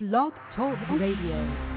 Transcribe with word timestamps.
Blog 0.00 0.32
Talk 0.56 0.76
Radio. 0.98 1.73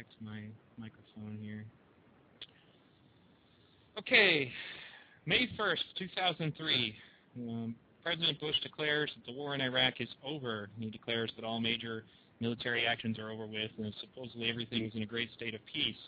Back 0.00 0.06
to 0.18 0.24
my 0.24 0.40
microphone 0.78 1.36
here. 1.42 1.62
Okay, 3.98 4.50
May 5.26 5.46
1st, 5.58 5.84
2003. 5.98 6.94
Um, 7.36 7.74
President 8.02 8.40
Bush 8.40 8.54
declares 8.62 9.10
that 9.14 9.30
the 9.30 9.36
war 9.36 9.54
in 9.54 9.60
Iraq 9.60 10.00
is 10.00 10.08
over. 10.24 10.70
He 10.78 10.88
declares 10.88 11.30
that 11.36 11.44
all 11.44 11.60
major 11.60 12.04
military 12.40 12.86
actions 12.86 13.18
are 13.18 13.30
over 13.30 13.46
with 13.46 13.70
and 13.76 13.92
supposedly 14.00 14.48
everything 14.48 14.84
is 14.84 14.94
in 14.94 15.02
a 15.02 15.06
great 15.06 15.28
state 15.36 15.54
of 15.54 15.60
peace. 15.70 16.00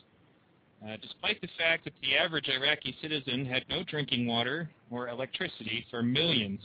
Uh, 0.83 0.97
despite 1.03 1.39
the 1.43 1.49
fact 1.59 1.85
that 1.85 1.93
the 2.01 2.17
average 2.17 2.49
Iraqi 2.49 2.97
citizen 3.03 3.45
had 3.45 3.63
no 3.69 3.85
drinking 3.85 4.27
water 4.27 4.71
or 4.91 5.09
electricity 5.09 5.85
for 5.91 6.03
millions, 6.03 6.61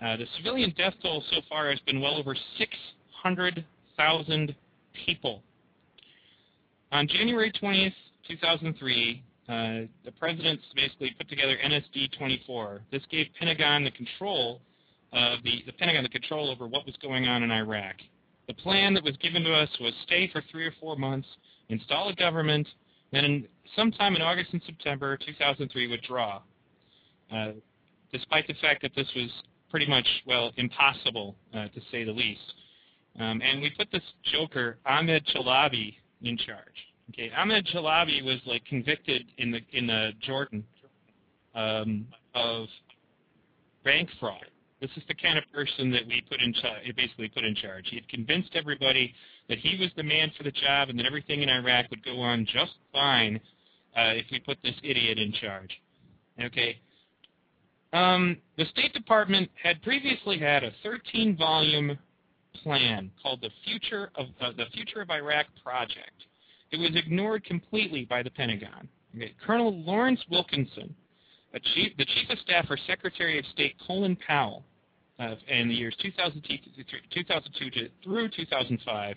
uh, 0.00 0.16
the 0.16 0.26
civilian 0.36 0.72
death 0.76 0.94
toll 1.02 1.24
so 1.28 1.40
far 1.48 1.70
has 1.70 1.80
been 1.80 2.00
well 2.00 2.16
over 2.16 2.36
600,000 2.56 4.54
people. 5.04 5.42
On 6.92 7.08
January 7.08 7.50
20th, 7.50 7.94
2003, 8.28 9.22
uh, 9.48 9.52
the 10.04 10.12
president 10.20 10.60
basically 10.76 11.10
put 11.16 11.26
together 11.26 11.56
NSD-24. 11.64 12.80
This 12.92 13.00
gave 13.10 13.28
Pentagon 13.38 13.82
the 13.82 13.90
control 13.92 14.60
of 15.14 15.42
the, 15.42 15.62
the 15.64 15.72
Pentagon 15.72 16.02
the 16.02 16.10
control 16.10 16.50
over 16.50 16.66
what 16.66 16.84
was 16.84 16.94
going 17.00 17.26
on 17.26 17.42
in 17.42 17.50
Iraq. 17.50 17.96
The 18.46 18.52
plan 18.52 18.92
that 18.92 19.02
was 19.02 19.16
given 19.16 19.42
to 19.42 19.54
us 19.54 19.70
was 19.80 19.94
stay 20.04 20.28
for 20.30 20.42
three 20.50 20.66
or 20.66 20.74
four 20.80 20.96
months, 20.96 21.26
install 21.70 22.10
a 22.10 22.14
government, 22.14 22.68
then 23.10 23.48
sometime 23.74 24.14
in 24.14 24.20
August 24.20 24.52
and 24.52 24.60
September 24.66 25.16
2003 25.16 25.88
withdraw. 25.88 26.42
Uh, 27.34 27.52
despite 28.12 28.46
the 28.46 28.54
fact 28.60 28.82
that 28.82 28.92
this 28.94 29.08
was 29.16 29.30
pretty 29.70 29.86
much, 29.86 30.06
well, 30.26 30.52
impossible, 30.58 31.36
uh, 31.54 31.68
to 31.68 31.80
say 31.90 32.04
the 32.04 32.12
least. 32.12 32.52
Um, 33.18 33.40
and 33.40 33.62
we 33.62 33.70
put 33.70 33.90
this 33.90 34.02
joker, 34.30 34.76
Ahmed 34.84 35.26
Chalabi, 35.34 35.94
in 36.22 36.36
charge. 36.36 36.58
Okay, 37.10 37.30
Ahmed 37.36 37.66
Chalabi 37.66 38.24
was 38.24 38.38
like 38.46 38.64
convicted 38.64 39.24
in 39.38 39.50
the 39.50 39.60
in 39.72 39.86
the 39.86 40.12
Jordan 40.20 40.64
um, 41.54 42.06
of 42.34 42.66
bank 43.84 44.08
fraud. 44.20 44.46
This 44.80 44.90
is 44.96 45.02
the 45.06 45.14
kind 45.14 45.38
of 45.38 45.44
person 45.52 45.92
that 45.92 46.06
we 46.06 46.24
put 46.28 46.40
in 46.40 46.52
charge, 46.54 46.96
basically 46.96 47.28
put 47.28 47.44
in 47.44 47.54
charge. 47.54 47.86
He 47.88 47.96
had 47.96 48.08
convinced 48.08 48.50
everybody 48.54 49.14
that 49.48 49.58
he 49.58 49.78
was 49.78 49.90
the 49.96 50.02
man 50.02 50.32
for 50.36 50.42
the 50.42 50.50
job 50.50 50.88
and 50.88 50.98
that 50.98 51.06
everything 51.06 51.42
in 51.42 51.48
Iraq 51.48 51.88
would 51.90 52.04
go 52.04 52.20
on 52.20 52.46
just 52.46 52.72
fine 52.92 53.40
uh, 53.96 54.12
if 54.14 54.26
we 54.32 54.40
put 54.40 54.58
this 54.64 54.74
idiot 54.82 55.18
in 55.18 55.32
charge. 55.32 55.70
Okay. 56.42 56.80
Um, 57.92 58.38
the 58.56 58.64
State 58.66 58.92
Department 58.92 59.50
had 59.62 59.80
previously 59.82 60.38
had 60.38 60.64
a 60.64 60.72
13-volume 60.84 61.96
plan 62.62 63.10
called 63.22 63.40
the 63.40 63.50
Future 63.64 64.10
of 64.16 64.26
uh, 64.40 64.52
the 64.56 64.66
Future 64.74 65.00
of 65.00 65.10
Iraq 65.10 65.46
Project. 65.62 66.26
It 66.70 66.78
was 66.78 66.90
ignored 66.94 67.44
completely 67.44 68.04
by 68.04 68.22
the 68.22 68.30
Pentagon. 68.30 68.88
Okay. 69.14 69.34
Colonel 69.44 69.82
Lawrence 69.82 70.20
Wilkerson, 70.30 70.94
chief, 71.74 71.96
the 71.98 72.06
Chief 72.06 72.30
of 72.30 72.38
Staff 72.38 72.66
for 72.66 72.78
Secretary 72.86 73.38
of 73.38 73.44
State 73.46 73.76
Colin 73.86 74.16
Powell, 74.26 74.64
uh, 75.18 75.34
in 75.48 75.68
the 75.68 75.74
years 75.74 75.94
2002 76.00 77.88
through 78.02 78.28
2005, 78.28 79.16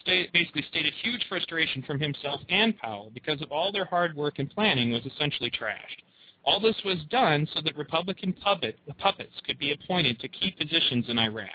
state, 0.00 0.32
basically 0.32 0.62
stated 0.68 0.92
huge 1.02 1.24
frustration 1.28 1.82
from 1.82 2.00
himself 2.00 2.40
and 2.48 2.78
Powell 2.78 3.10
because 3.12 3.42
of 3.42 3.50
all 3.50 3.72
their 3.72 3.84
hard 3.84 4.16
work 4.16 4.38
and 4.38 4.50
planning 4.50 4.92
was 4.92 5.04
essentially 5.06 5.50
trashed. 5.50 6.02
All 6.44 6.60
this 6.60 6.80
was 6.84 6.98
done 7.10 7.46
so 7.52 7.60
that 7.62 7.76
Republican 7.76 8.32
puppet, 8.32 8.78
puppets 8.98 9.34
could 9.44 9.58
be 9.58 9.72
appointed 9.72 10.18
to 10.20 10.28
key 10.28 10.54
positions 10.58 11.06
in 11.08 11.18
Iraq 11.18 11.50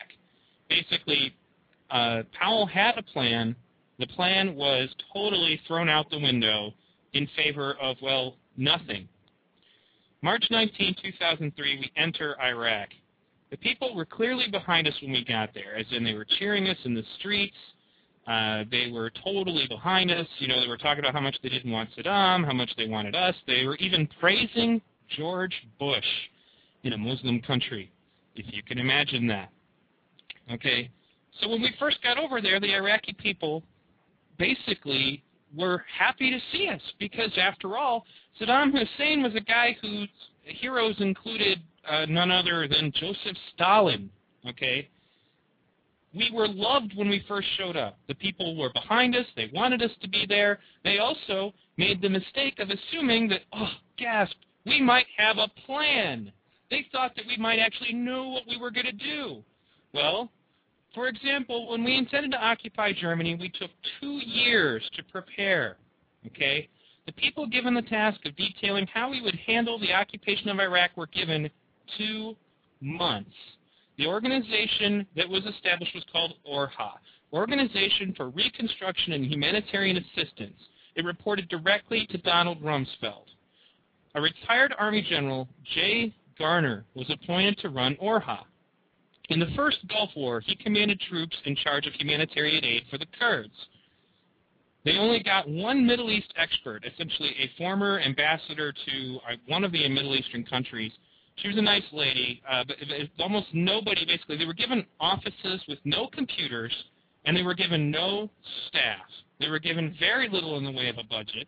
basically, 0.69 1.33
uh, 1.89 2.23
Powell 2.39 2.65
had 2.65 2.97
a 2.97 3.03
plan. 3.03 3.55
The 3.99 4.07
plan 4.07 4.55
was 4.55 4.89
totally 5.13 5.59
thrown 5.67 5.89
out 5.89 6.09
the 6.09 6.19
window 6.19 6.73
in 7.13 7.27
favor 7.35 7.75
of, 7.81 7.97
well, 8.01 8.35
nothing. 8.57 9.07
March 10.21 10.45
19, 10.49 10.95
2003, 11.03 11.79
we 11.79 11.91
enter 12.01 12.39
Iraq. 12.41 12.89
The 13.51 13.57
people 13.57 13.95
were 13.95 14.05
clearly 14.05 14.47
behind 14.49 14.87
us 14.87 14.93
when 15.01 15.11
we 15.11 15.23
got 15.23 15.53
there, 15.53 15.75
as 15.75 15.85
in 15.91 16.03
they 16.03 16.13
were 16.13 16.25
cheering 16.39 16.67
us 16.69 16.77
in 16.85 16.95
the 16.95 17.03
streets. 17.19 17.55
Uh, 18.25 18.63
they 18.71 18.89
were 18.91 19.11
totally 19.23 19.67
behind 19.67 20.09
us. 20.09 20.25
You 20.39 20.47
know, 20.47 20.61
they 20.61 20.67
were 20.67 20.77
talking 20.77 21.03
about 21.03 21.13
how 21.13 21.19
much 21.19 21.35
they 21.43 21.49
didn't 21.49 21.71
want 21.71 21.89
Saddam, 21.95 22.45
how 22.45 22.53
much 22.53 22.71
they 22.77 22.87
wanted 22.87 23.15
us. 23.15 23.35
They 23.45 23.65
were 23.65 23.75
even 23.75 24.07
praising 24.19 24.81
George 25.17 25.53
Bush 25.77 26.03
in 26.83 26.93
a 26.93 26.97
Muslim 26.97 27.41
country, 27.41 27.91
if 28.35 28.45
you 28.49 28.63
can 28.63 28.79
imagine 28.79 29.27
that. 29.27 29.49
Okay, 30.51 30.89
so 31.39 31.49
when 31.49 31.61
we 31.61 31.73
first 31.79 32.01
got 32.03 32.17
over 32.17 32.41
there, 32.41 32.59
the 32.59 32.73
Iraqi 32.73 33.15
people 33.17 33.63
basically 34.37 35.23
were 35.55 35.83
happy 35.97 36.31
to 36.31 36.39
see 36.51 36.67
us 36.67 36.81
because, 36.99 37.31
after 37.37 37.77
all, 37.77 38.05
Saddam 38.39 38.71
Hussein 38.71 39.23
was 39.23 39.35
a 39.35 39.41
guy 39.41 39.77
whose 39.81 40.09
heroes 40.43 40.95
included 40.99 41.61
uh, 41.89 42.05
none 42.07 42.31
other 42.31 42.67
than 42.67 42.91
Joseph 42.93 43.37
Stalin. 43.53 44.09
Okay, 44.47 44.89
we 46.13 46.29
were 46.31 46.47
loved 46.47 46.93
when 46.95 47.09
we 47.09 47.23
first 47.27 47.47
showed 47.57 47.75
up. 47.75 47.97
The 48.07 48.15
people 48.15 48.55
were 48.55 48.71
behind 48.73 49.15
us. 49.15 49.25
They 49.35 49.49
wanted 49.53 49.81
us 49.81 49.91
to 50.01 50.07
be 50.07 50.25
there. 50.27 50.59
They 50.83 50.99
also 50.99 51.53
made 51.77 52.01
the 52.01 52.09
mistake 52.09 52.59
of 52.59 52.69
assuming 52.69 53.29
that, 53.29 53.41
oh, 53.53 53.71
gasp, 53.97 54.35
we 54.65 54.81
might 54.81 55.07
have 55.17 55.37
a 55.37 55.47
plan. 55.65 56.31
They 56.69 56.85
thought 56.91 57.15
that 57.15 57.25
we 57.27 57.37
might 57.37 57.59
actually 57.59 57.93
know 57.93 58.29
what 58.29 58.43
we 58.47 58.57
were 58.57 58.71
going 58.71 58.85
to 58.85 58.91
do. 58.91 59.43
Well, 59.93 60.31
for 60.93 61.07
example, 61.07 61.69
when 61.69 61.83
we 61.83 61.97
intended 61.97 62.31
to 62.31 62.43
occupy 62.43 62.93
Germany, 62.93 63.35
we 63.35 63.49
took 63.49 63.71
two 63.99 64.19
years 64.25 64.83
to 64.95 65.03
prepare. 65.03 65.77
Okay? 66.27 66.69
The 67.05 67.11
people 67.13 67.47
given 67.47 67.73
the 67.73 67.81
task 67.81 68.19
of 68.25 68.35
detailing 68.35 68.87
how 68.87 69.09
we 69.09 69.21
would 69.21 69.35
handle 69.45 69.79
the 69.79 69.93
occupation 69.93 70.49
of 70.49 70.59
Iraq 70.59 70.95
were 70.95 71.07
given 71.07 71.49
two 71.97 72.35
months. 72.79 73.35
The 73.97 74.07
organization 74.07 75.05
that 75.15 75.27
was 75.27 75.43
established 75.45 75.93
was 75.93 76.05
called 76.11 76.33
ORHA, 76.49 76.93
Organization 77.31 78.13
for 78.15 78.29
Reconstruction 78.29 79.13
and 79.13 79.25
Humanitarian 79.25 79.97
Assistance. 79.97 80.59
It 80.95 81.05
reported 81.05 81.49
directly 81.49 82.07
to 82.11 82.17
Donald 82.19 82.61
Rumsfeld. 82.61 83.25
A 84.15 84.21
retired 84.21 84.73
Army 84.77 85.05
General, 85.07 85.47
J. 85.73 86.13
Garner, 86.37 86.85
was 86.93 87.09
appointed 87.09 87.57
to 87.59 87.69
run 87.69 87.95
ORHA. 87.97 88.39
In 89.29 89.39
the 89.39 89.51
first 89.55 89.77
Gulf 89.87 90.09
War, 90.15 90.41
he 90.41 90.55
commanded 90.55 90.99
troops 91.09 91.35
in 91.45 91.55
charge 91.55 91.87
of 91.87 91.93
humanitarian 91.93 92.63
aid 92.63 92.83
for 92.89 92.97
the 92.97 93.05
Kurds. 93.17 93.53
They 94.83 94.97
only 94.97 95.23
got 95.23 95.47
one 95.47 95.85
Middle 95.87 96.11
East 96.11 96.33
expert, 96.35 96.83
essentially 96.85 97.33
a 97.39 97.57
former 97.57 98.01
ambassador 98.01 98.73
to 98.73 99.19
uh, 99.29 99.35
one 99.47 99.63
of 99.63 99.71
the 99.71 99.87
Middle 99.87 100.15
Eastern 100.15 100.43
countries. 100.43 100.91
She 101.37 101.47
was 101.47 101.57
a 101.57 101.61
nice 101.61 101.85
lady, 101.93 102.41
uh, 102.49 102.65
but 102.67 102.77
almost 103.17 103.47
nobody, 103.53 104.05
basically, 104.05 104.37
they 104.37 104.45
were 104.45 104.53
given 104.53 104.85
offices 104.99 105.63
with 105.69 105.79
no 105.85 106.07
computers, 106.07 106.73
and 107.25 107.35
they 107.35 107.43
were 107.43 107.55
given 107.55 107.89
no 107.89 108.29
staff. 108.67 109.07
They 109.39 109.47
were 109.49 109.59
given 109.59 109.95
very 109.99 110.29
little 110.29 110.57
in 110.57 110.65
the 110.65 110.71
way 110.71 110.89
of 110.89 110.97
a 110.97 111.03
budget. 111.03 111.47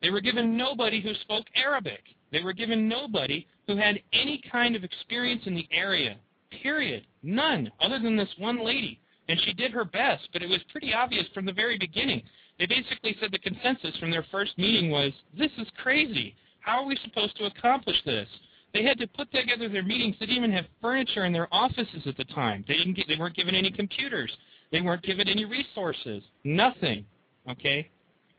They 0.00 0.10
were 0.10 0.20
given 0.20 0.56
nobody 0.56 1.02
who 1.02 1.12
spoke 1.14 1.46
Arabic. 1.56 2.02
They 2.30 2.42
were 2.42 2.52
given 2.52 2.88
nobody 2.88 3.46
who 3.66 3.76
had 3.76 4.00
any 4.12 4.42
kind 4.50 4.76
of 4.76 4.84
experience 4.84 5.42
in 5.46 5.54
the 5.54 5.68
area. 5.72 6.16
Period. 6.62 7.06
None, 7.22 7.70
other 7.80 7.98
than 7.98 8.16
this 8.16 8.28
one 8.38 8.64
lady. 8.64 9.00
And 9.28 9.40
she 9.40 9.52
did 9.52 9.72
her 9.72 9.84
best, 9.84 10.28
but 10.32 10.42
it 10.42 10.48
was 10.48 10.60
pretty 10.70 10.94
obvious 10.94 11.26
from 11.34 11.46
the 11.46 11.52
very 11.52 11.78
beginning. 11.78 12.22
They 12.58 12.66
basically 12.66 13.16
said 13.20 13.32
the 13.32 13.38
consensus 13.38 13.96
from 13.98 14.10
their 14.10 14.24
first 14.30 14.56
meeting 14.56 14.90
was, 14.90 15.12
this 15.36 15.50
is 15.58 15.66
crazy. 15.82 16.34
How 16.60 16.82
are 16.82 16.86
we 16.86 16.96
supposed 17.04 17.36
to 17.36 17.46
accomplish 17.46 17.96
this? 18.04 18.28
They 18.72 18.84
had 18.84 18.98
to 18.98 19.06
put 19.06 19.30
together 19.32 19.68
their 19.68 19.82
meetings. 19.82 20.16
They 20.18 20.26
didn't 20.26 20.44
even 20.44 20.52
have 20.52 20.66
furniture 20.80 21.24
in 21.24 21.32
their 21.32 21.48
offices 21.52 22.02
at 22.06 22.16
the 22.16 22.24
time. 22.24 22.64
They 22.68 22.76
didn't 22.76 22.94
get, 22.94 23.08
they 23.08 23.16
weren't 23.16 23.36
given 23.36 23.54
any 23.54 23.70
computers. 23.70 24.30
They 24.72 24.80
weren't 24.80 25.02
given 25.02 25.28
any 25.28 25.44
resources. 25.44 26.22
Nothing. 26.44 27.04
Okay? 27.48 27.88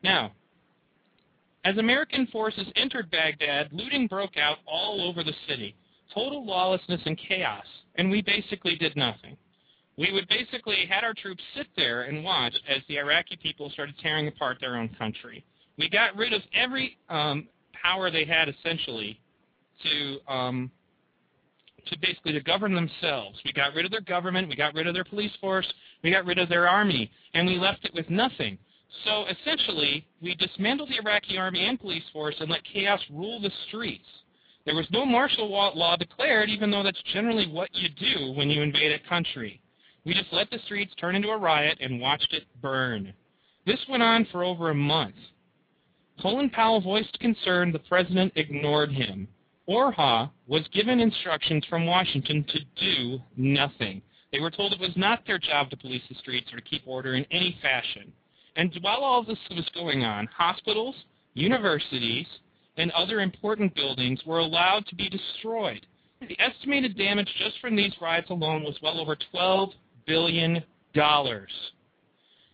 Now, 0.03 0.31
as 1.63 1.77
American 1.77 2.27
forces 2.27 2.67
entered 2.75 3.09
Baghdad, 3.11 3.69
looting 3.71 4.07
broke 4.07 4.37
out 4.37 4.59
all 4.65 5.01
over 5.07 5.23
the 5.23 5.33
city. 5.47 5.75
Total 6.17 6.45
lawlessness 6.45 7.01
and 7.05 7.17
chaos. 7.17 7.65
And 7.95 8.09
we 8.09 8.21
basically 8.21 8.75
did 8.75 8.95
nothing 8.95 9.37
we 9.97 10.11
would 10.13 10.27
basically 10.29 10.85
had 10.87 11.03
our 11.03 11.13
troops 11.13 11.43
sit 11.55 11.67
there 11.75 12.03
and 12.03 12.23
watch 12.23 12.53
as 12.69 12.81
the 12.87 12.99
Iraqi 12.99 13.37
people 13.41 13.69
started 13.71 13.95
tearing 14.01 14.27
apart 14.27 14.57
their 14.61 14.77
own 14.77 14.89
country. 14.89 15.43
We 15.77 15.89
got 15.89 16.15
rid 16.15 16.33
of 16.33 16.41
every 16.53 16.97
um, 17.09 17.47
power 17.81 18.11
they 18.11 18.25
had 18.25 18.47
essentially 18.47 19.19
to 19.83 20.33
um, 20.33 20.71
to 21.87 21.97
basically 21.99 22.33
to 22.33 22.41
govern 22.41 22.75
themselves. 22.75 23.39
We 23.45 23.53
got 23.53 23.73
rid 23.73 23.85
of 23.85 23.91
their 23.91 24.01
government, 24.01 24.49
we 24.49 24.55
got 24.55 24.73
rid 24.73 24.87
of 24.87 24.93
their 24.93 25.05
police 25.05 25.31
force, 25.39 25.67
we 26.03 26.11
got 26.11 26.25
rid 26.25 26.37
of 26.37 26.49
their 26.49 26.67
army, 26.67 27.09
and 27.33 27.47
we 27.47 27.57
left 27.57 27.85
it 27.85 27.93
with 27.93 28.09
nothing. 28.09 28.57
So 29.05 29.25
essentially, 29.27 30.05
we 30.21 30.35
dismantled 30.35 30.89
the 30.89 30.97
Iraqi 30.97 31.37
army 31.37 31.65
and 31.65 31.79
police 31.79 32.03
force 32.11 32.35
and 32.39 32.49
let 32.49 32.61
chaos 32.63 32.99
rule 33.09 33.39
the 33.39 33.51
streets. 33.67 34.05
There 34.67 34.75
was 34.75 34.91
no 34.91 35.05
martial 35.05 35.49
law 35.49 35.95
declared, 35.95 36.49
even 36.49 36.69
though 36.69 36.83
that's 36.83 37.01
generally 37.13 37.47
what 37.47 37.69
you 37.73 37.87
do 37.87 38.33
when 38.33 38.49
you 38.49 38.61
invade 38.61 38.91
a 38.91 39.07
country. 39.07 39.61
We 40.03 40.13
just 40.13 40.33
let 40.33 40.49
the 40.51 40.59
streets 40.65 40.93
turn 40.99 41.15
into 41.15 41.29
a 41.29 41.37
riot 41.37 41.77
and 41.79 42.01
watched 42.01 42.33
it 42.33 42.43
burn. 42.61 43.13
This 43.65 43.79
went 43.87 44.03
on 44.03 44.27
for 44.29 44.43
over 44.43 44.69
a 44.69 44.75
month. 44.75 45.15
Colin 46.21 46.49
Powell 46.49 46.81
voiced 46.81 47.17
concern 47.19 47.71
the 47.71 47.79
president 47.79 48.33
ignored 48.35 48.91
him. 48.91 49.29
ORHA 49.69 50.29
was 50.47 50.67
given 50.73 50.99
instructions 50.99 51.63
from 51.69 51.85
Washington 51.85 52.43
to 52.49 52.59
do 52.75 53.19
nothing. 53.37 54.01
They 54.33 54.41
were 54.41 54.51
told 54.51 54.73
it 54.73 54.81
was 54.81 54.97
not 54.97 55.25
their 55.25 55.39
job 55.39 55.69
to 55.69 55.77
police 55.77 56.03
the 56.09 56.15
streets 56.15 56.51
or 56.51 56.57
to 56.57 56.61
keep 56.63 56.85
order 56.85 57.15
in 57.15 57.25
any 57.31 57.57
fashion. 57.61 58.11
And 58.57 58.77
while 58.81 58.99
all 58.99 59.23
this 59.23 59.39
was 59.49 59.69
going 59.73 60.03
on, 60.03 60.27
hospitals, 60.37 60.95
universities, 61.35 62.27
and 62.77 62.91
other 62.91 63.21
important 63.21 63.73
buildings 63.75 64.21
were 64.25 64.39
allowed 64.39 64.85
to 64.87 64.95
be 64.95 65.09
destroyed. 65.09 65.85
The 66.21 66.39
estimated 66.39 66.97
damage 66.97 67.29
just 67.37 67.59
from 67.59 67.75
these 67.75 67.93
riots 68.01 68.29
alone 68.29 68.63
was 68.63 68.77
well 68.81 68.99
over 68.99 69.17
$12 69.33 69.71
billion. 70.05 70.63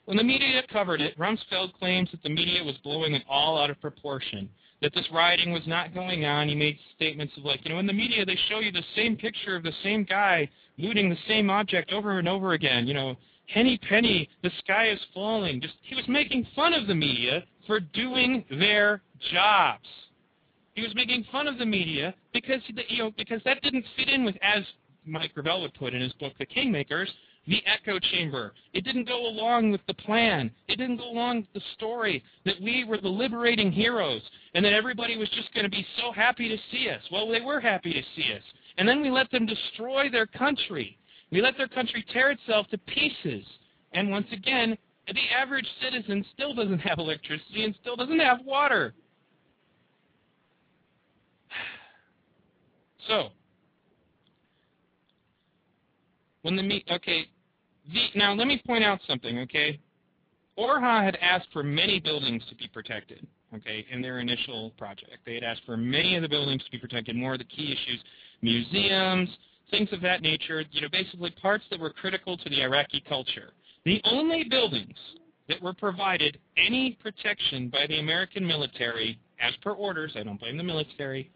When 0.05 0.17
the 0.17 0.23
media 0.23 0.61
covered 0.71 0.99
it, 0.99 1.17
Rumsfeld 1.17 1.73
claims 1.79 2.09
that 2.11 2.21
the 2.23 2.29
media 2.29 2.63
was 2.63 2.75
blowing 2.83 3.13
it 3.13 3.23
all 3.29 3.57
out 3.57 3.69
of 3.69 3.79
proportion, 3.79 4.49
that 4.81 4.93
this 4.93 5.07
rioting 5.13 5.53
was 5.53 5.65
not 5.65 5.93
going 5.93 6.25
on. 6.25 6.49
He 6.49 6.55
made 6.55 6.77
statements 6.95 7.33
of 7.37 7.45
like, 7.45 7.61
you 7.63 7.71
know, 7.71 7.79
in 7.79 7.87
the 7.87 7.93
media 7.93 8.25
they 8.25 8.37
show 8.49 8.59
you 8.59 8.71
the 8.71 8.83
same 8.95 9.15
picture 9.15 9.55
of 9.55 9.63
the 9.63 9.71
same 9.81 10.03
guy 10.03 10.49
looting 10.77 11.09
the 11.09 11.17
same 11.27 11.49
object 11.49 11.93
over 11.93 12.19
and 12.19 12.27
over 12.27 12.51
again. 12.51 12.85
You 12.85 12.95
know, 12.95 13.15
Henny 13.47 13.77
Penny, 13.77 14.29
the 14.41 14.51
sky 14.59 14.89
is 14.89 14.99
falling. 15.13 15.61
Just 15.61 15.75
he 15.83 15.95
was 15.95 16.07
making 16.07 16.47
fun 16.55 16.73
of 16.73 16.87
the 16.87 16.95
media 16.95 17.43
for 17.65 17.79
doing 17.79 18.43
their 18.49 19.01
jobs. 19.31 19.87
He 20.75 20.81
was 20.81 20.93
making 20.95 21.25
fun 21.31 21.47
of 21.47 21.57
the 21.57 21.65
media 21.65 22.13
because 22.33 22.61
the, 22.75 22.83
you 22.87 23.03
know 23.03 23.11
because 23.17 23.41
that 23.45 23.61
didn't 23.61 23.85
fit 23.95 24.09
in 24.09 24.25
with 24.25 24.35
as 24.41 24.63
Mike 25.05 25.33
Gravel 25.33 25.61
would 25.61 25.73
put 25.73 25.93
in 25.93 26.01
his 26.01 26.13
book 26.13 26.33
The 26.39 26.45
Kingmakers 26.45 27.07
the 27.47 27.61
echo 27.65 27.99
chamber. 27.99 28.53
It 28.73 28.83
didn't 28.83 29.07
go 29.07 29.27
along 29.27 29.71
with 29.71 29.81
the 29.87 29.93
plan. 29.93 30.51
It 30.67 30.77
didn't 30.77 30.97
go 30.97 31.09
along 31.09 31.37
with 31.37 31.53
the 31.53 31.69
story 31.73 32.23
that 32.45 32.55
we 32.61 32.83
were 32.83 32.97
the 32.97 33.09
liberating 33.09 33.71
heroes 33.71 34.21
and 34.53 34.63
that 34.63 34.73
everybody 34.73 35.17
was 35.17 35.29
just 35.29 35.53
going 35.53 35.65
to 35.65 35.69
be 35.69 35.85
so 35.97 36.11
happy 36.11 36.47
to 36.47 36.57
see 36.71 36.89
us. 36.89 37.01
Well, 37.11 37.27
they 37.29 37.41
were 37.41 37.59
happy 37.59 37.93
to 37.93 38.01
see 38.15 38.33
us. 38.33 38.43
And 38.77 38.87
then 38.87 39.01
we 39.01 39.11
let 39.11 39.29
them 39.31 39.45
destroy 39.45 40.09
their 40.09 40.25
country. 40.25 40.97
We 41.31 41.41
let 41.41 41.57
their 41.57 41.67
country 41.67 42.05
tear 42.13 42.31
itself 42.31 42.67
to 42.69 42.77
pieces. 42.77 43.45
And 43.91 44.09
once 44.09 44.27
again, 44.31 44.77
the 45.07 45.35
average 45.37 45.67
citizen 45.81 46.25
still 46.33 46.53
doesn't 46.53 46.79
have 46.79 46.99
electricity 46.99 47.65
and 47.65 47.75
still 47.81 47.95
doesn't 47.95 48.19
have 48.19 48.39
water. 48.45 48.93
So, 53.07 53.29
when 56.43 56.55
the 56.55 56.63
meet, 56.63 56.86
okay, 56.91 57.27
the, 57.91 58.07
now 58.15 58.33
let 58.33 58.48
me 58.48 58.62
point 58.65 58.83
out 58.83 59.00
something, 59.07 59.39
okay? 59.39 59.79
ORHA 60.57 61.03
had 61.03 61.17
asked 61.22 61.48
for 61.51 61.63
many 61.63 62.00
buildings 62.00 62.43
to 62.50 62.55
be 62.55 62.67
protected, 62.67 63.25
okay, 63.55 63.86
in 63.91 64.01
their 64.01 64.19
initial 64.19 64.72
project. 64.77 65.17
They 65.25 65.36
had 65.36 65.43
asked 65.43 65.62
for 65.65 65.75
many 65.75 66.15
of 66.15 66.22
the 66.22 66.29
buildings 66.29 66.63
to 66.65 66.72
be 66.72 66.77
protected, 66.77 67.15
more 67.15 67.33
of 67.33 67.39
the 67.39 67.45
key 67.45 67.72
issues, 67.72 68.03
museums, 68.41 69.29
things 69.72 69.89
of 69.91 70.01
that 70.01 70.22
nature, 70.22 70.63
you 70.72 70.81
know, 70.81 70.89
basically 70.91 71.31
parts 71.31 71.63
that 71.72 71.79
were 71.79 71.89
critical 71.89 72.38
to 72.38 72.50
the 72.50 72.62
Iraqi 72.62 73.03
culture. 73.07 73.53
The 73.86 74.01
only 74.05 74.43
buildings 74.43 74.98
that 75.50 75.62
were 75.62 75.74
provided 75.74 76.38
any 76.57 76.98
protection 77.01 77.69
by 77.69 77.88
the 77.88 78.00
American 78.00 78.45
military, 78.45 79.19
as 79.41 79.53
per 79.62 79.72
orders, 79.72 80.13
I 80.15 80.24
don't 80.24 80.39
blame 80.39 80.57
the 80.57 80.63
military, 80.63 81.31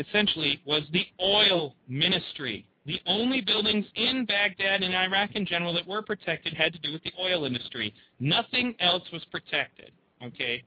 essentially 0.00 0.60
was 0.66 0.82
the 0.92 1.06
oil 1.20 1.74
ministry. 1.88 2.66
The 2.86 3.00
only 3.06 3.40
buildings 3.40 3.84
in 3.94 4.24
Baghdad 4.24 4.82
and 4.82 4.94
Iraq 4.94 5.30
in 5.34 5.46
general 5.46 5.74
that 5.74 5.86
were 5.86 6.02
protected 6.02 6.54
had 6.54 6.72
to 6.72 6.78
do 6.78 6.92
with 6.92 7.02
the 7.04 7.12
oil 7.20 7.44
industry. 7.44 7.94
Nothing 8.18 8.74
else 8.80 9.04
was 9.12 9.24
protected. 9.30 9.92
Okay. 10.24 10.64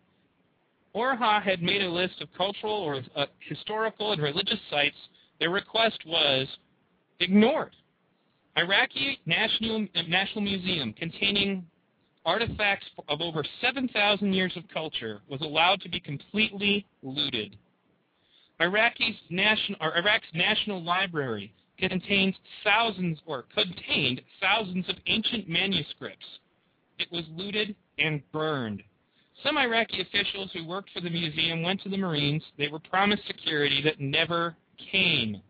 ORHA 0.96 1.42
had 1.42 1.62
made 1.64 1.82
a 1.82 1.90
list 1.90 2.22
of 2.22 2.30
cultural 2.38 2.74
or 2.74 3.02
uh, 3.16 3.26
historical 3.40 4.12
and 4.12 4.22
religious 4.22 4.60
sites. 4.70 4.96
Their 5.40 5.50
request 5.50 6.00
was 6.06 6.48
ignored. 7.20 7.76
Iraqi 8.56 9.20
National, 9.26 9.88
National 10.08 10.42
Museum, 10.42 10.94
containing 10.94 11.66
artifacts 12.26 12.86
of 13.10 13.22
over 13.22 13.44
7,000 13.60 14.34
years 14.34 14.54
of 14.56 14.64
culture, 14.72 15.22
was 15.28 15.42
allowed 15.42 15.82
to 15.82 15.90
be 15.90 16.00
completely 16.00 16.86
looted. 17.02 17.58
Iraq's 18.60 19.02
national, 19.30 19.80
Iraq's 19.82 20.28
National 20.34 20.82
Library, 20.82 21.54
contains 21.78 22.36
thousands 22.64 23.20
or 23.26 23.46
contained 23.54 24.22
thousands 24.40 24.88
of 24.90 24.96
ancient 25.08 25.50
manuscripts. 25.50 26.26
It 27.00 27.12
was 27.12 27.26
looted 27.36 27.76
and 27.98 28.22
burned. 28.32 28.84
Some 29.44 29.58
Iraqi 29.58 30.02
officials 30.02 30.52
who 30.54 30.66
worked 30.66 30.92
for 30.92 31.02
the 31.02 31.10
museum 31.10 31.64
went 31.64 31.82
to 31.82 31.90
the 31.90 31.98
Marines. 31.98 32.44
They 32.58 32.68
were 32.68 32.80
promised 32.80 33.26
security 33.28 33.82
that 33.84 34.00
never 34.00 34.56
came. 34.92 35.42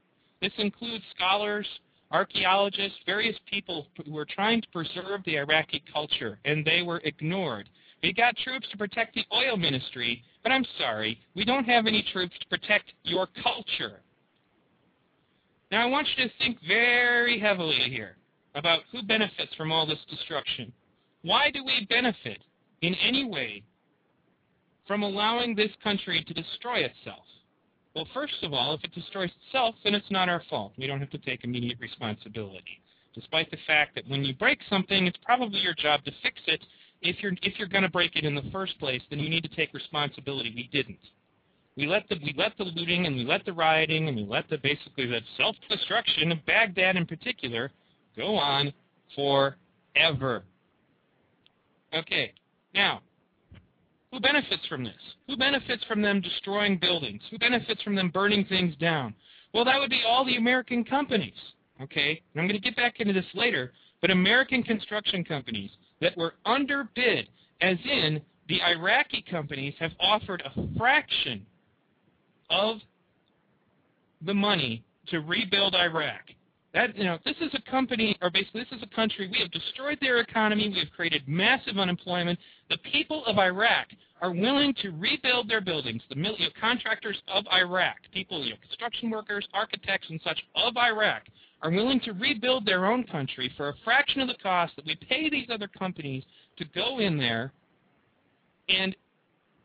This 0.41 0.53
includes 0.57 1.03
scholars, 1.15 1.67
archaeologists, 2.12 2.98
various 3.05 3.36
people 3.50 3.88
who 4.03 4.13
were 4.13 4.25
trying 4.25 4.62
to 4.62 4.67
preserve 4.69 5.22
the 5.25 5.38
Iraqi 5.38 5.83
culture, 5.91 6.39
and 6.45 6.65
they 6.65 6.81
were 6.81 7.01
ignored. 7.03 7.69
We 8.01 8.13
got 8.13 8.38
troops 8.38 8.67
to 8.72 8.77
protect 8.77 9.15
the 9.15 9.25
oil 9.33 9.57
ministry, 9.57 10.24
but 10.43 10.51
I'm 10.51 10.65
sorry, 10.77 11.19
we 11.35 11.45
don't 11.45 11.63
have 11.65 11.88
any 11.88 12.05
troops 12.12 12.35
to 12.39 12.47
protect 12.47 12.93
your 13.03 13.27
culture. 13.41 14.01
Now, 15.71 15.81
I 15.81 15.85
want 15.89 16.07
you 16.15 16.27
to 16.27 16.33
think 16.38 16.57
very 16.67 17.39
heavily 17.39 17.89
here 17.89 18.17
about 18.53 18.81
who 18.91 19.01
benefits 19.01 19.55
from 19.55 19.71
all 19.71 19.88
this 19.88 20.05
destruction. 20.09 20.71
Why 21.23 21.50
do 21.50 21.63
we 21.63 21.88
benefit 21.89 22.39
in 22.81 22.93
any 22.95 23.25
way 23.25 23.63
from 24.88 25.01
allowing 25.01 25.55
this 25.55 25.71
country 25.83 26.23
to 26.27 26.33
destroy 26.33 26.79
itself? 26.79 27.23
Well, 27.95 28.07
first 28.13 28.43
of 28.43 28.53
all, 28.53 28.73
if 28.73 28.83
it 28.83 28.93
destroys 28.93 29.29
itself, 29.45 29.75
then 29.83 29.95
it's 29.95 30.12
not 30.12 30.29
our 30.29 30.43
fault. 30.50 30.73
We 30.77 30.88
don't 30.88 31.00
have 31.00 31.12
to 31.12 31.17
take 31.19 31.43
immediate 31.43 31.79
responsibility. 31.79 32.81
Despite 33.13 33.51
the 33.51 33.57
fact 33.67 33.95
that 33.95 34.07
when 34.07 34.23
you 34.23 34.33
break 34.33 34.59
something, 34.69 35.05
it's 35.05 35.17
probably 35.23 35.59
your 35.59 35.75
job 35.75 36.03
to 36.05 36.12
fix 36.23 36.41
it. 36.47 36.62
If 37.03 37.22
you're 37.22 37.33
if 37.41 37.57
you're 37.57 37.67
going 37.67 37.83
to 37.83 37.89
break 37.89 38.15
it 38.15 38.25
in 38.25 38.36
the 38.36 38.50
first 38.51 38.79
place, 38.79 39.01
then 39.10 39.19
you 39.19 39.29
need 39.29 39.43
to 39.43 39.55
take 39.55 39.74
responsibility. 39.74 40.51
We 40.55 40.69
didn't. 40.72 41.00
We 41.75 41.88
let 41.88 42.07
the 42.10 42.17
we 42.24 42.33
let 42.38 42.57
the 42.57 42.65
looting 42.65 43.05
and 43.05 43.15
we 43.15 43.25
let 43.25 43.45
the 43.45 43.53
rioting 43.53 44.07
and 44.07 44.17
we 44.17 44.25
let 44.25 44.50
the 44.50 44.57
basically 44.57 45.05
the 45.07 45.22
self-destruction 45.38 46.31
of 46.31 46.45
Baghdad 46.45 46.95
in 46.95 47.05
particular 47.05 47.72
go 48.15 48.36
on 48.36 48.74
forever. 49.15 50.43
Okay, 51.93 52.33
now 52.74 53.01
who 54.13 54.19
benefits 54.19 54.65
from 54.69 54.83
this? 54.83 54.93
Who 55.27 55.36
benefits 55.36 55.83
from 55.86 56.03
them 56.03 56.22
destroying 56.22 56.77
buildings? 56.77 57.22
Who 57.31 57.39
benefits 57.39 57.81
from 57.81 57.95
them 57.95 58.10
burning 58.10 58.45
things 58.45 58.75
down? 58.75 59.15
Well, 59.55 59.65
that 59.65 59.79
would 59.79 59.89
be 59.89 60.03
all 60.07 60.24
the 60.24 60.38
American 60.38 60.83
companies. 60.83 61.33
Okay? 61.81 62.22
And 62.33 62.41
I'm 62.41 62.48
going 62.48 62.60
to 62.60 62.63
get 62.63 62.75
back 62.75 63.00
into 63.00 63.13
this 63.13 63.25
later, 63.33 63.74
but 64.01 64.12
American 64.12 64.62
construction 64.62 65.24
companies 65.24 65.72
that 66.03 66.17
were 66.17 66.36
underbid, 66.45 67.29
as 67.62 67.77
in 67.86 68.22
the 68.50 68.62
Iraqi 68.62 69.24
companies 69.29 69.74
have 69.79 69.91
offered 70.00 70.43
a 70.45 70.77
fraction 70.77 71.45
of 72.50 72.77
the 74.22 74.33
money 74.33 74.83
to 75.07 75.22
rebuild 75.22 75.75
Iraq. 75.75 76.22
That 76.74 76.98
you 76.98 77.05
know, 77.05 77.19
this 77.24 77.36
is 77.39 77.51
a 77.53 77.72
company, 77.72 78.17
or 78.22 78.29
basically 78.29 78.62
this 78.62 78.79
is 78.79 78.83
a 78.83 78.95
country. 78.95 79.29
We 79.31 79.39
have 79.39 79.51
destroyed 79.51 79.98
their 80.01 80.19
economy. 80.19 80.69
We 80.69 80.79
have 80.79 80.91
created 80.95 81.22
massive 81.27 81.77
unemployment. 81.77 82.38
The 82.69 82.77
people 82.91 83.24
of 83.25 83.38
Iraq 83.38 83.88
are 84.22 84.31
willing 84.31 84.74
to 84.81 84.89
rebuild 84.91 85.50
their 85.50 85.62
buildings. 85.62 86.01
The 86.10 86.15
you 86.15 86.50
contractors 86.60 87.22
of 87.27 87.45
Iraq, 87.53 87.98
people, 88.12 88.43
you 88.43 88.51
know, 88.51 88.55
construction 88.62 89.10
workers, 89.10 89.48
architects, 89.53 90.07
and 90.10 90.19
such 90.24 90.39
of 90.55 90.75
Iraq, 90.75 91.24
are 91.63 91.72
willing 91.72 92.00
to 92.01 92.12
rebuild 92.12 92.65
their 92.65 92.86
own 92.86 93.05
country 93.05 93.51
for 93.55 93.70
a 93.70 93.74
fraction 93.84 94.22
of 94.22 94.27
the 94.27 94.36
cost 94.43 94.75
that 94.75 94.86
we 94.86 94.96
pay 95.10 95.29
these 95.29 95.48
other 95.50 95.67
companies 95.67 96.24
to 96.58 96.65
go 96.75 97.00
in 97.00 97.17
there 97.17 97.53
and 98.70 98.96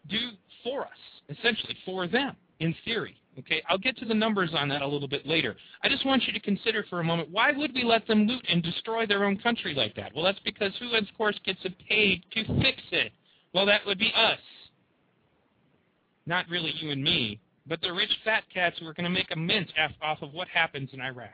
do 0.08 0.30
for 0.62 0.82
us, 0.82 1.36
essentially 1.36 1.76
for 1.84 2.06
them, 2.06 2.36
in 2.60 2.74
theory. 2.84 3.16
Okay, 3.38 3.62
I'll 3.68 3.78
get 3.78 3.96
to 3.98 4.04
the 4.04 4.14
numbers 4.14 4.50
on 4.52 4.68
that 4.68 4.82
a 4.82 4.86
little 4.86 5.06
bit 5.06 5.26
later. 5.26 5.56
I 5.84 5.88
just 5.88 6.06
want 6.06 6.24
you 6.26 6.32
to 6.32 6.40
consider 6.40 6.84
for 6.88 7.00
a 7.00 7.04
moment, 7.04 7.28
why 7.30 7.52
would 7.52 7.72
we 7.72 7.84
let 7.84 8.06
them 8.06 8.26
loot 8.26 8.44
and 8.48 8.62
destroy 8.62 9.06
their 9.06 9.24
own 9.24 9.36
country 9.38 9.74
like 9.74 9.94
that? 9.96 10.12
Well, 10.14 10.24
that's 10.24 10.40
because 10.44 10.72
who, 10.80 10.94
of 10.94 11.04
course, 11.16 11.38
gets 11.44 11.60
paid 11.88 12.24
to 12.32 12.44
fix 12.60 12.82
it? 12.90 13.12
Well, 13.54 13.66
that 13.66 13.86
would 13.86 13.98
be 13.98 14.12
us. 14.16 14.40
Not 16.26 16.48
really 16.48 16.72
you 16.80 16.90
and 16.90 17.02
me, 17.02 17.40
but 17.66 17.80
the 17.80 17.92
rich 17.92 18.10
fat 18.24 18.42
cats 18.52 18.76
who 18.78 18.86
are 18.86 18.94
going 18.94 19.04
to 19.04 19.10
make 19.10 19.30
a 19.30 19.36
mint 19.36 19.72
off 20.02 20.18
of 20.20 20.32
what 20.32 20.48
happens 20.48 20.90
in 20.92 21.00
Iraq. 21.00 21.30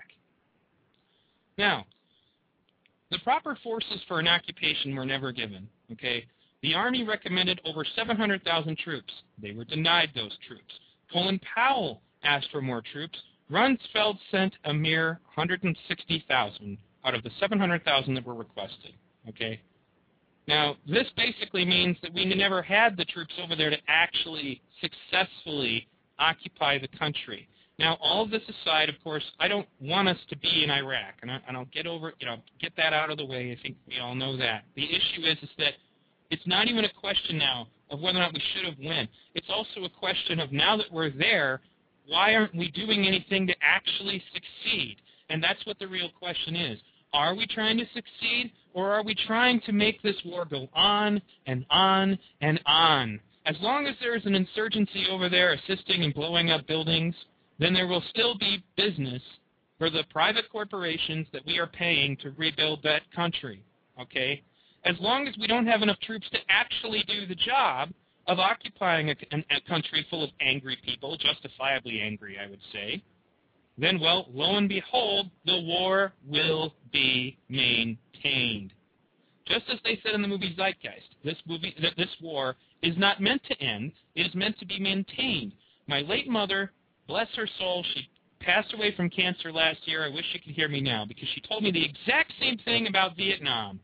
Now, 1.58 1.84
the 3.10 3.18
proper 3.20 3.56
forces 3.62 4.00
for 4.08 4.18
an 4.18 4.28
occupation 4.28 4.96
were 4.96 5.06
never 5.06 5.32
given. 5.32 5.68
Okay, 5.92 6.24
the 6.62 6.74
Army 6.74 7.04
recommended 7.04 7.60
over 7.64 7.84
700,000 7.84 8.78
troops. 8.78 9.12
They 9.40 9.52
were 9.52 9.64
denied 9.64 10.10
those 10.14 10.36
troops. 10.48 10.72
Colin 11.12 11.40
Powell 11.54 12.00
asked 12.22 12.48
for 12.50 12.62
more 12.62 12.82
troops. 12.92 13.18
Rumsfeld 13.50 14.18
sent 14.30 14.54
a 14.64 14.72
mere 14.72 15.20
160,000 15.34 16.78
out 17.04 17.14
of 17.14 17.22
the 17.22 17.30
700,000 17.38 18.14
that 18.14 18.26
were 18.26 18.34
requested. 18.34 18.94
Okay. 19.28 19.60
Now, 20.48 20.76
this 20.86 21.06
basically 21.16 21.64
means 21.64 21.96
that 22.02 22.12
we 22.12 22.24
never 22.24 22.62
had 22.62 22.96
the 22.96 23.04
troops 23.04 23.34
over 23.42 23.54
there 23.54 23.70
to 23.70 23.78
actually 23.88 24.60
successfully 24.80 25.86
occupy 26.18 26.78
the 26.78 26.88
country. 26.98 27.48
Now, 27.78 27.98
all 28.00 28.22
of 28.22 28.30
this 28.30 28.42
aside, 28.48 28.88
of 28.88 28.94
course, 29.02 29.24
I 29.40 29.48
don't 29.48 29.66
want 29.80 30.08
us 30.08 30.18
to 30.30 30.36
be 30.36 30.62
in 30.62 30.70
Iraq, 30.70 31.14
and, 31.22 31.30
I, 31.30 31.38
and 31.48 31.56
I'll 31.56 31.68
get 31.72 31.86
over, 31.86 32.12
you 32.20 32.26
know, 32.26 32.36
get 32.60 32.72
that 32.76 32.92
out 32.92 33.10
of 33.10 33.18
the 33.18 33.24
way. 33.24 33.50
I 33.50 33.60
think 33.62 33.76
we 33.88 33.98
all 33.98 34.14
know 34.14 34.36
that. 34.36 34.64
The 34.76 34.84
issue 34.84 35.26
is, 35.26 35.36
is 35.42 35.48
that 35.58 35.74
it's 36.30 36.46
not 36.46 36.68
even 36.68 36.84
a 36.84 36.92
question 37.00 37.36
now 37.36 37.66
of 37.90 38.00
whether 38.00 38.18
or 38.18 38.22
not 38.22 38.32
we 38.32 38.42
should 38.54 38.64
have 38.64 38.78
won. 38.80 39.08
It's 39.34 39.48
also 39.50 39.84
a 39.84 39.90
question 39.90 40.38
of 40.38 40.52
now 40.52 40.76
that 40.76 40.92
we're 40.92 41.10
there, 41.10 41.60
why 42.06 42.34
aren't 42.34 42.54
we 42.54 42.70
doing 42.70 43.06
anything 43.06 43.46
to 43.48 43.54
actually 43.60 44.22
succeed? 44.32 44.96
And 45.28 45.42
that's 45.42 45.64
what 45.66 45.78
the 45.78 45.88
real 45.88 46.10
question 46.16 46.54
is. 46.54 46.78
Are 47.12 47.34
we 47.34 47.46
trying 47.46 47.78
to 47.78 47.86
succeed, 47.94 48.52
or 48.72 48.92
are 48.92 49.02
we 49.02 49.14
trying 49.26 49.60
to 49.62 49.72
make 49.72 50.02
this 50.02 50.16
war 50.24 50.44
go 50.44 50.68
on 50.74 51.20
and 51.46 51.64
on 51.70 52.18
and 52.40 52.60
on? 52.66 53.20
As 53.46 53.56
long 53.60 53.86
as 53.86 53.94
there 54.00 54.16
is 54.16 54.26
an 54.26 54.34
insurgency 54.34 55.06
over 55.10 55.28
there 55.28 55.52
assisting 55.52 56.02
in 56.02 56.12
blowing 56.12 56.50
up 56.50 56.66
buildings, 56.66 57.14
then 57.58 57.72
there 57.72 57.86
will 57.86 58.02
still 58.10 58.36
be 58.36 58.62
business 58.76 59.22
for 59.78 59.90
the 59.90 60.04
private 60.10 60.48
corporations 60.50 61.26
that 61.32 61.44
we 61.46 61.58
are 61.58 61.66
paying 61.66 62.16
to 62.18 62.30
rebuild 62.36 62.82
that 62.82 63.02
country. 63.14 63.62
Okay? 64.00 64.42
as 64.84 64.96
long 65.00 65.26
as 65.26 65.34
we 65.38 65.46
don't 65.46 65.66
have 65.66 65.82
enough 65.82 65.98
troops 66.00 66.28
to 66.30 66.38
actually 66.48 67.04
do 67.08 67.26
the 67.26 67.34
job 67.34 67.90
of 68.26 68.38
occupying 68.38 69.10
a, 69.10 69.14
a, 69.32 69.60
country 69.68 70.06
full 70.08 70.22
of 70.22 70.30
angry 70.40 70.78
people, 70.84 71.16
justifiably 71.16 72.00
angry, 72.00 72.38
I 72.42 72.48
would 72.48 72.60
say, 72.72 73.02
then, 73.76 73.98
well, 73.98 74.26
lo 74.32 74.56
and 74.56 74.68
behold, 74.68 75.30
the 75.46 75.60
war 75.60 76.12
will 76.26 76.74
be 76.92 77.36
maintained. 77.48 78.72
Just 79.46 79.64
as 79.70 79.78
they 79.84 79.98
said 80.02 80.14
in 80.14 80.22
the 80.22 80.28
movie 80.28 80.54
Zeitgeist, 80.56 81.16
this 81.24 81.36
movie, 81.46 81.74
this 81.96 82.08
war 82.22 82.56
is 82.82 82.96
not 82.96 83.20
meant 83.20 83.42
to 83.44 83.60
end; 83.60 83.92
it 84.14 84.26
is 84.26 84.34
meant 84.34 84.58
to 84.58 84.66
be 84.66 84.78
maintained. 84.78 85.52
My 85.86 86.00
late 86.00 86.28
mother, 86.28 86.72
bless 87.06 87.28
her 87.36 87.48
soul, 87.58 87.84
she 87.94 88.08
passed 88.40 88.72
away 88.74 88.94
from 88.94 89.08
cancer 89.10 89.52
last 89.52 89.78
year. 89.86 90.04
I 90.04 90.08
wish 90.08 90.24
she 90.32 90.38
could 90.38 90.54
hear 90.54 90.68
me 90.68 90.80
now 90.80 91.04
because 91.06 91.28
she 91.34 91.40
told 91.40 91.62
me 91.62 91.70
the 91.70 91.84
exact 91.84 92.32
same 92.40 92.58
thing 92.58 92.86
about 92.86 93.16
Vietnam 93.16 93.80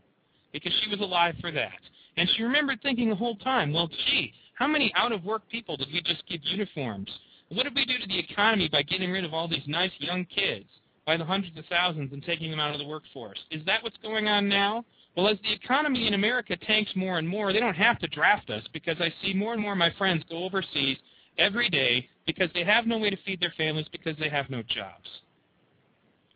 because 0.53 0.73
she 0.83 0.91
was 0.91 1.01
alive 1.01 1.35
for 1.41 1.51
that. 1.51 1.79
And 2.17 2.29
she 2.37 2.43
remembered 2.43 2.83
thinking 2.83 3.09
the 3.09 3.17
whole 3.17 3.37
time, 3.37 3.73
well, 3.73 3.89
gee, 3.89 4.33
how 4.55 4.67
many 4.67 4.93
out-of-work 4.95 5.49
people 5.49 5.77
did 5.77 5.89
we 5.93 6.03
just 6.03 6.27
give 6.29 6.41
uniforms? 6.45 7.11
What 7.49 7.65
did 7.65 7.75
we 7.75 7.85
do 7.85 7.99
to 7.99 8.07
the 8.07 8.19
economy 8.19 8.69
by 8.69 8.83
getting 8.83 9.11
rid 9.11 9.25
of 9.25 9.33
all 9.33 9.49
these 9.49 9.67
nice 9.67 9.91
young 9.99 10.25
kids 10.27 10.67
by 11.07 11.17
the 11.17 11.25
hundreds 11.25 11.57
of 11.57 11.65
thousands 11.67 12.13
and 12.13 12.23
taking 12.23 12.51
them 12.51 12.61
out 12.61 12.73
of 12.73 12.79
the 12.79 12.87
workforce? 12.87 13.39
Is 13.51 13.65
that 13.65 13.83
what's 13.83 13.97
going 14.03 14.29
on 14.29 14.49
now? 14.49 14.85
Well, 15.17 15.29
as 15.29 15.39
the 15.43 15.53
economy 15.53 16.07
in 16.07 16.15
America 16.15 16.57
tanks 16.57 16.93
more 16.95 17.19
and 17.19 17.29
more, 17.29 17.53
they 17.53 17.59
don't 17.59 17.75
have 17.75 17.99
to 18.01 18.07
draft 18.09 18.51
us 18.51 18.63
because 18.73 18.97
I 19.01 19.13
see 19.23 19.35
more 19.35 19.53
and 19.53 19.63
more 19.63 19.73
of 19.73 19.79
my 19.79 19.93
friends 19.99 20.23
go 20.29 20.45
overseas 20.45 20.99
every 21.39 21.69
day 21.69 22.09
because 22.35 22.51
they 22.55 22.65
have 22.65 22.87
no 22.87 22.99
way 22.99 23.11
to 23.11 23.17
feed 23.25 23.41
their 23.41 23.53
families 23.57 23.87
because 23.91 24.17
they 24.19 24.29
have 24.29 24.49
no 24.51 24.63
jobs. 24.63 25.09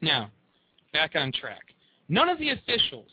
Now, 0.00 0.30
back 0.92 1.12
on 1.14 1.32
track. 1.32 1.62
None 2.08 2.28
of 2.28 2.38
the 2.38 2.50
officials 2.50 3.08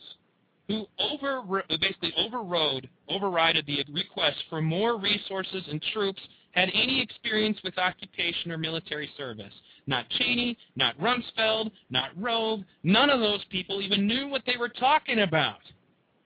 who 0.68 0.86
over, 0.98 1.42
basically 1.80 2.12
overrode, 2.16 2.88
overrided 3.10 3.66
the 3.66 3.84
request 3.92 4.36
for 4.50 4.60
more 4.60 4.98
resources 4.98 5.62
and 5.68 5.82
troops 5.92 6.20
had 6.52 6.68
any 6.74 7.00
experience 7.00 7.58
with 7.64 7.78
occupation 7.78 8.50
or 8.50 8.58
military 8.58 9.10
service. 9.16 9.52
Not 9.86 10.08
Cheney, 10.10 10.56
not 10.76 10.98
Rumsfeld, 10.98 11.70
not 11.90 12.10
Rove, 12.16 12.60
none 12.82 13.10
of 13.10 13.20
those 13.20 13.44
people 13.50 13.80
even 13.80 14.06
knew 14.06 14.28
what 14.28 14.42
they 14.46 14.56
were 14.58 14.68
talking 14.68 15.20
about. 15.20 15.60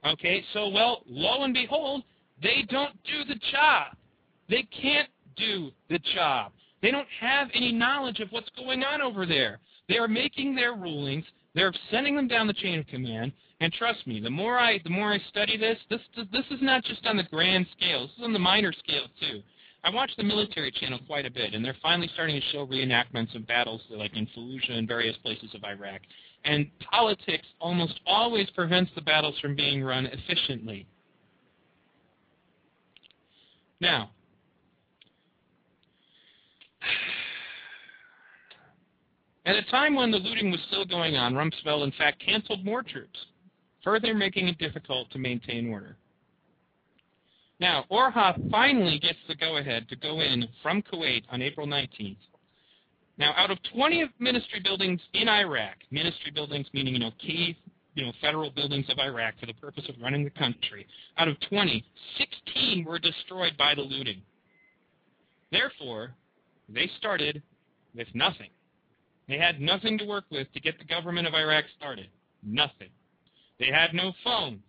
Okay, 0.05 0.45
so, 0.53 0.69
well, 0.69 1.03
lo 1.07 1.45
and 1.45 1.55
behold, 1.55 2.03
they 2.43 2.67
don't 2.69 2.95
do 3.05 3.25
the 3.25 3.41
job. 3.53 3.97
They 4.49 4.67
can't 4.81 5.09
do 5.37 5.71
the 5.89 5.99
job. 6.15 6.53
They 6.83 6.91
don't 6.91 7.09
have 7.21 7.49
any 7.55 7.73
knowledge 7.73 8.21
of 8.21 8.31
what's 8.31 8.51
going 8.57 8.85
on 8.85 9.01
over 9.01 9.27
there. 9.27 9.59
They 9.89 9.99
are 9.99 10.09
making 10.09 10.55
their 10.55 10.75
rulings. 10.75 11.25
They're 11.55 11.73
sending 11.91 12.17
them 12.17 12.29
down 12.29 12.47
the 12.47 12.53
chain 12.53 12.79
of 12.79 12.87
command. 12.87 13.33
And 13.61 13.73
trust 13.73 14.07
me, 14.07 14.21
the 14.21 14.31
more 14.31 14.59
I 14.59 14.79
the 14.85 14.91
more 14.91 15.13
I 15.13 15.19
study 15.31 15.57
this, 15.57 15.79
this 15.89 16.01
this 16.31 16.45
is 16.51 16.61
not 16.61 16.85
just 16.85 17.07
on 17.07 17.17
the 17.17 17.23
grand 17.25 17.67
scale. 17.77 18.03
This 18.03 18.17
is 18.19 18.25
on 18.25 18.33
the 18.35 18.39
minor 18.39 18.73
scale 18.73 19.07
too. 19.19 19.43
I 19.83 19.91
watch 19.91 20.11
the 20.17 20.25
military 20.25 20.73
channel 20.73 20.99
quite 21.07 21.27
a 21.27 21.31
bit, 21.31 21.55
and 21.55 21.65
they're 21.65 21.77
finally 21.81 22.11
starting 22.13 22.39
to 22.39 22.47
show 22.53 22.67
reenactments 22.67 23.35
of 23.37 23.47
battles 23.47 23.81
like 23.89 24.17
in 24.17 24.27
Fallujah 24.37 24.73
and 24.73 24.89
various 24.89 25.17
places 25.19 25.55
of 25.55 25.63
Iraq. 25.65 26.01
And 26.45 26.67
politics 26.81 27.47
almost 27.61 28.01
always 28.07 28.51
prevents 28.51 28.91
the 28.95 29.01
battles 29.01 29.39
from 29.41 29.55
being 29.55 29.83
run 29.83 30.07
efficiently. 30.07 30.87
Now, 33.81 34.11
At 39.47 39.55
a 39.55 39.63
time 39.71 39.95
when 39.95 40.11
the 40.11 40.19
looting 40.19 40.51
was 40.51 40.61
still 40.67 40.85
going 40.85 41.17
on, 41.17 41.35
Rumsfeld 41.35 41.85
in 41.85 41.93
fact 41.93 42.25
canceled 42.25 42.65
more 42.65 42.83
troops, 42.83 43.19
further 43.85 44.13
making 44.13 44.49
it 44.49 44.59
difficult 44.59 45.11
to 45.13 45.19
maintain 45.19 45.71
order. 45.71 45.97
Now, 47.61 47.85
ORHA 47.91 48.51
finally 48.51 48.99
gets 48.99 49.19
the 49.29 49.35
go-ahead 49.35 49.89
to 49.89 49.97
go 49.97 50.21
in 50.21 50.49
from 50.63 50.83
Kuwait 50.83 51.23
on 51.31 51.41
April 51.43 51.67
19th. 51.67 52.17
Now, 53.19 53.33
out 53.37 53.51
of 53.51 53.59
20 53.73 54.11
ministry 54.19 54.61
buildings 54.63 55.01
in 55.15 55.29
Iraq, 55.29 55.77
ministry 55.91 56.31
buildings 56.35 56.67
meaning, 56.75 56.95
you 56.95 57.01
know, 57.01 57.13
key, 57.19 57.57
you 57.95 58.05
know, 58.05 58.13
federal 58.21 58.51
buildings 58.51 58.87
of 58.91 58.99
Iraq 58.99 59.35
for 59.41 59.47
the 59.47 59.55
purpose 59.55 59.89
of 59.89 59.95
running 60.03 60.25
the 60.25 60.31
country, 60.31 60.87
out 61.17 61.29
of 61.29 61.37
20, 61.49 61.83
16 62.19 62.85
were 62.85 62.99
destroyed 62.99 63.57
by 63.57 63.75
the 63.75 63.81
looting. 63.81 64.21
Therefore, 65.51 66.15
they 66.69 66.91
started 66.99 67.43
with 67.95 68.09
nothing. 68.15 68.51
They 69.29 69.39
had 69.39 69.61
nothing 69.61 69.99
to 69.99 70.05
work 70.05 70.25
with 70.31 70.53
to 70.53 70.61
get 70.61 70.79
the 70.79 70.85
government 70.85 71.27
of 71.27 71.35
Iraq 71.35 71.65
started. 71.77 72.09
Nothing. 72.43 72.89
They 73.59 73.67
had 73.73 73.95
no 73.95 74.13
phones. 74.23 74.61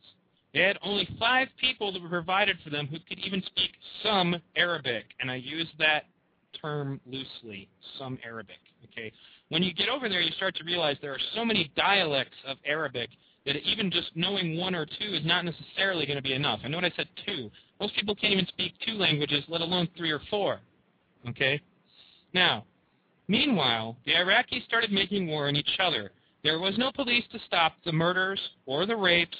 They 0.54 0.62
had 0.62 0.78
only 0.82 1.08
five 1.20 1.50
people 1.60 1.92
that 1.92 2.02
were 2.02 2.10
provided 2.10 2.58
for 2.64 2.70
them 2.70 2.88
who 2.88 2.98
could 3.08 3.20
even 3.20 3.44
speak 3.44 3.72
some 4.02 4.36
Arabic, 4.56 5.06
and 5.20 5.30
I 5.30 5.36
use 5.36 5.68
that 5.78 6.06
term 6.60 7.00
loosely, 7.06 7.70
some 8.00 8.18
Arabic. 8.24 8.58
Okay, 8.86 9.12
when 9.50 9.62
you 9.62 9.74
get 9.74 9.90
over 9.90 10.10
there, 10.10 10.22
you 10.22 10.32
start 10.32 10.56
to 10.56 10.64
realize 10.64 10.98
there 11.02 11.14
are 11.14 11.20
so 11.36 11.46
many 11.46 11.72
dialects 11.76 12.38
of 12.46 12.58
Arabic 12.66 13.10
that 13.46 13.56
even 13.58 13.92
just 13.92 14.12
knowing 14.16 14.58
one 14.58 14.74
or 14.74 14.86
two 14.86 15.14
is 15.14 15.26
not 15.26 15.46
necessarily 15.46 16.06
going 16.06 16.18
to 16.18 16.24
be 16.24 16.34
enough. 16.34 16.60
I 16.64 16.68
know 16.68 16.78
what 16.78 16.86
I 16.86 16.92
said 16.96 17.08
two. 17.26 17.50
Most 17.80 17.96
people 17.96 18.16
can't 18.16 18.34
even 18.34 18.48
speak 18.48 18.74
two 18.86 18.94
languages, 18.94 19.44
let 19.48 19.62
alone 19.62 19.88
three 19.96 20.12
or 20.12 20.22
four. 20.30 20.60
Okay? 21.30 21.62
Now, 22.34 22.66
meanwhile, 23.28 23.98
the 24.06 24.14
Iraqis 24.14 24.66
started 24.66 24.92
making 24.92 25.28
war 25.28 25.48
on 25.48 25.56
each 25.56 25.78
other. 25.80 26.12
There 26.44 26.60
was 26.60 26.78
no 26.78 26.92
police 26.92 27.26
to 27.32 27.40
stop 27.46 27.74
the 27.84 27.92
murders 27.92 28.40
or 28.66 28.86
the 28.86 28.96
rapes. 28.96 29.38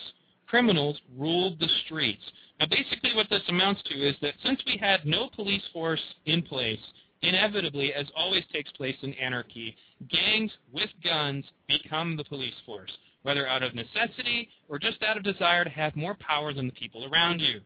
Criminals 0.48 1.00
ruled 1.18 1.60
the 1.60 1.70
streets. 1.86 2.24
Now, 2.60 2.66
basically 2.66 3.14
what 3.16 3.30
this 3.30 3.44
amounts 3.50 3.84
to 3.84 3.94
is 3.96 4.16
that 4.22 4.34
since 4.44 4.60
we 4.66 4.78
had 4.78 5.06
no 5.06 5.30
police 5.36 5.62
force 5.72 6.02
in 6.26 6.42
place, 6.42 6.80
inevitably, 7.22 7.94
as 7.94 8.08
always 8.16 8.44
takes 8.52 8.72
place 8.72 8.96
in 9.04 9.14
anarchy, 9.16 9.76
gangs 10.10 10.52
with 10.72 10.90
guns 11.04 11.46
become 11.68 12.16
the 12.16 12.24
police 12.24 12.56
force, 12.66 12.92
whether 13.24 13.48
out 13.48 13.64
of 13.64 13.76
necessity 13.76 14.50
or 14.70 14.80
just 14.80 15.04
out 15.04 15.18
of 15.18 15.24
desire 15.24 15.64
to 15.64 15.70
have 15.70 15.96
more 15.96 16.16
power 16.16 16.54
than 16.54 16.68
the 16.68 16.74
people 16.74 17.06
around 17.12 17.40
you. 17.40 17.62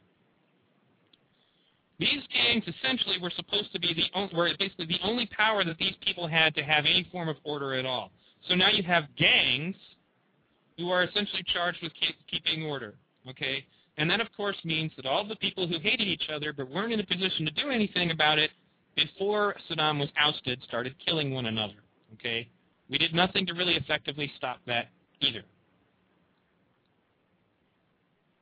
These 2.01 2.23
gangs 2.33 2.63
essentially 2.65 3.17
were 3.21 3.29
supposed 3.35 3.71
to 3.73 3.79
be 3.79 3.93
the 3.93 4.35
were 4.35 4.49
basically 4.57 4.87
the 4.87 4.99
only 5.03 5.27
power 5.27 5.63
that 5.63 5.77
these 5.77 5.93
people 6.03 6.27
had 6.27 6.55
to 6.55 6.63
have 6.63 6.85
any 6.85 7.07
form 7.11 7.29
of 7.29 7.35
order 7.43 7.75
at 7.75 7.85
all. 7.85 8.09
So 8.49 8.55
now 8.55 8.69
you 8.69 8.81
have 8.81 9.03
gangs 9.19 9.75
who 10.79 10.89
are 10.89 11.03
essentially 11.03 11.43
charged 11.53 11.77
with 11.83 11.91
keep, 11.93 12.15
keeping 12.27 12.63
order. 12.63 12.95
Okay, 13.29 13.63
and 13.99 14.09
that 14.09 14.19
of 14.19 14.25
course 14.35 14.57
means 14.63 14.91
that 14.95 15.05
all 15.05 15.27
the 15.27 15.35
people 15.35 15.67
who 15.67 15.77
hated 15.79 16.07
each 16.07 16.27
other 16.33 16.53
but 16.53 16.71
weren't 16.71 16.91
in 16.91 16.99
a 16.99 17.05
position 17.05 17.45
to 17.45 17.51
do 17.51 17.69
anything 17.69 18.09
about 18.09 18.39
it 18.39 18.49
before 18.95 19.55
Saddam 19.69 19.99
was 19.99 20.09
ousted 20.19 20.59
started 20.63 20.95
killing 21.05 21.31
one 21.31 21.45
another. 21.45 21.83
Okay, 22.15 22.49
we 22.89 22.97
did 22.97 23.13
nothing 23.13 23.45
to 23.45 23.53
really 23.53 23.75
effectively 23.75 24.31
stop 24.37 24.57
that 24.65 24.87
either. 25.19 25.43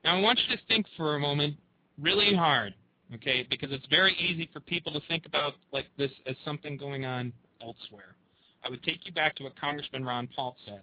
Now 0.06 0.16
I 0.16 0.22
want 0.22 0.40
you 0.48 0.56
to 0.56 0.64
think 0.70 0.86
for 0.96 1.18
a 1.18 1.20
moment 1.20 1.58
really 2.02 2.34
hard, 2.34 2.74
okay, 3.16 3.46
because 3.50 3.72
it's 3.72 3.86
very 3.90 4.14
easy 4.16 4.50
for 4.52 4.60
people 4.60 4.92
to 4.94 5.02
think 5.08 5.26
about 5.26 5.54
like 5.72 5.86
this 5.98 6.12
as 6.26 6.36
something 6.46 6.78
going 6.78 7.06
on 7.06 7.34
elsewhere. 7.62 8.16
I 8.64 8.70
would 8.70 8.84
take 8.84 9.06
you 9.06 9.12
back 9.14 9.36
to 9.38 9.44
what 9.44 9.60
Congressman 9.60 10.04
Ron 10.04 10.28
Paul 10.36 10.56
said, 10.66 10.82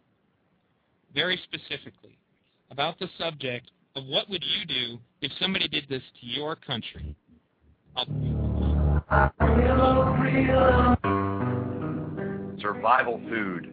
very 1.14 1.38
specifically, 1.44 2.18
about 2.70 2.98
the 2.98 3.08
subject 3.18 3.70
of 3.94 4.04
what 4.06 4.28
would 4.28 4.42
you 4.42 4.66
do 4.66 4.98
if 5.20 5.32
somebody 5.40 5.68
did 5.68 5.84
this 5.88 6.02
to 6.20 6.26
your 6.26 6.56
country. 6.56 7.14
Survival 12.60 13.20
food. 13.28 13.72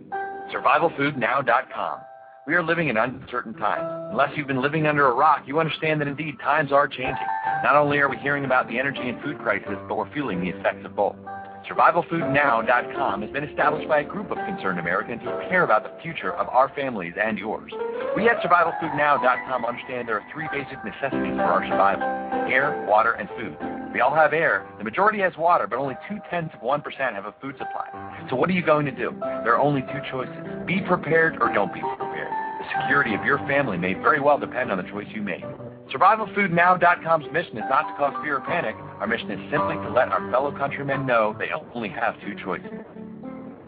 SurvivalFoodNow.com. 0.54 2.00
We 2.46 2.56
are 2.56 2.64
living 2.64 2.90
in 2.90 2.98
uncertain 2.98 3.54
times. 3.54 4.10
Unless 4.12 4.38
you've 4.38 4.48
been 4.48 4.62
living 4.62 4.86
under 4.86 5.08
a 5.08 5.14
rock, 5.14 5.44
you 5.46 5.60
understand 5.60 6.02
that 6.02 6.08
indeed 6.08 6.36
times 6.42 6.72
are 6.72 6.88
changing. 6.88 7.16
Not 7.64 7.78
only 7.78 8.00
are 8.00 8.10
we 8.10 8.18
hearing 8.18 8.44
about 8.44 8.68
the 8.68 8.78
energy 8.78 9.08
and 9.08 9.22
food 9.24 9.40
crisis, 9.40 9.80
but 9.88 9.96
we're 9.96 10.14
feeling 10.14 10.42
the 10.42 10.50
effects 10.50 10.84
of 10.84 10.98
both. 10.98 11.16
SurvivalFoodNow.com 11.64 13.22
has 13.22 13.32
been 13.32 13.46
established 13.46 13.88
by 13.88 14.02
a 14.02 14.04
group 14.04 14.32
of 14.32 14.38
concerned 14.38 14.80
Americans 14.80 15.22
who 15.24 15.32
care 15.48 15.64
about 15.64 15.84
the 15.84 16.02
future 16.02 16.34
of 16.34 16.50
our 16.50 16.68
families 16.76 17.14
and 17.16 17.40
yours. 17.40 17.72
We 18.18 18.28
at 18.28 18.42
SurvivalFoodNow.com 18.42 19.64
understand 19.64 20.10
there 20.10 20.20
are 20.20 20.28
three 20.34 20.50
basic 20.52 20.84
necessities 20.84 21.38
for 21.40 21.48
our 21.48 21.64
survival 21.64 22.04
air, 22.52 22.86
water, 22.90 23.14
and 23.14 23.30
food. 23.40 23.56
We 23.94 24.02
all 24.02 24.14
have 24.14 24.34
air. 24.34 24.68
The 24.78 24.84
majority 24.84 25.20
has 25.20 25.32
water, 25.38 25.66
but 25.66 25.80
only 25.80 25.96
two 26.10 26.18
tenths 26.30 26.54
of 26.54 26.60
1% 26.60 26.84
have 27.14 27.26
a 27.26 27.34
food 27.42 27.56
supply. 27.58 27.88
So 28.30 28.36
what 28.36 28.50
are 28.50 28.54
you 28.54 28.66
going 28.66 28.86
to 28.88 28.92
do? 28.92 29.16
There 29.22 29.56
are 29.56 29.62
only 29.62 29.84
two 29.84 30.02
choices 30.12 30.36
be 30.68 30.82
prepared 30.82 31.38
or 31.42 31.54
don't 31.54 31.74
be 31.74 31.80
prepared. 31.80 32.28
The 32.60 32.82
security 32.82 33.14
of 33.14 33.24
your 33.24 33.38
family 33.48 33.78
may 33.78 33.94
very 33.94 34.20
well 34.20 34.38
depend 34.38 34.70
on 34.70 34.78
the 34.78 34.90
choice 34.92 35.08
you 35.16 35.22
make. 35.22 35.44
SurvivalFoodNow.com's 35.92 37.26
mission 37.32 37.58
is 37.58 37.64
not 37.70 37.88
to 37.88 37.94
cause 37.98 38.14
fear 38.24 38.38
or 38.38 38.42
panic. 38.42 38.76
Our 39.00 39.08
mission 39.08 39.32
is 39.32 39.40
simply 39.52 39.76
to 39.76 39.90
let 39.90 40.10
our 40.10 40.32
fellow 40.32 40.52
countrymen 40.52 41.06
know 41.06 41.36
they 41.38 41.50
only 41.74 41.90
have 41.90 42.16
two 42.22 42.36
choices. 42.44 42.72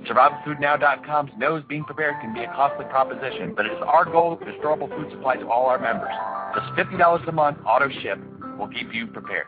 SurvivalFoodNow.com's 0.07 1.31
knows 1.37 1.63
being 1.67 1.83
prepared 1.83 2.15
can 2.21 2.33
be 2.33 2.43
a 2.43 2.47
costly 2.47 2.85
proposition, 2.85 3.53
but 3.55 3.65
it 3.65 3.73
is 3.73 3.79
our 3.85 4.05
goal 4.05 4.37
to 4.37 4.45
restore 4.45 4.77
food 4.77 5.11
supply 5.11 5.35
to 5.35 5.49
all 5.49 5.65
our 5.65 5.79
members. 5.79 6.13
Just 6.55 6.67
$50 6.77 7.27
a 7.27 7.31
month, 7.31 7.57
auto 7.65 7.89
ship, 8.01 8.19
will 8.57 8.69
keep 8.69 8.93
you 8.93 9.07
prepared. 9.07 9.47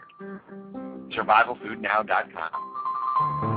SurvivalFoodNow.com. 1.11 3.56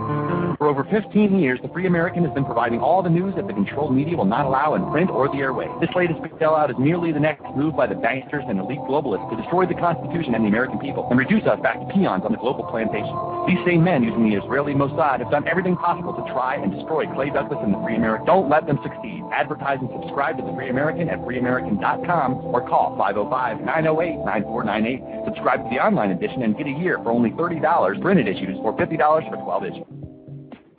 For 0.60 0.68
over 0.68 0.84
15 0.84 1.40
years, 1.40 1.58
the 1.62 1.72
Free 1.72 1.86
American 1.86 2.22
has 2.22 2.34
been 2.34 2.44
providing 2.44 2.80
all 2.80 3.02
the 3.02 3.08
news 3.08 3.34
that 3.36 3.46
the 3.46 3.54
controlled 3.54 3.96
media 3.96 4.14
will 4.14 4.26
not 4.26 4.44
allow 4.44 4.74
in 4.74 4.84
print 4.90 5.08
or 5.08 5.26
the 5.26 5.38
airways. 5.38 5.70
This 5.80 5.88
latest 5.96 6.20
big 6.20 6.32
sellout 6.32 6.68
is 6.68 6.76
merely 6.78 7.12
the 7.12 7.18
next 7.18 7.40
move 7.56 7.74
by 7.74 7.86
the 7.86 7.94
banksters 7.94 8.44
and 8.44 8.60
elite 8.60 8.80
globalists 8.80 9.24
to 9.30 9.36
destroy 9.40 9.64
the 9.64 9.72
Constitution 9.72 10.34
and 10.34 10.44
the 10.44 10.52
American 10.52 10.78
people 10.78 11.08
and 11.08 11.18
reduce 11.18 11.46
us 11.46 11.58
back 11.64 11.80
to 11.80 11.86
peons 11.94 12.28
on 12.28 12.32
the 12.32 12.36
global 12.36 12.64
plantation. 12.68 13.08
These 13.48 13.64
same 13.64 13.82
men, 13.82 14.04
using 14.04 14.28
the 14.28 14.36
Israeli 14.36 14.74
Mossad, 14.74 15.20
have 15.24 15.30
done 15.30 15.48
everything 15.48 15.76
possible 15.80 16.12
to 16.12 16.20
try 16.28 16.56
and 16.56 16.70
destroy 16.70 17.06
Clay 17.08 17.30
Douglas 17.30 17.60
and 17.64 17.72
the 17.72 17.80
Free 17.80 17.96
American. 17.96 18.26
Don't 18.26 18.50
let 18.50 18.66
them 18.66 18.78
succeed. 18.84 19.24
Advertise 19.32 19.78
and 19.80 19.88
subscribe 19.96 20.36
to 20.36 20.44
the 20.44 20.52
Free 20.52 20.68
American 20.68 21.08
at 21.08 21.24
freeamerican.com 21.24 22.34
or 22.52 22.60
call 22.68 23.00
505-908-9498. 23.00 25.24
Subscribe 25.24 25.64
to 25.64 25.70
the 25.72 25.80
online 25.80 26.10
edition 26.10 26.42
and 26.42 26.52
get 26.52 26.66
a 26.66 26.76
year 26.76 27.00
for 27.00 27.12
only 27.16 27.30
$30 27.30 27.64
printed 28.02 28.28
issues 28.28 28.58
or 28.60 28.76
$50 28.76 29.30
for 29.30 29.36
12 29.40 29.64
issues. 29.64 30.09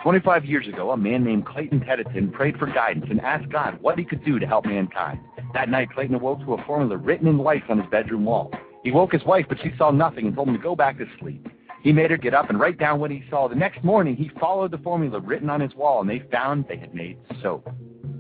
25 0.04 0.46
years 0.46 0.68
ago, 0.68 0.92
a 0.92 0.98
man 0.98 1.24
named 1.24 1.46
Clayton 1.46 1.82
Tedeton 1.82 2.32
prayed 2.34 2.58
for 2.58 2.66
guidance 2.66 3.06
and 3.10 3.22
asked 3.22 3.50
God 3.50 3.78
what 3.82 4.00
he 4.00 4.06
could 4.06 4.26
do 4.26 4.40
to 4.40 4.48
help 4.48 4.66
mankind. 4.66 5.20
That 5.54 5.70
night, 5.70 5.92
Clayton 5.94 6.16
awoke 6.16 6.40
to 6.42 6.54
a 6.56 6.64
formula 6.66 6.98
written 6.98 7.28
in 7.28 7.38
lights 7.38 7.66
on 7.70 7.80
his 7.80 7.90
bedroom 7.92 8.26
wall. 8.26 8.52
He 8.84 8.92
woke 8.92 9.12
his 9.12 9.24
wife, 9.26 9.46
but 9.48 9.60
she 9.62 9.72
saw 9.78 9.92
nothing 9.92 10.26
and 10.26 10.36
told 10.36 10.48
him 10.48 10.56
to 10.56 10.62
go 10.62 10.76
back 10.76 10.98
to 10.98 11.06
sleep. 11.20 11.48
He 11.84 11.92
made 11.92 12.10
her 12.10 12.18
get 12.18 12.34
up 12.34 12.50
and 12.50 12.60
write 12.60 12.80
down 12.80 13.00
what 13.00 13.12
he 13.12 13.24
saw. 13.30 13.48
The 13.48 13.56
next 13.56 13.84
morning, 13.84 14.16
he 14.16 14.32
followed 14.40 14.72
the 14.72 14.80
formula 14.80 15.20
written 15.20 15.50
on 15.50 15.62
his 15.62 15.76
wall, 15.76 16.02
and 16.02 16.10
they 16.10 16.24
found 16.32 16.66
they 16.68 16.78
had 16.78 16.96
made 16.96 17.18
soap. 17.42 17.70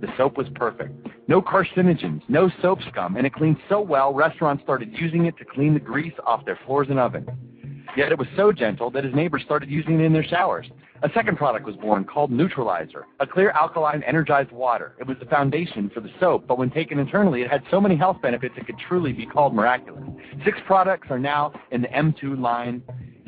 The 0.02 0.08
soap 0.18 0.38
was 0.38 0.48
perfect. 0.54 0.94
No 1.28 1.42
carcinogens, 1.42 2.22
no 2.28 2.52
soap 2.62 2.80
scum, 2.90 3.18
and 3.18 3.26
it 3.26 3.34
cleaned 3.34 3.58
so 3.70 3.82
well, 3.82 4.14
restaurants 4.14 4.64
started 4.64 4.92
using 4.94 5.26
it 5.26 5.38
to 5.38 5.46
clean 5.46 5.74
the 5.74 5.80
grease 5.80 6.14
off 6.26 6.46
their 6.46 6.60
floors 6.66 6.88
and 6.90 7.00
ovens. 7.00 7.30
Yet 7.98 8.12
it 8.12 8.18
was 8.18 8.28
so 8.36 8.52
gentle 8.52 8.90
that 8.92 9.04
his 9.04 9.14
neighbors 9.14 9.44
started 9.44 9.70
using 9.70 10.00
it 10.00 10.04
in 10.04 10.14
their 10.14 10.24
showers. 10.24 10.68
A 11.04 11.10
second 11.14 11.38
product 11.38 11.66
was 11.66 11.76
born 11.76 12.06
called 12.06 12.32
Neutralizer, 12.32 13.06
a 13.20 13.28
clear 13.28 13.50
alkaline 13.52 14.04
energized 14.04 14.52
water. 14.52 14.94
It 15.00 15.08
was 15.08 15.18
the 15.20 15.26
foundation 15.26 15.90
for 15.94 16.00
the 16.00 16.12
soap, 16.20 16.46
but 16.48 16.58
when 16.58 16.70
taken 16.70 17.00
internally, 17.00 17.42
it 17.42 17.50
had 17.50 17.64
so 17.72 17.82
many 17.82 17.96
health 17.96 18.22
benefits 18.22 18.54
it 18.58 18.66
could 18.66 18.78
truly 18.88 19.12
be 19.12 19.26
called 19.26 19.54
miraculous. 19.54 20.04
Six 20.46 20.60
products 20.66 21.08
are 21.10 21.20
now 21.20 21.54
in 21.72 21.82
the 21.82 21.88
M2 21.90 22.40
line. 22.40 22.84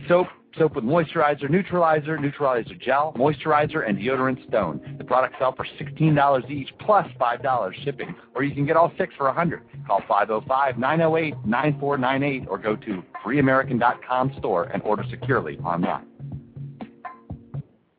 Soap, 0.08 0.28
soap 0.58 0.76
with 0.76 0.84
moisturizer, 0.84 1.50
neutralizer, 1.50 2.18
neutralizer 2.18 2.76
gel, 2.76 3.13
moisturizer, 3.18 3.88
and 3.88 3.98
deodorant 3.98 4.46
stone. 4.48 4.96
The 4.98 5.04
products 5.04 5.36
sell 5.39 5.56
for 5.56 5.66
$16 5.80 6.50
each 6.50 6.70
plus 6.80 7.08
$5 7.20 7.84
shipping, 7.84 8.16
or 8.36 8.44
you 8.44 8.54
can 8.54 8.66
get 8.66 8.78
all 8.78 8.92
six 8.98 9.13
for 9.16 9.28
100 9.28 9.62
Call 9.86 10.02
505-908-9498 10.10 12.48
or 12.48 12.58
go 12.58 12.76
to 12.76 13.04
freeamerican.com 13.24 14.34
store 14.39 14.63
and 14.66 14.82
order 14.84 15.06
securely 15.10 15.58
online. 15.60 16.08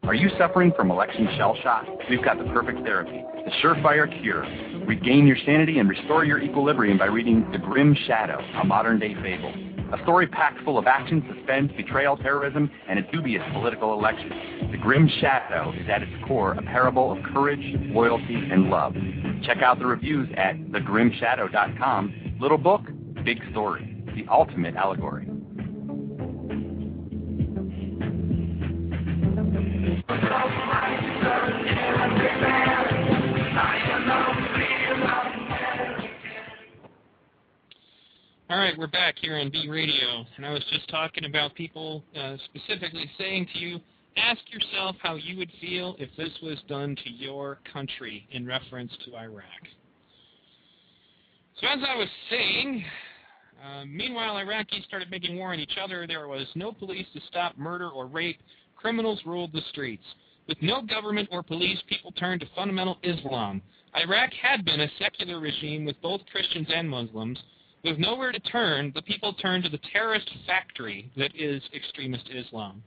Are 0.05 0.14
you 0.14 0.29
suffering 0.38 0.73
from 0.77 0.90
election 0.90 1.27
shell 1.37 1.57
shock? 1.62 1.87
We've 2.11 2.23
got 2.23 2.37
the 2.38 2.45
perfect 2.53 2.85
therapy, 2.85 3.25
the 3.45 3.51
surefire 3.62 4.07
cure. 4.23 4.43
Regain 4.87 5.27
your 5.27 5.38
sanity 5.47 5.79
and 5.79 5.88
restore 5.88 6.27
your 6.27 6.40
equilibrium 6.40 6.99
by 6.99 7.07
reading 7.07 7.51
The 7.53 7.59
Grim 7.59 7.97
Shadow, 8.07 8.38
a 8.61 8.64
modern 8.64 8.99
day 8.99 9.14
fable. 9.23 9.73
A 9.94 10.02
story 10.02 10.26
packed 10.26 10.61
full 10.64 10.76
of 10.76 10.88
action, 10.88 11.24
suspense, 11.33 11.70
betrayal, 11.76 12.16
terrorism, 12.16 12.68
and 12.88 12.98
a 12.98 13.02
dubious 13.12 13.44
political 13.52 13.92
election. 13.92 14.68
The 14.72 14.76
Grim 14.76 15.09
Shadow 15.20 15.72
is 15.72 15.88
at 15.88 16.02
its 16.02 16.11
core 16.26 16.54
a 16.54 16.62
parable 16.62 17.12
of 17.12 17.22
courage, 17.33 17.62
loyalty, 17.92 18.35
and 18.35 18.70
love. 18.70 18.94
Check 19.44 19.59
out 19.59 19.78
the 19.78 19.87
reviews 19.87 20.28
at 20.37 20.57
thegrimshadow.com. 20.72 22.38
Little 22.40 22.59
book, 22.59 22.83
big 23.24 23.38
story. 23.52 24.02
The 24.16 24.26
ultimate 24.28 24.74
allegory. 24.74 25.28
All 38.50 38.59
right, 38.59 38.76
we're 38.76 38.87
back 38.87 39.14
here 39.22 39.38
on 39.38 39.48
B 39.48 39.68
Radio, 39.70 40.26
and 40.37 40.44
I 40.44 40.52
was 40.52 40.62
just 40.70 40.87
talking 40.90 41.24
about 41.24 41.54
people 41.54 42.04
uh, 42.14 42.37
specifically 42.44 43.11
saying 43.16 43.48
to 43.54 43.59
you, 43.59 43.80
ask 44.18 44.38
yourself 44.52 44.96
how 45.02 45.14
you 45.14 45.38
would 45.38 45.50
feel 45.62 45.96
if 45.98 46.11
this 46.18 46.28
was 46.42 46.59
done 46.68 46.94
to 47.04 47.11
your 47.11 47.61
country 47.72 48.28
in 48.33 48.46
reference 48.46 48.92
to 49.07 49.16
Iraq. 49.16 49.46
So 51.59 51.66
as 51.68 51.78
I 51.88 51.96
was 51.96 52.09
saying, 52.28 52.85
uh, 53.64 53.87
meanwhile 53.87 54.35
Iraqis 54.35 54.85
started 54.85 55.11
making 55.11 55.38
war 55.38 55.54
on 55.54 55.59
each 55.59 55.78
other. 55.83 56.07
There 56.07 56.28
was 56.28 56.46
no 56.54 56.70
police 56.70 57.07
to 57.14 57.22
stop 57.28 57.57
murder 57.57 57.88
or 57.88 58.07
rape. 58.07 58.42
Criminals 58.76 59.22
ruled 59.24 59.54
the 59.54 59.62
streets. 59.70 60.04
With 60.48 60.59
no 60.61 60.83
government 60.83 61.30
or 61.33 61.42
police, 61.42 61.78
people 61.88 62.12
turned 62.12 62.42
to 62.42 62.46
fundamental 62.54 62.98
Islam. 63.02 63.62
Iraq 63.96 64.35
had 64.35 64.66
been 64.66 64.80
a 64.83 64.90
secular 64.98 65.40
regime 65.40 65.87
with 65.87 65.96
both 66.02 66.20
Christians 66.30 66.68
and 66.70 66.90
Muslims. 66.90 67.38
With 67.85 67.99
nowhere 67.99 68.33
to 68.33 68.40
turn, 68.40 68.92
the 68.94 69.03
people 69.03 69.35
turn 69.35 69.62
to 69.62 69.68
the 69.68 69.81
terrorist 69.92 70.31
factory 70.47 71.11
that 71.18 71.31
is 71.37 71.62
extremist 71.75 72.25
Islam. 72.35 72.83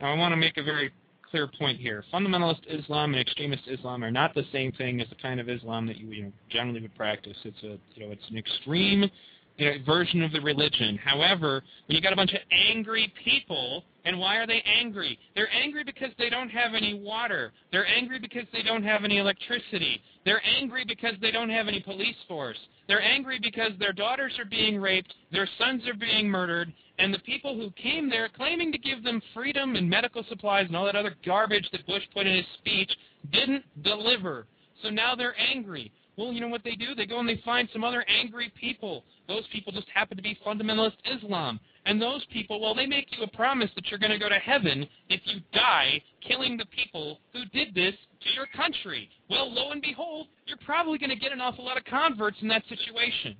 Now, 0.00 0.12
I 0.12 0.16
want 0.18 0.32
to 0.32 0.36
make 0.36 0.58
a 0.58 0.62
very 0.62 0.92
clear 1.30 1.48
point 1.58 1.80
here. 1.80 2.04
Fundamentalist 2.12 2.60
Islam 2.68 3.14
and 3.14 3.20
extremist 3.20 3.62
Islam 3.66 4.04
are 4.04 4.10
not 4.10 4.34
the 4.34 4.44
same 4.52 4.70
thing 4.72 5.00
as 5.00 5.08
the 5.08 5.14
kind 5.16 5.40
of 5.40 5.48
Islam 5.48 5.86
that 5.86 5.96
you, 5.96 6.08
you 6.08 6.22
know, 6.24 6.32
generally 6.50 6.82
would 6.82 6.94
practice. 6.94 7.36
It's 7.42 7.62
a, 7.62 7.78
you 7.94 8.06
know, 8.06 8.12
it's 8.12 8.28
an 8.28 8.36
extreme 8.36 9.10
you 9.56 9.66
know, 9.66 9.76
version 9.86 10.22
of 10.22 10.32
the 10.32 10.40
religion. 10.40 10.98
However, 11.02 11.62
when 11.86 11.96
you 11.96 12.02
got 12.02 12.12
a 12.12 12.16
bunch 12.16 12.34
of 12.34 12.40
angry 12.52 13.12
people, 13.24 13.82
and 14.04 14.18
why 14.18 14.36
are 14.36 14.46
they 14.46 14.62
angry? 14.62 15.18
They're 15.34 15.50
angry 15.50 15.84
because 15.84 16.10
they 16.18 16.28
don't 16.28 16.50
have 16.50 16.74
any 16.74 16.92
water. 16.92 17.52
They're 17.72 17.86
angry 17.86 18.18
because 18.18 18.44
they 18.52 18.62
don't 18.62 18.82
have 18.82 19.04
any 19.04 19.18
electricity. 19.18 20.02
They're 20.24 20.42
angry 20.44 20.84
because 20.86 21.14
they 21.20 21.30
don't 21.30 21.50
have 21.50 21.68
any 21.68 21.80
police 21.80 22.16
force. 22.26 22.58
They're 22.88 23.02
angry 23.02 23.38
because 23.42 23.72
their 23.78 23.92
daughters 23.92 24.32
are 24.38 24.44
being 24.44 24.80
raped, 24.80 25.12
their 25.32 25.48
sons 25.58 25.82
are 25.86 25.94
being 25.94 26.28
murdered, 26.28 26.72
and 26.98 27.12
the 27.12 27.18
people 27.20 27.56
who 27.56 27.70
came 27.70 28.08
there 28.08 28.28
claiming 28.28 28.72
to 28.72 28.78
give 28.78 29.02
them 29.02 29.22
freedom 29.34 29.76
and 29.76 29.88
medical 29.88 30.24
supplies 30.28 30.66
and 30.66 30.76
all 30.76 30.84
that 30.86 30.96
other 30.96 31.14
garbage 31.24 31.68
that 31.72 31.86
Bush 31.86 32.02
put 32.12 32.26
in 32.26 32.36
his 32.36 32.46
speech 32.58 32.90
didn't 33.32 33.64
deliver. 33.82 34.46
So 34.82 34.90
now 34.90 35.14
they're 35.14 35.36
angry. 35.38 35.90
Well, 36.16 36.32
you 36.32 36.40
know 36.40 36.48
what 36.48 36.62
they 36.62 36.76
do? 36.76 36.94
They 36.94 37.06
go 37.06 37.18
and 37.18 37.28
they 37.28 37.40
find 37.44 37.68
some 37.72 37.82
other 37.82 38.04
angry 38.08 38.52
people. 38.58 39.04
Those 39.26 39.44
people 39.52 39.72
just 39.72 39.88
happen 39.92 40.16
to 40.16 40.22
be 40.22 40.38
fundamentalist 40.46 40.92
Islam. 41.04 41.58
And 41.86 42.00
those 42.00 42.24
people, 42.32 42.60
well, 42.60 42.74
they 42.74 42.86
make 42.86 43.08
you 43.16 43.24
a 43.24 43.36
promise 43.36 43.70
that 43.74 43.90
you're 43.90 43.98
going 43.98 44.12
to 44.12 44.18
go 44.18 44.28
to 44.28 44.38
heaven 44.38 44.86
if 45.08 45.20
you 45.24 45.40
die 45.52 46.00
killing 46.26 46.56
the 46.56 46.66
people 46.66 47.18
who 47.32 47.44
did 47.46 47.74
this 47.74 47.94
to 48.24 48.30
your 48.34 48.46
country. 48.56 49.08
Well, 49.30 49.52
lo 49.52 49.70
and 49.70 49.80
behold, 49.80 50.26
you're 50.46 50.58
probably 50.64 50.98
going 50.98 51.10
to 51.10 51.16
get 51.16 51.30
an 51.32 51.40
awful 51.40 51.64
lot 51.64 51.76
of 51.76 51.84
converts 51.84 52.38
in 52.40 52.48
that 52.48 52.62
situation. 52.68 53.36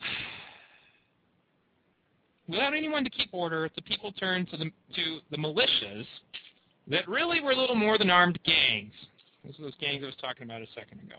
Without 2.48 2.74
anyone 2.74 3.04
to 3.04 3.10
keep 3.10 3.28
order, 3.32 3.68
the 3.74 3.82
people 3.82 4.12
turned 4.12 4.48
to 4.50 4.56
the, 4.56 4.64
to 4.64 5.18
the 5.30 5.36
militias 5.36 6.06
that 6.88 7.06
really 7.08 7.40
were 7.40 7.54
little 7.54 7.76
more 7.76 7.98
than 7.98 8.10
armed 8.10 8.38
gangs. 8.44 8.92
Those 9.44 9.58
are 9.58 9.62
those 9.62 9.74
gangs 9.80 10.02
I 10.02 10.06
was 10.06 10.16
talking 10.20 10.44
about 10.44 10.62
a 10.62 10.66
second 10.74 11.00
ago. 11.00 11.16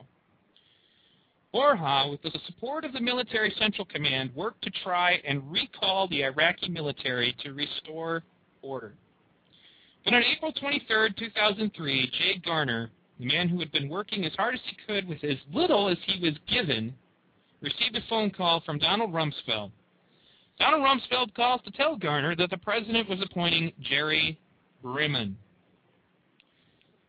Orha, 1.53 2.09
with 2.09 2.21
the 2.21 2.31
support 2.45 2.85
of 2.85 2.93
the 2.93 3.01
Military 3.01 3.53
Central 3.59 3.85
Command, 3.85 4.33
worked 4.35 4.63
to 4.63 4.71
try 4.83 5.21
and 5.27 5.51
recall 5.51 6.07
the 6.07 6.23
Iraqi 6.23 6.69
military 6.69 7.35
to 7.43 7.51
restore 7.51 8.23
order. 8.61 8.93
But 10.03 10.15
on 10.15 10.23
April 10.23 10.51
23, 10.51 11.13
2003, 11.17 12.11
Jay 12.17 12.41
Garner, 12.43 12.89
the 13.19 13.25
man 13.25 13.47
who 13.47 13.59
had 13.59 13.71
been 13.71 13.87
working 13.87 14.25
as 14.25 14.33
hard 14.35 14.55
as 14.55 14.61
he 14.65 14.75
could 14.87 15.07
with 15.07 15.23
as 15.23 15.37
little 15.53 15.89
as 15.89 15.97
he 16.07 16.19
was 16.19 16.33
given, 16.47 16.93
received 17.61 17.95
a 17.95 18.01
phone 18.09 18.31
call 18.31 18.61
from 18.61 18.79
Donald 18.79 19.13
Rumsfeld. 19.13 19.71
Donald 20.59 20.81
Rumsfeld 20.81 21.33
calls 21.35 21.61
to 21.65 21.71
tell 21.71 21.95
Garner 21.95 22.35
that 22.35 22.49
the 22.49 22.57
president 22.57 23.09
was 23.09 23.21
appointing 23.21 23.71
Jerry 23.81 24.39
Bremer. 24.81 25.27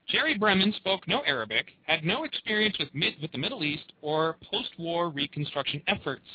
Jerry 0.08 0.36
Bremer 0.36 0.72
spoke 0.72 1.08
no 1.08 1.20
Arabic, 1.20 1.66
had 1.86 2.04
no 2.04 2.24
experience 2.24 2.76
with, 2.78 2.94
mid, 2.94 3.14
with 3.22 3.32
the 3.32 3.38
Middle 3.38 3.64
East 3.64 3.92
or 4.02 4.36
post-war 4.50 5.08
reconstruction 5.08 5.82
efforts. 5.86 6.26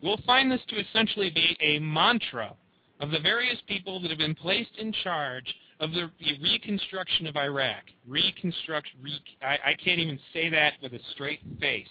We'll 0.00 0.20
find 0.26 0.50
this 0.52 0.60
to 0.68 0.78
essentially 0.78 1.30
be 1.30 1.56
a 1.60 1.80
mantra 1.80 2.54
of 3.00 3.10
the 3.10 3.18
various 3.18 3.58
people 3.66 4.00
that 4.00 4.10
have 4.10 4.18
been 4.18 4.34
placed 4.34 4.76
in 4.78 4.92
charge 5.02 5.52
of 5.80 5.92
the, 5.92 6.10
reconstruction 6.42 7.26
of 7.26 7.36
Iraq. 7.36 7.82
Reconstruct, 8.06 8.88
re, 9.02 9.12
I, 9.42 9.70
I 9.70 9.74
can't 9.74 10.00
even 10.00 10.18
say 10.32 10.48
that 10.50 10.74
with 10.82 10.92
a 10.92 11.00
straight 11.12 11.40
face, 11.60 11.86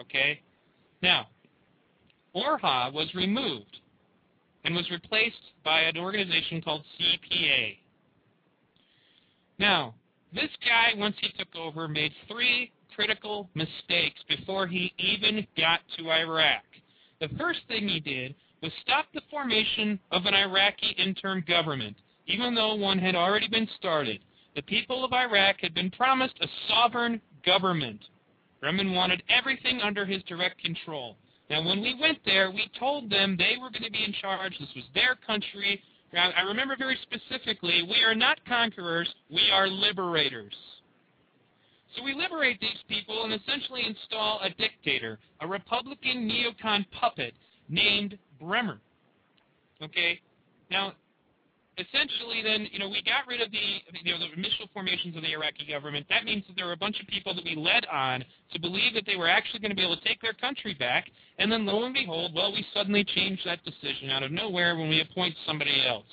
okay? 0.00 0.40
Now, 1.02 1.28
Orha 2.34 2.92
was 2.92 3.12
removed 3.14 3.78
and 4.64 4.74
was 4.74 4.90
replaced 4.90 5.36
by 5.64 5.80
an 5.82 5.96
organization 5.96 6.60
called 6.62 6.82
CPA. 6.98 7.76
Now, 9.58 9.94
this 10.34 10.50
guy, 10.64 10.98
once 10.98 11.16
he 11.20 11.28
took 11.38 11.54
over, 11.56 11.88
made 11.88 12.12
three 12.28 12.72
critical 12.94 13.48
mistakes 13.54 14.20
before 14.28 14.66
he 14.66 14.92
even 14.98 15.46
got 15.56 15.80
to 15.96 16.10
Iraq. 16.10 16.62
The 17.20 17.28
first 17.38 17.60
thing 17.68 17.88
he 17.88 18.00
did 18.00 18.34
was 18.62 18.72
stop 18.82 19.06
the 19.14 19.20
formation 19.30 19.98
of 20.10 20.26
an 20.26 20.34
Iraqi 20.34 20.94
interim 20.98 21.44
government, 21.46 21.96
even 22.26 22.54
though 22.54 22.74
one 22.74 22.98
had 22.98 23.14
already 23.14 23.48
been 23.48 23.68
started. 23.76 24.20
The 24.54 24.62
people 24.62 25.04
of 25.04 25.12
Iraq 25.12 25.56
had 25.60 25.74
been 25.74 25.90
promised 25.90 26.34
a 26.40 26.48
sovereign 26.68 27.20
government. 27.44 28.00
Bremer 28.60 28.90
wanted 28.94 29.22
everything 29.28 29.80
under 29.82 30.06
his 30.06 30.22
direct 30.24 30.62
control. 30.62 31.16
Now, 31.50 31.64
when 31.64 31.80
we 31.80 31.94
went 32.00 32.18
there, 32.24 32.50
we 32.50 32.68
told 32.78 33.08
them 33.10 33.36
they 33.36 33.56
were 33.60 33.70
going 33.70 33.84
to 33.84 33.90
be 33.90 34.04
in 34.04 34.14
charge. 34.20 34.58
This 34.58 34.74
was 34.74 34.84
their 34.94 35.14
country. 35.26 35.80
I 36.16 36.40
remember 36.42 36.74
very 36.76 36.98
specifically, 37.02 37.82
we 37.82 38.02
are 38.02 38.14
not 38.14 38.38
conquerors, 38.48 39.12
we 39.30 39.50
are 39.52 39.68
liberators. 39.68 40.54
So 41.94 42.02
we 42.02 42.14
liberate 42.14 42.60
these 42.60 42.82
people 42.88 43.24
and 43.24 43.32
essentially 43.32 43.86
install 43.86 44.40
a 44.42 44.50
dictator, 44.50 45.18
a 45.40 45.46
Republican 45.46 46.28
neocon 46.28 46.86
puppet 46.98 47.34
named 47.68 48.18
Bremer. 48.40 48.80
Okay? 49.82 50.20
Now, 50.70 50.94
essentially 51.78 52.42
then, 52.42 52.68
you 52.72 52.78
know, 52.78 52.88
we 52.88 53.02
got 53.02 53.26
rid 53.28 53.40
of 53.40 53.50
the, 53.52 53.80
you 54.02 54.12
know, 54.12 54.18
the 54.18 54.32
initial 54.32 54.66
formations 54.72 55.16
of 55.16 55.22
the 55.22 55.32
Iraqi 55.32 55.66
government. 55.68 56.06
That 56.08 56.24
means 56.24 56.44
that 56.48 56.56
there 56.56 56.66
were 56.66 56.72
a 56.72 56.76
bunch 56.76 57.00
of 57.00 57.06
people 57.06 57.34
that 57.34 57.44
we 57.44 57.54
led 57.54 57.86
on 57.86 58.24
to 58.52 58.60
believe 58.60 58.94
that 58.94 59.04
they 59.06 59.16
were 59.16 59.28
actually 59.28 59.60
going 59.60 59.70
to 59.70 59.76
be 59.76 59.84
able 59.84 59.96
to 59.96 60.04
take 60.04 60.20
their 60.20 60.32
country 60.32 60.74
back. 60.74 61.06
And 61.38 61.50
then 61.50 61.66
lo 61.66 61.84
and 61.84 61.94
behold, 61.94 62.32
well, 62.34 62.52
we 62.52 62.64
suddenly 62.72 63.04
changed 63.04 63.42
that 63.44 63.64
decision 63.64 64.10
out 64.10 64.22
of 64.22 64.32
nowhere 64.32 64.76
when 64.76 64.88
we 64.88 65.00
appoint 65.00 65.34
somebody 65.46 65.84
else 65.86 66.04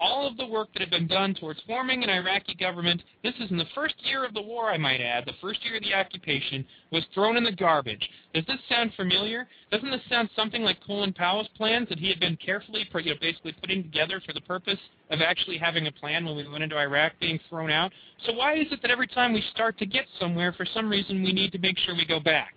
all 0.00 0.26
of 0.26 0.36
the 0.38 0.46
work 0.46 0.68
that 0.72 0.80
had 0.80 0.90
been 0.90 1.06
done 1.06 1.34
towards 1.34 1.60
forming 1.66 2.02
an 2.02 2.08
Iraqi 2.08 2.54
government, 2.54 3.02
this 3.22 3.34
is 3.38 3.50
in 3.50 3.58
the 3.58 3.66
first 3.74 3.94
year 4.02 4.24
of 4.24 4.32
the 4.32 4.40
war, 4.40 4.70
I 4.70 4.78
might 4.78 5.00
add, 5.00 5.26
the 5.26 5.34
first 5.40 5.62
year 5.64 5.76
of 5.76 5.82
the 5.82 5.94
occupation, 5.94 6.64
was 6.90 7.04
thrown 7.12 7.36
in 7.36 7.44
the 7.44 7.52
garbage. 7.52 8.08
Does 8.32 8.46
this 8.46 8.58
sound 8.68 8.92
familiar? 8.96 9.46
Doesn't 9.70 9.90
this 9.90 10.00
sound 10.08 10.30
something 10.34 10.62
like 10.62 10.78
Colin 10.86 11.12
Powell's 11.12 11.48
plans 11.56 11.88
that 11.90 11.98
he 11.98 12.08
had 12.08 12.18
been 12.18 12.36
carefully, 12.36 12.88
you 12.94 13.10
know, 13.12 13.20
basically 13.20 13.54
putting 13.60 13.82
together 13.82 14.22
for 14.24 14.32
the 14.32 14.40
purpose 14.40 14.78
of 15.10 15.20
actually 15.20 15.58
having 15.58 15.86
a 15.86 15.92
plan 15.92 16.24
when 16.24 16.36
we 16.36 16.48
went 16.48 16.64
into 16.64 16.78
Iraq 16.78 17.12
being 17.20 17.38
thrown 17.48 17.70
out? 17.70 17.92
So 18.24 18.32
why 18.32 18.54
is 18.54 18.66
it 18.70 18.80
that 18.80 18.90
every 18.90 19.06
time 19.06 19.34
we 19.34 19.44
start 19.52 19.78
to 19.78 19.86
get 19.86 20.06
somewhere, 20.18 20.54
for 20.54 20.64
some 20.64 20.88
reason, 20.88 21.22
we 21.22 21.32
need 21.32 21.52
to 21.52 21.58
make 21.58 21.78
sure 21.78 21.94
we 21.94 22.06
go 22.06 22.20
back? 22.20 22.54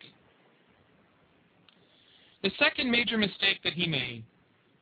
The 2.41 2.51
second 2.57 2.89
major 2.89 3.17
mistake 3.17 3.59
that 3.63 3.73
he 3.73 3.87
made 3.87 4.23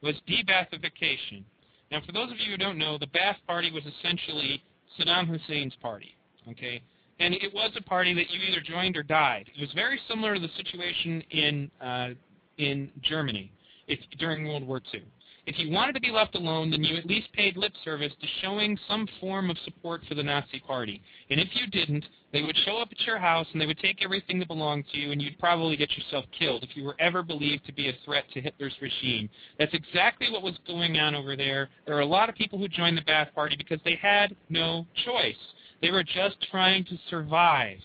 was 0.02 0.16
de-Baathification. 0.26 1.44
Now, 1.92 2.02
for 2.06 2.14
those 2.14 2.32
of 2.32 2.40
you 2.40 2.52
who 2.52 2.58
don't 2.58 2.78
know, 2.78 2.98
the 2.98 3.08
Ba'ath 3.08 3.36
Party 3.46 3.70
was 3.72 3.84
essentially 3.86 4.64
Saddam 4.98 5.28
Hussein's 5.28 5.76
party. 5.82 6.16
Okay, 6.50 6.82
and 7.20 7.36
it 7.36 7.54
was 7.54 7.72
a 7.76 7.82
party 7.84 8.14
that 8.14 8.32
you 8.32 8.40
either 8.42 8.62
joined 8.62 8.98
or 8.98 9.04
died. 9.04 9.50
It 9.56 9.62
was 9.62 9.72
very 9.74 10.00
similar 10.10 10.34
to 10.36 10.40
the 10.40 10.50
situation 10.58 11.24
in 11.30 11.72
uh, 11.80 12.10
in 12.58 12.90
Germany 13.04 13.52
if, 13.88 14.00
during 14.18 14.48
World 14.48 14.66
War 14.66 14.82
II. 14.94 15.04
If 15.48 15.58
you 15.58 15.72
wanted 15.72 15.94
to 15.94 16.02
be 16.02 16.12
left 16.12 16.36
alone, 16.36 16.70
then 16.70 16.84
you 16.84 16.96
at 16.98 17.06
least 17.06 17.34
paid 17.34 17.58
lip 17.58 17.74
service 17.84 18.14
to 18.22 18.28
showing 18.42 18.78
some 18.88 19.08
form 19.20 19.50
of 19.50 19.58
support 19.66 20.02
for 20.08 20.14
the 20.14 20.22
Nazi 20.22 20.60
Party. 20.60 21.02
And 21.30 21.40
if 21.40 21.50
you 21.54 21.66
didn't, 21.68 22.06
they 22.32 22.44
would 22.44 22.56
show 22.64 22.78
up 22.78 22.90
at 22.92 23.02
your 23.02 23.18
house 23.18 23.48
and 23.52 23.60
they 23.60 23.66
would 23.66 23.80
take 23.80 24.04
everything 24.04 24.38
that 24.40 24.48
belonged 24.48 24.86
to 24.92 24.98
you, 24.98 25.12
and 25.12 25.22
you'd 25.22 25.40
probably 25.40 25.76
get 25.76 25.92
yourself 25.98 26.26
killed 26.38 26.64
if 26.64 26.78
you 26.78 26.84
were 26.84 26.96
ever 27.00 27.24
believed 27.24 27.66
to 27.66 27.74
be 27.74 27.90
a 27.90 27.94
threat 28.06 28.26
to 28.34 28.42
Hitler's 28.42 28.76
regime. 28.82 29.30
That's 29.58 29.74
exactly 29.74 30.32
what 30.32 30.44
was 30.44 30.58
going 30.68 30.98
on 31.00 31.16
over 31.16 31.36
there. 31.36 31.70
There 31.86 31.98
are 31.98 32.02
a 32.02 32.06
lot 32.06 32.30
of 32.30 32.36
people 32.36 32.60
who 32.60 32.68
joined 32.68 32.98
the 32.98 33.02
Ba'ath 33.02 33.34
Party 33.34 33.56
because 33.58 33.80
they 33.84 33.98
had 34.02 34.36
no 34.50 34.86
choice. 35.06 35.36
They 35.82 35.90
were 35.90 36.04
just 36.04 36.38
trying 36.52 36.86
to 36.86 36.98
survive. 37.10 37.80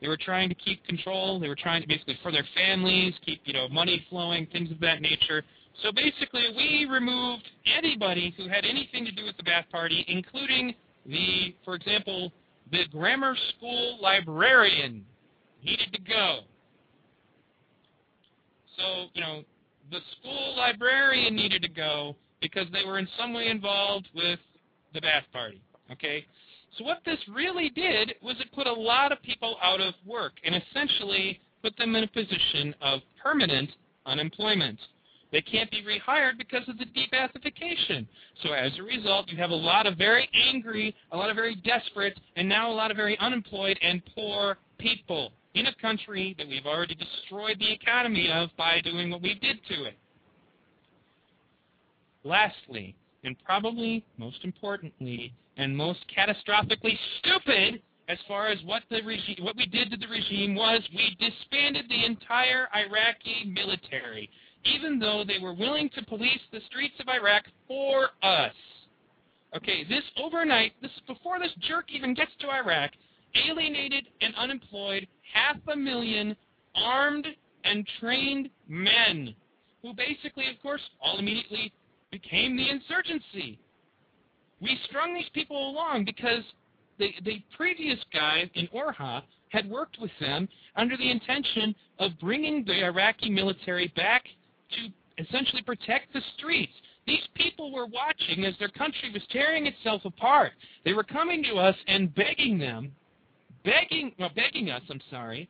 They 0.00 0.08
were 0.08 0.18
trying 0.18 0.48
to 0.48 0.54
keep 0.56 0.84
control. 0.84 1.38
They 1.38 1.48
were 1.48 1.54
trying 1.54 1.82
to 1.82 1.88
basically 1.88 2.18
for 2.22 2.32
their 2.32 2.46
families, 2.56 3.14
keep 3.24 3.40
you 3.44 3.52
know 3.52 3.68
money 3.68 4.04
flowing, 4.10 4.46
things 4.46 4.70
of 4.72 4.80
that 4.80 5.00
nature. 5.00 5.44
So 5.82 5.90
basically, 5.90 6.44
we 6.56 6.86
removed 6.90 7.48
anybody 7.66 8.34
who 8.36 8.48
had 8.48 8.64
anything 8.64 9.04
to 9.04 9.12
do 9.12 9.24
with 9.24 9.36
the 9.36 9.42
Ba'ath 9.42 9.68
Party, 9.70 10.04
including 10.08 10.74
the, 11.06 11.54
for 11.64 11.74
example, 11.74 12.32
the 12.70 12.84
grammar 12.92 13.36
school 13.56 13.98
librarian 14.00 15.04
needed 15.64 15.92
to 15.92 16.00
go. 16.00 16.40
So, 18.76 19.06
you 19.14 19.20
know, 19.20 19.42
the 19.90 20.00
school 20.18 20.56
librarian 20.56 21.34
needed 21.34 21.62
to 21.62 21.68
go 21.68 22.16
because 22.40 22.66
they 22.72 22.84
were 22.84 22.98
in 22.98 23.08
some 23.18 23.32
way 23.32 23.48
involved 23.48 24.08
with 24.14 24.38
the 24.92 25.00
Ba'ath 25.00 25.30
Party. 25.32 25.62
Okay? 25.90 26.26
So 26.78 26.84
what 26.84 27.00
this 27.04 27.18
really 27.28 27.70
did 27.70 28.14
was 28.22 28.36
it 28.40 28.50
put 28.54 28.66
a 28.66 28.72
lot 28.72 29.12
of 29.12 29.22
people 29.22 29.56
out 29.62 29.80
of 29.80 29.94
work 30.06 30.32
and 30.44 30.54
essentially 30.54 31.40
put 31.62 31.76
them 31.76 31.94
in 31.94 32.04
a 32.04 32.08
position 32.08 32.74
of 32.80 33.00
permanent 33.22 33.70
unemployment. 34.06 34.78
They 35.32 35.40
can't 35.40 35.70
be 35.70 35.82
rehired 35.82 36.36
because 36.36 36.68
of 36.68 36.78
the 36.78 36.84
de-Baathification. 36.84 38.06
So 38.42 38.52
as 38.52 38.78
a 38.78 38.82
result, 38.82 39.28
you 39.30 39.38
have 39.38 39.50
a 39.50 39.54
lot 39.54 39.86
of 39.86 39.96
very 39.96 40.28
angry, 40.34 40.94
a 41.10 41.16
lot 41.16 41.30
of 41.30 41.36
very 41.36 41.56
desperate, 41.56 42.20
and 42.36 42.46
now 42.46 42.70
a 42.70 42.74
lot 42.74 42.90
of 42.90 42.98
very 42.98 43.18
unemployed 43.18 43.78
and 43.82 44.02
poor 44.14 44.58
people 44.78 45.32
in 45.54 45.66
a 45.66 45.74
country 45.76 46.34
that 46.38 46.46
we've 46.46 46.66
already 46.66 46.94
destroyed 46.94 47.58
the 47.58 47.72
economy 47.72 48.30
of 48.30 48.50
by 48.58 48.80
doing 48.82 49.10
what 49.10 49.22
we 49.22 49.34
did 49.34 49.58
to 49.68 49.84
it. 49.84 49.96
Lastly, 52.24 52.94
and 53.24 53.36
probably 53.44 54.04
most 54.18 54.44
importantly, 54.44 55.32
and 55.56 55.76
most 55.76 56.00
catastrophically 56.14 56.98
stupid 57.18 57.80
as 58.08 58.18
far 58.28 58.48
as 58.48 58.58
what 58.64 58.82
the 58.90 59.00
regime, 59.02 59.36
what 59.40 59.56
we 59.56 59.66
did 59.66 59.90
to 59.90 59.96
the 59.96 60.08
regime 60.08 60.54
was 60.54 60.82
we 60.94 61.16
disbanded 61.18 61.88
the 61.88 62.04
entire 62.04 62.68
Iraqi 62.74 63.44
military 63.46 64.28
even 64.64 64.98
though 64.98 65.24
they 65.26 65.38
were 65.38 65.54
willing 65.54 65.90
to 65.90 66.04
police 66.04 66.40
the 66.52 66.60
streets 66.66 66.94
of 67.00 67.08
Iraq 67.08 67.44
for 67.66 68.10
us. 68.22 68.52
Okay, 69.56 69.84
this 69.88 70.04
overnight, 70.16 70.72
this 70.80 70.90
before 71.06 71.38
this 71.38 71.52
jerk 71.68 71.86
even 71.92 72.14
gets 72.14 72.30
to 72.40 72.48
Iraq, 72.48 72.90
alienated 73.48 74.06
and 74.20 74.34
unemployed 74.36 75.06
half 75.32 75.56
a 75.72 75.76
million 75.76 76.36
armed 76.74 77.26
and 77.64 77.86
trained 78.00 78.48
men, 78.68 79.34
who 79.82 79.92
basically, 79.94 80.48
of 80.48 80.60
course, 80.62 80.80
all 81.00 81.18
immediately 81.18 81.72
became 82.10 82.56
the 82.56 82.70
insurgency. 82.70 83.58
We 84.60 84.78
strung 84.88 85.14
these 85.14 85.28
people 85.34 85.70
along 85.70 86.04
because 86.04 86.44
the, 86.98 87.10
the 87.24 87.42
previous 87.56 87.98
guy 88.12 88.50
in 88.54 88.68
Orha 88.68 89.22
had 89.48 89.68
worked 89.68 89.98
with 90.00 90.10
them 90.20 90.48
under 90.76 90.96
the 90.96 91.10
intention 91.10 91.74
of 91.98 92.12
bringing 92.20 92.64
the 92.64 92.84
Iraqi 92.84 93.28
military 93.28 93.92
back 93.96 94.24
to 94.72 95.22
essentially 95.22 95.62
protect 95.62 96.12
the 96.12 96.20
streets. 96.36 96.72
These 97.06 97.26
people 97.34 97.72
were 97.72 97.86
watching 97.86 98.44
as 98.44 98.54
their 98.58 98.68
country 98.68 99.10
was 99.12 99.22
tearing 99.30 99.66
itself 99.66 100.02
apart. 100.04 100.52
They 100.84 100.92
were 100.92 101.04
coming 101.04 101.42
to 101.44 101.56
us 101.56 101.76
and 101.88 102.14
begging 102.14 102.58
them, 102.58 102.92
begging, 103.64 104.12
well, 104.18 104.30
begging 104.34 104.70
us, 104.70 104.82
I'm 104.88 105.00
sorry, 105.10 105.48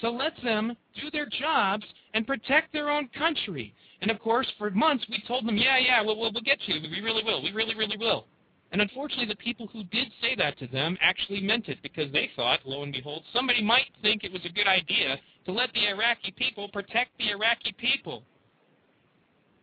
to 0.00 0.10
let 0.10 0.32
them 0.42 0.76
do 1.00 1.10
their 1.10 1.26
jobs 1.26 1.84
and 2.14 2.26
protect 2.26 2.72
their 2.72 2.90
own 2.90 3.08
country. 3.16 3.74
And 4.00 4.10
of 4.10 4.18
course, 4.20 4.50
for 4.58 4.70
months 4.70 5.04
we 5.08 5.22
told 5.26 5.46
them, 5.46 5.56
yeah, 5.56 5.78
yeah, 5.78 6.02
we'll, 6.02 6.18
we'll, 6.18 6.32
we'll 6.32 6.42
get 6.42 6.58
you. 6.66 6.80
We 6.80 7.00
really 7.00 7.22
will. 7.22 7.42
We 7.42 7.52
really, 7.52 7.74
really 7.74 7.96
will. 7.96 8.26
And 8.72 8.82
unfortunately, 8.82 9.26
the 9.26 9.36
people 9.36 9.68
who 9.72 9.84
did 9.84 10.08
say 10.20 10.34
that 10.36 10.58
to 10.58 10.66
them 10.66 10.98
actually 11.00 11.40
meant 11.40 11.68
it 11.68 11.78
because 11.82 12.10
they 12.12 12.30
thought, 12.34 12.60
lo 12.64 12.82
and 12.82 12.92
behold, 12.92 13.22
somebody 13.32 13.62
might 13.62 13.86
think 14.02 14.24
it 14.24 14.32
was 14.32 14.44
a 14.44 14.48
good 14.48 14.66
idea 14.66 15.16
to 15.44 15.52
let 15.52 15.72
the 15.74 15.86
Iraqi 15.86 16.34
people 16.36 16.68
protect 16.68 17.16
the 17.18 17.30
Iraqi 17.30 17.72
people. 17.78 18.24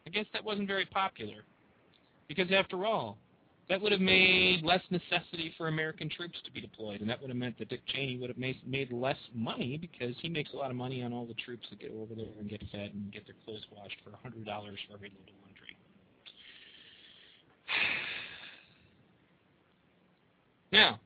I 0.05 0.09
guess 0.09 0.25
that 0.33 0.43
wasn't 0.43 0.67
very 0.67 0.85
popular. 0.85 1.43
Because 2.27 2.51
after 2.51 2.85
all, 2.85 3.17
that 3.69 3.81
would 3.81 3.91
have 3.91 4.01
made 4.01 4.63
less 4.63 4.81
necessity 4.89 5.53
for 5.57 5.67
American 5.67 6.09
troops 6.09 6.37
to 6.43 6.51
be 6.51 6.59
deployed, 6.59 6.99
and 7.01 7.09
that 7.09 7.21
would 7.21 7.29
have 7.29 7.37
meant 7.37 7.57
that 7.59 7.69
Dick 7.69 7.81
Cheney 7.87 8.17
would 8.17 8.29
have 8.29 8.37
made, 8.37 8.91
less 8.91 9.17
money 9.33 9.77
because 9.77 10.15
he 10.21 10.29
makes 10.29 10.51
a 10.53 10.57
lot 10.57 10.71
of 10.71 10.75
money 10.75 11.03
on 11.03 11.13
all 11.13 11.25
the 11.25 11.35
troops 11.35 11.67
that 11.69 11.79
get 11.79 11.91
over 11.91 12.13
there 12.15 12.25
and 12.39 12.49
get 12.49 12.61
fed 12.71 12.91
and 12.93 13.11
get 13.13 13.25
their 13.25 13.35
clothes 13.45 13.65
washed 13.71 13.95
for 14.03 14.09
$100 14.09 14.43
for 14.45 14.93
every 14.93 15.09
load 15.09 15.29
of 15.29 15.35
laundry. 15.41 15.77
Now, 20.73 21.01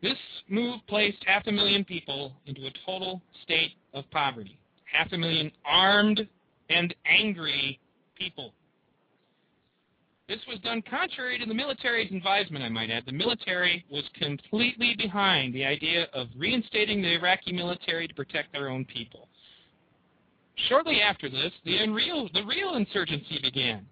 this 0.00 0.16
move 0.48 0.80
placed 0.88 1.18
half 1.26 1.46
a 1.48 1.52
million 1.52 1.84
people 1.84 2.32
into 2.46 2.66
a 2.66 2.70
total 2.86 3.20
state 3.42 3.72
of 3.94 4.04
poverty. 4.12 4.58
Half 4.84 5.12
a 5.12 5.18
million 5.18 5.50
armed 5.64 6.28
and 6.72 6.94
angry 7.06 7.78
people. 8.16 8.52
This 10.28 10.40
was 10.48 10.58
done 10.60 10.82
contrary 10.88 11.38
to 11.38 11.46
the 11.46 11.54
military's 11.54 12.12
advisement, 12.12 12.64
I 12.64 12.68
might 12.68 12.90
add. 12.90 13.04
The 13.04 13.12
military 13.12 13.84
was 13.90 14.04
completely 14.18 14.94
behind 14.96 15.54
the 15.54 15.64
idea 15.64 16.06
of 16.14 16.28
reinstating 16.36 17.02
the 17.02 17.14
Iraqi 17.14 17.52
military 17.52 18.08
to 18.08 18.14
protect 18.14 18.52
their 18.52 18.70
own 18.70 18.84
people. 18.84 19.28
Shortly 20.68 21.00
after 21.00 21.28
this, 21.28 21.52
the, 21.64 21.78
unreal, 21.78 22.28
the 22.32 22.44
real 22.44 22.76
insurgency 22.76 23.40
began. 23.42 23.84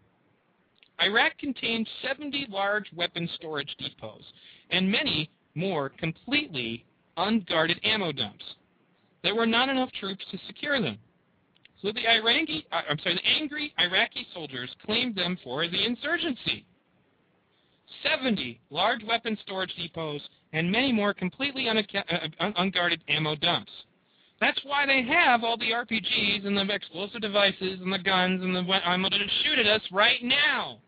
Iraq 1.03 1.37
contained 1.39 1.89
70 2.07 2.47
large 2.51 2.87
weapon 2.95 3.29
storage 3.35 3.75
depots 3.79 4.25
and 4.71 4.91
many 4.91 5.31
more 5.55 5.89
completely 5.89 6.85
unguarded 7.17 7.81
ammo 7.85 8.13
dumps. 8.13 8.45
There 9.23 9.35
were 9.35 9.47
not 9.47 9.69
enough 9.69 9.91
troops 9.99 10.25
to 10.31 10.39
secure 10.47 10.81
them. 10.81 10.99
So 11.83 11.93
the 11.93 12.07
Iraqi, 12.07 12.67
uh, 12.73 12.83
I'm 12.91 12.99
sorry, 12.99 13.15
the 13.15 13.27
angry 13.27 13.73
Iraqi 13.79 14.27
soldiers 14.35 14.71
claimed 14.85 15.17
them 15.17 15.39
for 15.43 15.67
the 15.67 15.85
insurgency. 15.85 16.67
70 18.03 18.61
large 18.71 19.03
weapon 19.05 19.37
storage 19.43 19.75
depots 19.77 20.23
and 20.53 20.71
many 20.71 20.93
more 20.93 21.13
completely 21.15 21.69
uh, 21.69 21.75
unguarded 22.41 23.03
ammo 23.09 23.35
dumps. 23.37 23.73
That's 24.41 24.61
why 24.65 24.87
they 24.87 25.03
have 25.03 25.45
all 25.45 25.59
the 25.59 25.71
RPGs 25.71 26.47
and 26.47 26.57
the 26.57 26.75
explosive 26.75 27.21
devices 27.21 27.81
and 27.83 27.93
the 27.93 27.99
guns 27.99 28.43
and 28.43 28.55
the 28.55 28.65
ammo 28.85 29.09
to 29.09 29.19
shoot 29.45 29.59
at 29.59 29.67
us 29.67 29.83
right 29.93 30.23
now. 30.23 30.79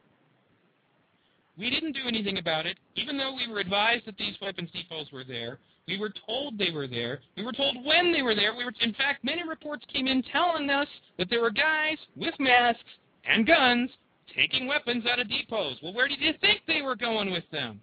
We 1.59 1.69
didn't 1.69 1.93
do 1.93 2.09
anything 2.09 2.39
about 2.39 2.65
it, 2.65 2.79
even 2.97 3.19
though 3.19 3.35
we 3.35 3.47
were 3.53 3.61
advised 3.61 4.07
that 4.07 4.17
these 4.17 4.35
weapons 4.41 4.71
depots 4.73 5.13
were 5.13 5.25
there. 5.25 5.59
We 5.89 5.99
were 5.99 6.13
told 6.27 6.59
they 6.59 6.71
were 6.71 6.87
there. 6.87 7.21
We 7.37 7.45
were 7.45 7.53
told 7.53 7.85
when 7.85 8.13
they 8.13 8.23
were 8.23 8.35
there. 8.35 8.55
We 8.55 8.65
were, 8.65 8.73
in 8.81 8.95
fact, 8.95 9.25
many 9.25 9.47
reports 9.47 9.85
came 9.93 10.07
in 10.07 10.23
telling 10.23 10.71
us 10.71 10.87
that 11.19 11.29
there 11.29 11.43
were 11.43 11.51
guys 11.51 11.99
with 12.17 12.35
masks 12.39 12.83
and 13.25 13.47
guns 13.47 13.91
taking 14.35 14.67
weapons 14.67 15.05
out 15.11 15.19
of 15.19 15.29
depots. 15.29 15.77
Well, 15.83 15.93
where 15.93 16.09
did 16.09 16.21
you 16.21 16.33
think 16.41 16.61
they 16.67 16.83
were 16.83 16.97
going 16.97 17.33
with 17.33 17.45
them? 17.51 17.81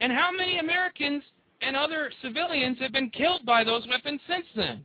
And 0.00 0.12
how 0.12 0.30
many 0.30 0.58
Americans 0.58 1.22
and 1.60 1.76
other 1.76 2.10
civilians 2.22 2.78
have 2.80 2.92
been 2.92 3.10
killed 3.10 3.44
by 3.44 3.64
those 3.64 3.86
weapons 3.88 4.20
since 4.28 4.46
then? 4.54 4.84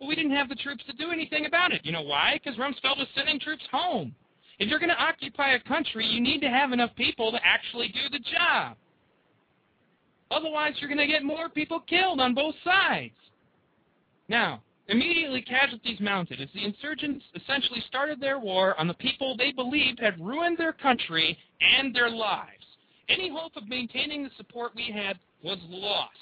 Well, 0.00 0.08
we 0.08 0.14
didn't 0.14 0.32
have 0.32 0.48
the 0.48 0.54
troops 0.54 0.84
to 0.86 0.92
do 0.94 1.10
anything 1.10 1.46
about 1.46 1.72
it. 1.72 1.82
You 1.84 1.92
know 1.92 2.02
why? 2.02 2.40
Because 2.42 2.58
Rumsfeld 2.58 2.98
was 2.98 3.08
sending 3.14 3.38
troops 3.38 3.64
home. 3.70 4.14
If 4.58 4.68
you're 4.68 4.78
going 4.78 4.90
to 4.90 5.02
occupy 5.02 5.54
a 5.54 5.60
country, 5.60 6.06
you 6.06 6.20
need 6.20 6.40
to 6.40 6.48
have 6.48 6.72
enough 6.72 6.90
people 6.96 7.30
to 7.32 7.38
actually 7.44 7.88
do 7.88 8.08
the 8.10 8.18
job. 8.18 8.76
Otherwise, 10.30 10.74
you're 10.78 10.88
going 10.88 10.98
to 10.98 11.06
get 11.06 11.24
more 11.24 11.48
people 11.48 11.80
killed 11.80 12.20
on 12.20 12.34
both 12.34 12.54
sides. 12.64 13.14
Now, 14.28 14.62
immediately 14.88 15.42
casualties 15.42 16.00
mounted 16.00 16.40
as 16.40 16.48
the 16.54 16.64
insurgents 16.64 17.24
essentially 17.34 17.82
started 17.88 18.20
their 18.20 18.38
war 18.38 18.78
on 18.78 18.88
the 18.88 18.94
people 18.94 19.36
they 19.36 19.52
believed 19.52 20.00
had 20.00 20.20
ruined 20.20 20.58
their 20.58 20.72
country 20.72 21.38
and 21.60 21.94
their 21.94 22.10
lives. 22.10 22.64
Any 23.08 23.30
hope 23.30 23.56
of 23.56 23.68
maintaining 23.68 24.22
the 24.22 24.30
support 24.36 24.72
we 24.74 24.92
had 24.92 25.18
was 25.42 25.58
lost. 25.68 26.12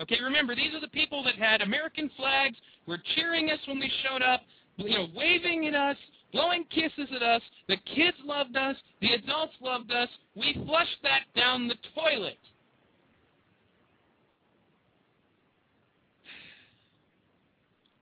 Okay, 0.00 0.16
remember, 0.22 0.54
these 0.54 0.74
are 0.74 0.80
the 0.80 0.88
people 0.88 1.22
that 1.24 1.36
had 1.36 1.60
American 1.60 2.10
flags, 2.16 2.56
were 2.86 2.98
cheering 3.14 3.50
us 3.50 3.60
when 3.66 3.78
we 3.78 3.90
showed 4.02 4.22
up, 4.22 4.42
you 4.76 4.98
know, 4.98 5.06
waving 5.14 5.66
at 5.66 5.74
us, 5.74 5.96
blowing 6.32 6.64
kisses 6.64 7.08
at 7.14 7.22
us. 7.22 7.42
The 7.68 7.76
kids 7.94 8.16
loved 8.24 8.56
us. 8.56 8.76
The 9.00 9.12
adults 9.12 9.54
loved 9.60 9.92
us. 9.92 10.08
We 10.34 10.54
flushed 10.66 10.98
that 11.02 11.22
down 11.36 11.68
the 11.68 11.76
toilet. 11.94 12.38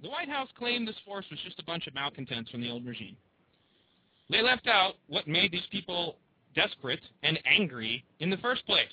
The 0.02 0.08
White 0.08 0.28
House 0.28 0.48
claimed 0.58 0.88
this 0.88 0.96
force 1.06 1.24
was 1.30 1.38
just 1.44 1.60
a 1.60 1.64
bunch 1.64 1.86
of 1.86 1.94
malcontents 1.94 2.50
from 2.50 2.60
the 2.60 2.70
old 2.70 2.84
regime. 2.84 3.16
they 4.28 4.42
left 4.42 4.66
out 4.66 4.94
what 5.08 5.28
made 5.28 5.52
these 5.52 5.66
people 5.70 6.16
desperate 6.54 7.00
and 7.22 7.38
angry 7.44 8.04
in 8.18 8.30
the 8.30 8.36
first 8.38 8.66
place. 8.66 8.86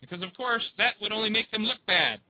Because, 0.00 0.22
of 0.22 0.34
course, 0.36 0.64
that 0.76 0.94
would 1.00 1.12
only 1.12 1.30
make 1.30 1.50
them 1.50 1.64
look 1.64 1.78
bad. 1.86 2.20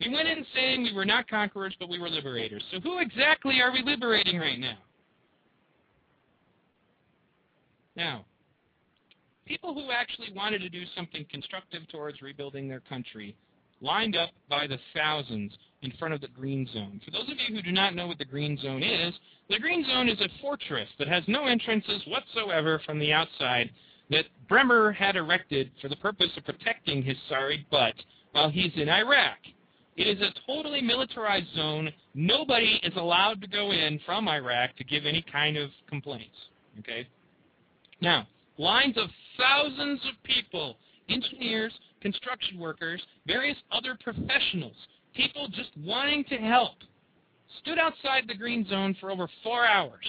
We 0.00 0.12
went 0.12 0.28
in 0.28 0.44
saying 0.54 0.82
we 0.82 0.92
were 0.92 1.04
not 1.04 1.28
conquerors, 1.28 1.74
but 1.78 1.88
we 1.88 1.98
were 1.98 2.08
liberators. 2.08 2.64
So 2.72 2.80
who 2.80 2.98
exactly 2.98 3.60
are 3.60 3.72
we 3.72 3.82
liberating 3.84 4.38
right 4.38 4.58
now? 4.58 4.78
Now, 7.96 8.24
people 9.46 9.74
who 9.74 9.90
actually 9.90 10.32
wanted 10.34 10.60
to 10.60 10.68
do 10.68 10.84
something 10.96 11.26
constructive 11.30 11.86
towards 11.88 12.22
rebuilding 12.22 12.68
their 12.68 12.80
country 12.80 13.36
lined 13.82 14.16
up 14.16 14.30
by 14.48 14.66
the 14.66 14.78
thousands 14.94 15.52
in 15.82 15.92
front 15.98 16.14
of 16.14 16.20
the 16.20 16.28
Green 16.28 16.68
Zone. 16.72 17.00
For 17.04 17.10
those 17.10 17.30
of 17.30 17.36
you 17.48 17.54
who 17.54 17.62
do 17.62 17.72
not 17.72 17.94
know 17.94 18.06
what 18.06 18.18
the 18.18 18.24
Green 18.24 18.58
Zone 18.58 18.82
is, 18.82 19.14
the 19.48 19.58
Green 19.58 19.84
Zone 19.84 20.08
is 20.08 20.20
a 20.20 20.28
fortress 20.40 20.88
that 20.98 21.08
has 21.08 21.24
no 21.26 21.46
entrances 21.46 22.02
whatsoever 22.06 22.80
from 22.84 22.98
the 22.98 23.12
outside 23.12 23.70
that 24.10 24.26
Bremer 24.48 24.92
had 24.92 25.16
erected 25.16 25.70
for 25.80 25.88
the 25.88 25.96
purpose 25.96 26.30
of 26.36 26.44
protecting 26.44 27.02
his 27.02 27.16
sorry 27.28 27.66
butt 27.70 27.94
while 28.32 28.50
he's 28.50 28.72
in 28.76 28.88
Iraq. 28.88 29.38
It 29.96 30.06
is 30.06 30.20
a 30.20 30.32
totally 30.46 30.80
militarized 30.80 31.52
zone. 31.54 31.90
Nobody 32.14 32.80
is 32.82 32.94
allowed 32.96 33.40
to 33.42 33.46
go 33.46 33.72
in 33.72 34.00
from 34.04 34.28
Iraq 34.28 34.76
to 34.76 34.84
give 34.84 35.06
any 35.06 35.24
kind 35.30 35.56
of 35.56 35.70
complaints. 35.88 36.36
Okay? 36.78 37.06
Now, 38.00 38.26
lines 38.56 38.96
of 38.96 39.08
thousands 39.36 40.00
of 40.06 40.22
people, 40.24 40.76
engineers, 41.08 41.72
construction 42.00 42.58
workers, 42.58 43.02
various 43.26 43.56
other 43.70 43.96
professionals, 44.02 44.76
people 45.14 45.48
just 45.48 45.70
wanting 45.78 46.24
to 46.24 46.36
help, 46.36 46.74
stood 47.60 47.78
outside 47.78 48.24
the 48.26 48.34
green 48.34 48.66
zone 48.68 48.96
for 49.00 49.10
over 49.10 49.28
four 49.42 49.66
hours. 49.66 50.06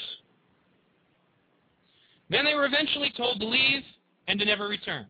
Then 2.29 2.45
they 2.45 2.53
were 2.53 2.65
eventually 2.65 3.11
told 3.17 3.39
to 3.39 3.47
leave 3.47 3.83
and 4.27 4.39
to 4.39 4.45
never 4.45 4.67
return. 4.67 5.05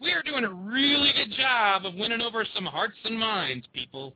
We 0.00 0.12
are 0.12 0.22
doing 0.22 0.44
a 0.44 0.52
really 0.52 1.12
good 1.12 1.34
job 1.36 1.84
of 1.84 1.94
winning 1.94 2.20
over 2.20 2.46
some 2.54 2.66
hearts 2.66 2.98
and 3.04 3.18
minds, 3.18 3.66
people. 3.72 4.14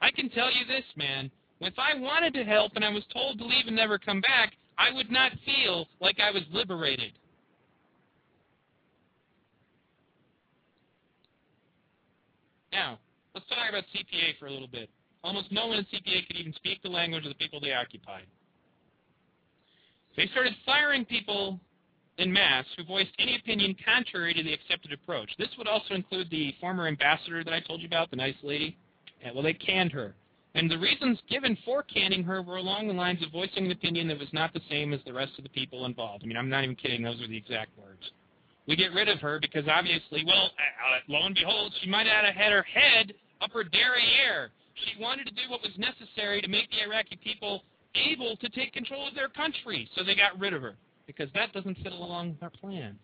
I 0.00 0.10
can 0.10 0.28
tell 0.30 0.52
you 0.52 0.64
this, 0.66 0.84
man. 0.96 1.30
If 1.60 1.74
I 1.78 1.98
wanted 1.98 2.34
to 2.34 2.44
help 2.44 2.72
and 2.76 2.84
I 2.84 2.90
was 2.90 3.04
told 3.12 3.38
to 3.38 3.44
leave 3.44 3.66
and 3.66 3.76
never 3.76 3.98
come 3.98 4.20
back, 4.20 4.52
I 4.78 4.92
would 4.92 5.10
not 5.10 5.32
feel 5.44 5.86
like 6.00 6.18
I 6.20 6.30
was 6.30 6.42
liberated. 6.52 7.12
Now, 12.72 12.98
let's 13.34 13.46
talk 13.48 13.68
about 13.68 13.84
CPA 13.94 14.38
for 14.38 14.46
a 14.46 14.50
little 14.50 14.68
bit. 14.68 14.88
Almost 15.24 15.52
no 15.52 15.66
one 15.66 15.78
in 15.78 15.84
CPA 15.84 16.26
could 16.26 16.36
even 16.36 16.52
speak 16.54 16.82
the 16.82 16.88
language 16.88 17.24
of 17.24 17.30
the 17.30 17.36
people 17.36 17.60
they 17.60 17.72
occupied. 17.72 18.26
They 20.16 20.26
started 20.28 20.54
firing 20.66 21.04
people 21.04 21.58
in 22.18 22.32
mass 22.32 22.66
who 22.76 22.84
voiced 22.84 23.12
any 23.18 23.36
opinion 23.36 23.74
contrary 23.84 24.34
to 24.34 24.42
the 24.42 24.52
accepted 24.52 24.92
approach. 24.92 25.30
This 25.38 25.48
would 25.56 25.68
also 25.68 25.94
include 25.94 26.28
the 26.30 26.54
former 26.60 26.86
ambassador 26.86 27.42
that 27.44 27.54
I 27.54 27.60
told 27.60 27.80
you 27.80 27.86
about, 27.86 28.10
the 28.10 28.16
nice 28.16 28.34
lady. 28.42 28.76
Yeah, 29.22 29.30
well, 29.32 29.42
they 29.42 29.54
canned 29.54 29.92
her. 29.92 30.14
And 30.54 30.70
the 30.70 30.78
reasons 30.78 31.18
given 31.30 31.56
for 31.64 31.82
canning 31.82 32.22
her 32.24 32.42
were 32.42 32.58
along 32.58 32.86
the 32.86 32.92
lines 32.92 33.22
of 33.22 33.32
voicing 33.32 33.64
an 33.64 33.70
opinion 33.70 34.08
that 34.08 34.18
was 34.18 34.32
not 34.32 34.52
the 34.52 34.60
same 34.68 34.92
as 34.92 35.00
the 35.06 35.12
rest 35.12 35.32
of 35.38 35.44
the 35.44 35.50
people 35.50 35.86
involved. 35.86 36.24
I 36.24 36.26
mean, 36.26 36.36
I'm 36.36 36.50
not 36.50 36.64
even 36.64 36.76
kidding. 36.76 37.02
Those 37.02 37.22
are 37.22 37.28
the 37.28 37.36
exact 37.36 37.70
words. 37.78 38.10
We 38.66 38.76
get 38.76 38.92
rid 38.92 39.08
of 39.08 39.20
her 39.20 39.40
because 39.40 39.64
obviously, 39.68 40.24
well, 40.24 40.50
uh, 40.54 40.94
uh 40.94 40.98
lo 41.08 41.26
and 41.26 41.34
behold, 41.34 41.72
she 41.80 41.88
might 41.88 42.06
have 42.06 42.34
had 42.34 42.52
her 42.52 42.62
head 42.62 43.12
up 43.40 43.50
her 43.52 43.64
derriere. 43.64 44.50
She 44.74 45.02
wanted 45.02 45.26
to 45.26 45.32
do 45.32 45.42
what 45.48 45.60
was 45.62 45.72
necessary 45.76 46.40
to 46.40 46.48
make 46.48 46.70
the 46.70 46.82
Iraqi 46.86 47.18
people 47.22 47.64
able 47.94 48.36
to 48.36 48.48
take 48.50 48.72
control 48.72 49.08
of 49.08 49.14
their 49.14 49.28
country, 49.28 49.88
so 49.94 50.04
they 50.04 50.14
got 50.14 50.38
rid 50.38 50.54
of 50.54 50.62
her 50.62 50.74
because 51.06 51.28
that 51.34 51.52
doesn't 51.52 51.76
fit 51.82 51.92
along 51.92 52.30
with 52.30 52.42
our 52.42 52.50
plans. 52.50 52.98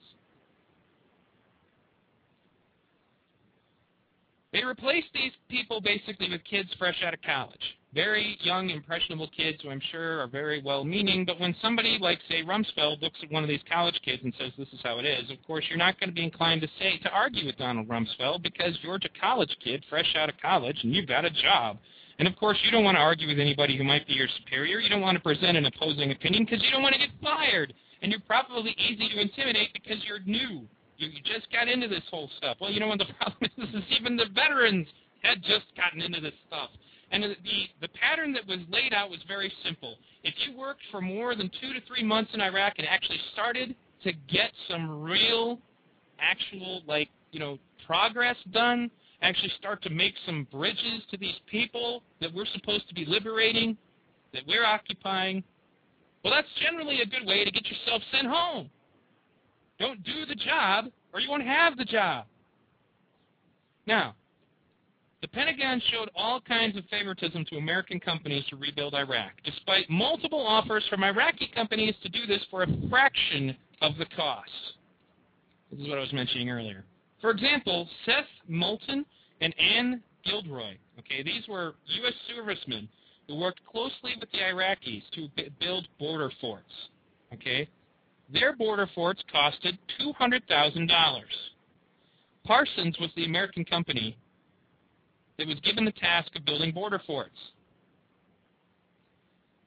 They 4.53 4.65
replaced 4.65 5.09
these 5.13 5.33
people 5.51 5.81
basically 5.81 6.31
with 6.31 6.43
kids 6.45 6.71
fresh 6.79 7.03
out 7.05 7.13
of 7.13 7.21
college. 7.23 7.78
Very 7.99 8.39
young, 8.43 8.71
impressionable 8.71 9.29
kids 9.37 9.59
who 9.61 9.71
I'm 9.71 9.83
sure 9.91 10.21
are 10.21 10.29
very 10.29 10.63
well 10.63 10.85
meaning, 10.85 11.25
but 11.25 11.41
when 11.41 11.53
somebody 11.61 11.99
like, 12.01 12.21
say, 12.29 12.45
Rumsfeld 12.45 13.03
looks 13.03 13.19
at 13.25 13.33
one 13.33 13.43
of 13.43 13.49
these 13.49 13.63
college 13.69 13.99
kids 14.05 14.23
and 14.23 14.33
says 14.39 14.53
this 14.57 14.69
is 14.69 14.79
how 14.85 15.01
it 15.01 15.05
is, 15.05 15.29
of 15.33 15.45
course 15.45 15.65
you're 15.69 15.79
not 15.79 15.99
going 15.99 16.11
to 16.11 16.15
be 16.15 16.23
inclined 16.23 16.61
to 16.61 16.69
say 16.79 16.99
to 17.03 17.11
argue 17.11 17.45
with 17.45 17.59
Donald 17.59 17.89
Rumsfeld 17.89 18.45
because 18.45 18.79
you're 18.83 18.95
a 18.95 19.21
college 19.21 19.51
kid 19.65 19.85
fresh 19.91 20.15
out 20.17 20.29
of 20.29 20.37
college 20.41 20.79
and 20.85 20.95
you've 20.95 21.09
got 21.09 21.25
a 21.25 21.31
job. 21.31 21.79
And 22.21 22.29
of 22.29 22.37
course, 22.37 22.57
you 22.63 22.71
don't 22.71 22.85
want 22.85 22.95
to 22.95 23.01
argue 23.01 23.27
with 23.27 23.41
anybody 23.41 23.77
who 23.77 23.83
might 23.83 24.07
be 24.07 24.13
your 24.13 24.29
superior. 24.39 24.79
You 24.79 24.89
don't 24.89 25.01
want 25.01 25.17
to 25.17 25.23
present 25.23 25.57
an 25.57 25.67
opposing 25.67 26.13
opinion 26.13 26.45
because 26.45 26.63
you 26.63 26.71
don't 26.71 26.83
want 26.83 26.95
to 26.95 27.01
get 27.01 27.11
fired. 27.21 27.75
And 28.03 28.13
you're 28.13 28.23
probably 28.29 28.77
easy 28.79 29.09
to 29.09 29.21
intimidate 29.21 29.73
because 29.73 29.99
you're 30.07 30.21
new. 30.21 30.69
You 30.99 31.11
just 31.25 31.51
got 31.51 31.67
into 31.67 31.89
this 31.89 32.03
whole 32.13 32.31
stuff. 32.37 32.59
Well, 32.61 32.71
you 32.71 32.79
know 32.79 32.87
what 32.87 32.99
the 32.99 33.07
problem 33.19 33.51
is? 33.59 33.75
Is 33.75 33.85
even 33.99 34.17
the 34.17 34.27
veterans 34.35 34.87
had 35.23 35.43
just 35.43 35.67
gotten 35.77 36.01
into 36.01 36.21
this 36.21 36.35
stuff. 36.47 36.71
And 37.11 37.23
the, 37.23 37.35
the 37.81 37.89
pattern 37.89 38.33
that 38.35 38.47
was 38.47 38.59
laid 38.71 38.93
out 38.93 39.11
was 39.11 39.21
very 39.27 39.53
simple. 39.65 39.97
If 40.25 40.35
you 40.47 40.57
worked 40.57 40.83
for 40.91 41.01
more 41.01 41.35
than 41.35 41.51
two 41.61 41.73
to 41.73 41.81
three 41.87 42.05
months 42.05 42.33
in 42.35 42.41
Iraq 42.41 42.75
and 42.79 42.87
actually 42.87 43.19
started 43.33 43.75
to 44.05 44.13
get 44.31 44.51
some 44.71 45.03
real, 45.03 45.59
actual, 46.21 46.83
like, 46.87 47.09
you 47.33 47.41
know, 47.41 47.59
progress 47.87 48.37
done, 48.53 48.91
actually 49.23 49.53
start 49.59 49.83
to 49.83 49.91
make 49.91 50.15
some 50.27 50.47
bridges 50.53 51.03
to 51.11 51.17
these 51.17 51.35
people 51.47 52.03
that 52.21 52.33
we're 52.33 52.47
supposed 52.53 52.87
to 52.89 52.95
be 52.95 53.05
liberating, 53.07 53.77
that 54.33 54.43
we're 54.47 54.65
occupying, 54.65 55.43
well, 56.23 56.33
that's 56.33 56.49
generally 56.63 57.01
a 57.01 57.07
good 57.07 57.27
way 57.27 57.45
to 57.45 57.51
get 57.51 57.65
yourself 57.67 58.03
sent 58.13 58.27
home. 58.27 58.71
Don't 59.79 60.03
do 60.03 60.27
the 60.27 60.35
job, 60.35 60.87
or 61.13 61.21
you 61.21 61.31
won't 61.31 61.45
have 61.45 61.77
the 61.77 61.85
job. 61.85 62.27
Now, 63.87 64.15
the 65.21 65.29
Pentagon 65.29 65.83
showed 65.91 66.11
all 66.15 66.41
kinds 66.41 66.77
of 66.77 66.85
favoritism 66.91 67.45
to 67.51 67.57
American 67.57 67.99
companies 67.99 68.45
to 68.51 68.57
rebuild 68.57 68.95
Iraq, 68.95 69.33
despite 69.45 69.91
multiple 69.91 70.45
offers 70.47 70.85
from 70.89 71.03
Iraqi 71.03 71.51
companies 71.55 71.95
to 72.03 72.09
do 72.09 72.27
this 72.27 72.43
for 72.51 72.63
a 72.63 72.67
fraction 72.89 73.57
of 73.83 73.97
the 73.99 74.07
cost. 74.17 74.51
This 75.71 75.81
is 75.81 75.89
what 75.89 75.99
I 75.99 76.03
was 76.03 76.13
mentioning 76.13 76.51
earlier. 76.51 76.85
For 77.21 77.31
example, 77.31 77.89
Seth 78.07 78.25
Moulton 78.47 79.05
and 79.41 79.55
Ann 79.59 80.03
Gilroy, 80.25 80.77
okay, 81.01 81.23
these 81.23 81.47
were 81.49 81.75
U.S. 81.87 82.15
servicemen 82.35 82.89
who 83.27 83.37
worked 83.37 83.61
closely 83.67 84.15
with 84.19 84.31
the 84.31 84.39
Iraqis 84.39 85.03
to 85.15 85.29
build 85.61 85.89
border 85.99 86.31
forts. 86.41 86.73
Okay, 87.35 87.69
their 88.33 88.55
border 88.57 88.89
forts 88.95 89.23
costed 89.35 89.77
two 89.99 90.13
hundred 90.13 90.47
thousand 90.49 90.87
dollars. 90.87 91.33
Parsons 92.45 92.97
was 93.01 93.11
the 93.17 93.25
American 93.25 93.65
company 93.65 94.17
that 95.39 95.47
was 95.47 95.59
given 95.61 95.85
the 95.85 95.93
task 95.93 96.35
of 96.37 96.45
building 96.45 96.73
border 96.73 97.01
forts. 97.07 97.39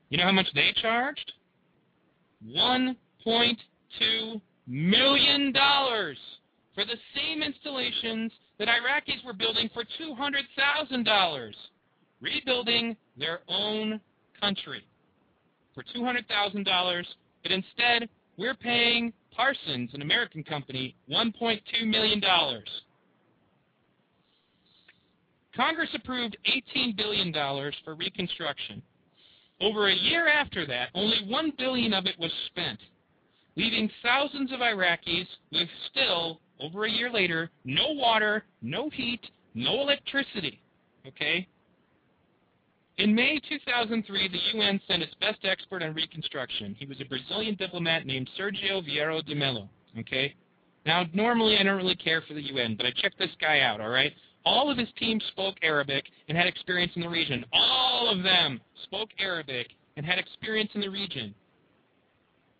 You 0.09 0.17
know 0.17 0.25
how 0.25 0.31
much 0.31 0.47
they 0.53 0.73
charged? 0.81 1.31
One 2.45 2.97
point 3.23 3.59
two 3.97 4.41
million 4.67 5.51
dollars 5.51 6.17
for 6.75 6.85
the 6.85 6.97
same 7.15 7.41
installations 7.41 8.31
that 8.59 8.67
Iraqis 8.67 9.25
were 9.25 9.33
building 9.33 9.69
for 9.73 9.83
two 9.97 10.13
hundred 10.13 10.45
thousand 10.57 11.03
dollars 11.03 11.55
rebuilding 12.21 12.95
their 13.17 13.39
own 13.47 13.99
country 14.39 14.83
for 15.73 15.83
$200,000, 15.95 17.03
but 17.43 17.51
instead 17.51 18.07
we're 18.37 18.55
paying 18.55 19.11
Parsons, 19.35 19.89
an 19.93 20.01
American 20.01 20.43
company, 20.43 20.95
$1.2 21.09 21.87
million. 21.87 22.21
Congress 25.55 25.89
approved 25.93 26.37
$18 26.75 26.95
billion 26.95 27.33
for 27.83 27.95
reconstruction. 27.95 28.81
Over 29.59 29.89
a 29.89 29.95
year 29.95 30.27
after 30.27 30.65
that, 30.65 30.89
only 30.95 31.25
1 31.27 31.53
billion 31.57 31.93
of 31.93 32.05
it 32.05 32.17
was 32.17 32.31
spent, 32.47 32.79
leaving 33.55 33.89
thousands 34.01 34.51
of 34.51 34.59
Iraqis 34.59 35.27
with 35.51 35.67
still, 35.91 36.39
over 36.59 36.85
a 36.85 36.91
year 36.91 37.11
later, 37.11 37.49
no 37.63 37.91
water, 37.91 38.45
no 38.61 38.89
heat, 38.89 39.21
no 39.53 39.81
electricity. 39.81 40.61
Okay? 41.07 41.47
In 42.97 43.15
May 43.15 43.39
2003, 43.49 44.27
the 44.27 44.57
UN 44.57 44.79
sent 44.87 45.03
its 45.03 45.13
best 45.19 45.39
expert 45.43 45.83
on 45.83 45.93
reconstruction. 45.93 46.75
He 46.77 46.85
was 46.85 47.01
a 47.01 47.05
Brazilian 47.05 47.55
diplomat 47.55 48.05
named 48.05 48.29
Sergio 48.39 48.81
Vieira 48.87 49.25
de 49.25 49.35
Mello. 49.35 49.69
Okay? 49.99 50.35
Now, 50.85 51.05
normally 51.13 51.57
I 51.57 51.63
don't 51.63 51.77
really 51.77 51.95
care 51.95 52.23
for 52.27 52.33
the 52.33 52.41
UN, 52.41 52.75
but 52.75 52.85
I 52.85 52.91
checked 52.91 53.19
this 53.19 53.29
guy 53.39 53.59
out, 53.59 53.81
all 53.81 53.89
right? 53.89 54.13
All 54.45 54.71
of 54.71 54.77
his 54.77 54.89
team 54.97 55.19
spoke 55.29 55.55
Arabic 55.61 56.05
and 56.27 56.37
had 56.37 56.47
experience 56.47 56.91
in 56.95 57.01
the 57.01 57.09
region. 57.09 57.45
All 57.53 58.09
of 58.09 58.23
them 58.23 58.59
spoke 58.83 59.09
Arabic 59.19 59.67
and 59.97 60.05
had 60.05 60.19
experience 60.19 60.71
in 60.73 60.81
the 60.81 60.89
region. 60.89 61.35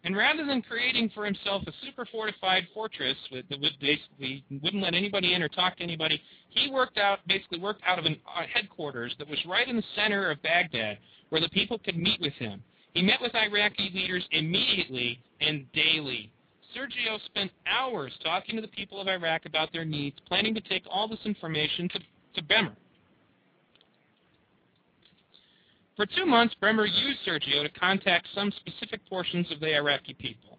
And 0.03 0.17
rather 0.17 0.45
than 0.45 0.63
creating 0.63 1.11
for 1.13 1.25
himself 1.25 1.63
a 1.67 1.71
super 1.85 2.07
fortified 2.11 2.67
fortress 2.73 3.15
that 3.31 3.45
would 3.49 3.73
basically 3.79 4.43
wouldn't 4.63 4.81
let 4.81 4.95
anybody 4.95 5.33
in 5.33 5.43
or 5.43 5.47
talk 5.47 5.77
to 5.77 5.83
anybody, 5.83 6.21
he 6.49 6.71
worked 6.71 6.97
out 6.97 7.19
basically 7.27 7.59
worked 7.59 7.81
out 7.85 7.99
of 7.99 8.05
a 8.05 8.09
uh, 8.09 8.43
headquarters 8.51 9.15
that 9.19 9.29
was 9.29 9.39
right 9.45 9.67
in 9.67 9.75
the 9.75 9.83
center 9.95 10.31
of 10.31 10.41
Baghdad, 10.41 10.97
where 11.29 11.41
the 11.41 11.49
people 11.49 11.77
could 11.77 11.97
meet 11.97 12.19
with 12.19 12.33
him. 12.33 12.63
He 12.93 13.01
met 13.03 13.21
with 13.21 13.35
Iraqi 13.35 13.91
leaders 13.93 14.25
immediately 14.31 15.19
and 15.39 15.71
daily. 15.71 16.31
Sergio 16.75 17.23
spent 17.25 17.51
hours 17.67 18.13
talking 18.23 18.55
to 18.55 18.61
the 18.61 18.67
people 18.67 19.01
of 19.01 19.07
Iraq 19.07 19.45
about 19.45 19.71
their 19.73 19.85
needs, 19.85 20.17
planning 20.27 20.53
to 20.55 20.61
take 20.61 20.83
all 20.89 21.07
this 21.07 21.19
information 21.25 21.89
to, 21.89 21.99
to 22.35 22.43
Bremer. 22.43 22.75
For 25.97 26.05
two 26.05 26.25
months, 26.25 26.55
Bremer 26.59 26.85
used 26.85 27.19
Sergio 27.27 27.63
to 27.63 27.79
contact 27.79 28.27
some 28.33 28.51
specific 28.51 29.01
portions 29.07 29.51
of 29.51 29.59
the 29.59 29.75
Iraqi 29.75 30.13
people. 30.13 30.57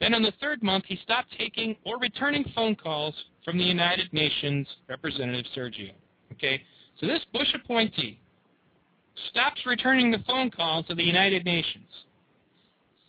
Then 0.00 0.14
in 0.14 0.22
the 0.22 0.32
third 0.40 0.62
month, 0.62 0.84
he 0.86 0.98
stopped 1.02 1.34
taking 1.38 1.76
or 1.84 1.98
returning 1.98 2.44
phone 2.54 2.74
calls 2.74 3.14
from 3.44 3.58
the 3.58 3.64
United 3.64 4.12
Nations 4.12 4.66
representative 4.88 5.46
Sergio. 5.56 5.92
Okay, 6.32 6.62
so 6.98 7.06
this 7.06 7.24
Bush 7.32 7.48
appointee 7.54 8.20
stops 9.30 9.60
returning 9.66 10.10
the 10.10 10.22
phone 10.26 10.50
calls 10.50 10.86
to 10.86 10.94
the 10.94 11.02
United 11.02 11.44
Nations. 11.44 11.88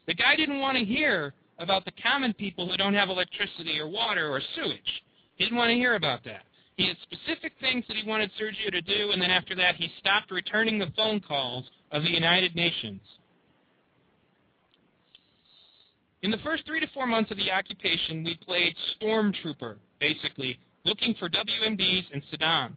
The 0.08 0.14
guy 0.14 0.36
didn't 0.36 0.60
want 0.60 0.78
to 0.78 0.84
hear 0.84 1.34
about 1.62 1.86
the 1.86 1.92
common 2.04 2.34
people 2.34 2.68
who 2.68 2.76
don't 2.76 2.94
have 2.94 3.10
electricity 3.10 3.80
or 3.80 3.88
water 3.88 4.28
or 4.28 4.42
sewage. 4.56 5.04
He 5.36 5.46
didn't 5.46 5.58
want 5.58 5.70
to 5.70 5.76
hear 5.76 5.96
about 5.96 6.24
that. 6.26 6.42
He 6.78 6.88
had 6.88 6.98
specific 7.04 7.54
things 7.60 7.86
that 7.88 7.98
he 7.98 8.08
wanted 8.08 8.32
Sergio 8.40 8.72
to 8.72 8.82
do, 8.82 9.12
and 9.12 9.22
then 9.22 9.30
after 9.30 9.56
that, 9.56 9.76
he 9.76 9.92
stopped 10.00 10.32
returning 10.32 10.80
the 10.80 10.92
phone 10.96 11.20
calls 11.20 11.66
of 11.92 12.02
the 12.04 12.10
United 12.10 12.56
Nations. 12.56 13.02
In 16.24 16.32
the 16.32 16.38
first 16.44 16.66
three 16.66 16.80
to 16.80 16.88
four 16.94 17.08
months 17.08 17.32
of 17.32 17.38
the 17.38 17.52
occupation, 17.52 18.24
we 18.24 18.38
played 18.46 18.76
stormtrooper, 19.02 19.78
basically, 20.00 20.60
looking 20.86 21.16
for 21.20 21.30
WMDs 21.30 22.12
in 22.12 22.22
Saddam, 22.32 22.74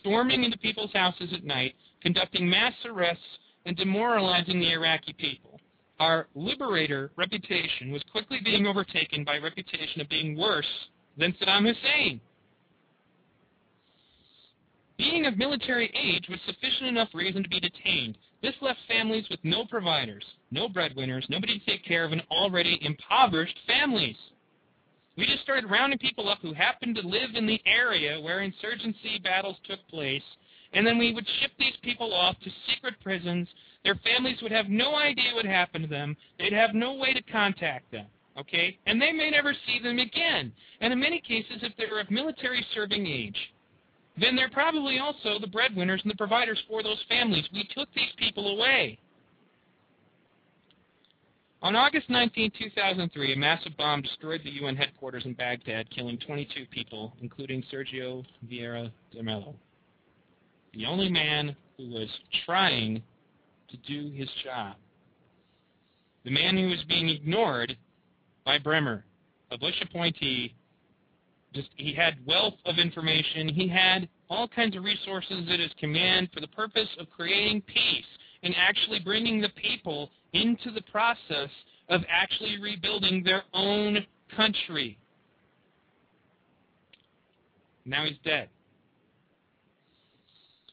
storming 0.00 0.44
into 0.44 0.58
people's 0.58 0.92
houses 0.92 1.30
at 1.34 1.44
night, 1.44 1.74
conducting 2.02 2.48
mass 2.48 2.74
arrests, 2.84 3.22
and 3.66 3.76
demoralizing 3.76 4.60
the 4.60 4.72
Iraqi 4.72 5.12
people. 5.12 5.57
Our 6.00 6.28
liberator 6.34 7.10
reputation 7.16 7.90
was 7.90 8.02
quickly 8.12 8.38
being 8.44 8.66
overtaken 8.66 9.24
by 9.24 9.36
a 9.36 9.42
reputation 9.42 10.00
of 10.00 10.08
being 10.08 10.38
worse 10.38 10.66
than 11.16 11.32
Saddam 11.32 11.66
Hussein. 11.66 12.20
Being 14.96 15.26
of 15.26 15.38
military 15.38 15.92
age 15.94 16.26
was 16.28 16.40
sufficient 16.46 16.88
enough 16.88 17.08
reason 17.14 17.42
to 17.42 17.48
be 17.48 17.60
detained. 17.60 18.18
This 18.42 18.54
left 18.60 18.78
families 18.88 19.26
with 19.30 19.40
no 19.42 19.64
providers, 19.64 20.24
no 20.50 20.68
breadwinners, 20.68 21.26
nobody 21.28 21.58
to 21.58 21.64
take 21.66 21.84
care 21.84 22.04
of 22.04 22.12
an 22.12 22.22
already 22.30 22.78
impoverished 22.82 23.58
families. 23.66 24.16
We 25.16 25.26
just 25.26 25.42
started 25.42 25.70
rounding 25.70 25.98
people 25.98 26.28
up 26.28 26.38
who 26.42 26.52
happened 26.52 26.94
to 26.96 27.06
live 27.06 27.30
in 27.34 27.46
the 27.46 27.60
area 27.66 28.20
where 28.20 28.40
insurgency 28.40 29.18
battles 29.22 29.56
took 29.68 29.80
place, 29.88 30.22
and 30.72 30.86
then 30.86 30.98
we 30.98 31.12
would 31.12 31.26
ship 31.40 31.50
these 31.58 31.74
people 31.82 32.14
off 32.14 32.36
to 32.40 32.50
secret 32.68 32.94
prisons. 33.02 33.48
Their 33.84 33.96
families 34.04 34.38
would 34.42 34.52
have 34.52 34.68
no 34.68 34.96
idea 34.96 35.34
what 35.34 35.44
happened 35.44 35.84
to 35.84 35.90
them. 35.90 36.16
They'd 36.38 36.52
have 36.52 36.74
no 36.74 36.94
way 36.94 37.12
to 37.14 37.22
contact 37.22 37.90
them. 37.90 38.06
Okay? 38.38 38.78
And 38.86 39.00
they 39.00 39.12
may 39.12 39.30
never 39.30 39.54
see 39.66 39.80
them 39.82 39.98
again. 39.98 40.52
And 40.80 40.92
in 40.92 41.00
many 41.00 41.20
cases, 41.20 41.62
if 41.62 41.72
they're 41.76 42.00
of 42.00 42.10
military 42.10 42.64
serving 42.74 43.06
age, 43.06 43.36
then 44.20 44.36
they're 44.36 44.50
probably 44.50 44.98
also 44.98 45.38
the 45.40 45.46
breadwinners 45.46 46.00
and 46.02 46.10
the 46.10 46.16
providers 46.16 46.60
for 46.68 46.82
those 46.82 47.02
families. 47.08 47.48
We 47.52 47.68
took 47.74 47.88
these 47.94 48.12
people 48.18 48.48
away. 48.58 48.98
On 51.60 51.74
August 51.74 52.08
19, 52.08 52.52
2003, 52.56 53.32
a 53.32 53.36
massive 53.36 53.76
bomb 53.76 54.02
destroyed 54.02 54.42
the 54.44 54.50
UN 54.50 54.76
headquarters 54.76 55.24
in 55.24 55.34
Baghdad, 55.34 55.90
killing 55.90 56.16
22 56.18 56.66
people, 56.70 57.12
including 57.20 57.64
Sergio 57.72 58.24
Vieira 58.48 58.92
de 59.12 59.22
Mello, 59.22 59.56
the 60.72 60.86
only 60.86 61.08
man 61.08 61.56
who 61.76 61.88
was 61.88 62.08
trying 62.46 63.02
to 63.70 63.76
do 63.78 64.10
his 64.10 64.28
job. 64.44 64.76
The 66.24 66.30
man 66.30 66.56
who 66.56 66.68
was 66.68 66.82
being 66.88 67.08
ignored 67.08 67.76
by 68.44 68.58
Bremer, 68.58 69.04
a 69.50 69.58
Bush 69.58 69.80
appointee 69.82 70.54
just 71.54 71.68
he 71.76 71.94
had 71.94 72.14
wealth 72.26 72.54
of 72.66 72.78
information. 72.78 73.48
He 73.48 73.68
had 73.68 74.08
all 74.28 74.48
kinds 74.48 74.76
of 74.76 74.84
resources 74.84 75.48
at 75.50 75.60
his 75.60 75.70
command 75.80 76.28
for 76.32 76.40
the 76.40 76.48
purpose 76.48 76.88
of 76.98 77.08
creating 77.10 77.62
peace 77.62 78.04
and 78.42 78.54
actually 78.56 79.00
bringing 79.00 79.40
the 79.40 79.48
people 79.50 80.10
into 80.34 80.70
the 80.70 80.82
process 80.82 81.50
of 81.88 82.02
actually 82.10 82.60
rebuilding 82.60 83.22
their 83.24 83.42
own 83.54 84.04
country. 84.36 84.98
Now 87.84 88.04
he's 88.04 88.18
dead. 88.24 88.50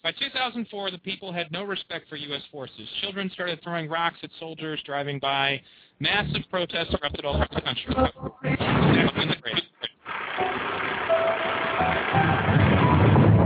By 0.05 0.11
2004, 0.11 0.91
the 0.91 0.99
people 0.99 1.33
had 1.33 1.51
no 1.51 1.63
respect 1.63 2.07
for 2.07 2.15
U.S. 2.15 2.43
forces. 2.51 2.87
Children 3.01 3.27
started 3.33 3.59
throwing 3.63 3.89
rocks 3.89 4.17
at 4.21 4.29
soldiers 4.39 4.79
driving 4.85 5.17
by. 5.17 5.59
Massive 5.99 6.43
protests 6.51 6.93
erupted 6.93 7.25
all 7.25 7.37
over 7.37 7.47
the 7.51 7.61
country. 7.61 7.95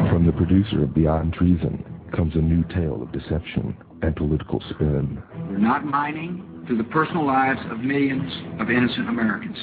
From 0.10 0.26
the 0.26 0.34
producer 0.34 0.84
of 0.84 0.94
Beyond 0.94 1.32
Treason 1.32 1.82
comes 2.14 2.36
a 2.36 2.40
new 2.40 2.66
tale 2.76 3.02
of 3.02 3.14
deception 3.14 3.78
and 4.02 4.14
political 4.18 4.62
spin. 4.72 5.24
We're 5.50 5.60
not 5.60 5.86
mining 5.86 6.66
through 6.68 6.80
the 6.80 6.84
personal 6.84 7.26
lives 7.26 7.62
of 7.72 7.80
millions 7.80 8.34
of 8.60 8.70
innocent 8.70 9.08
Americans. 9.08 9.58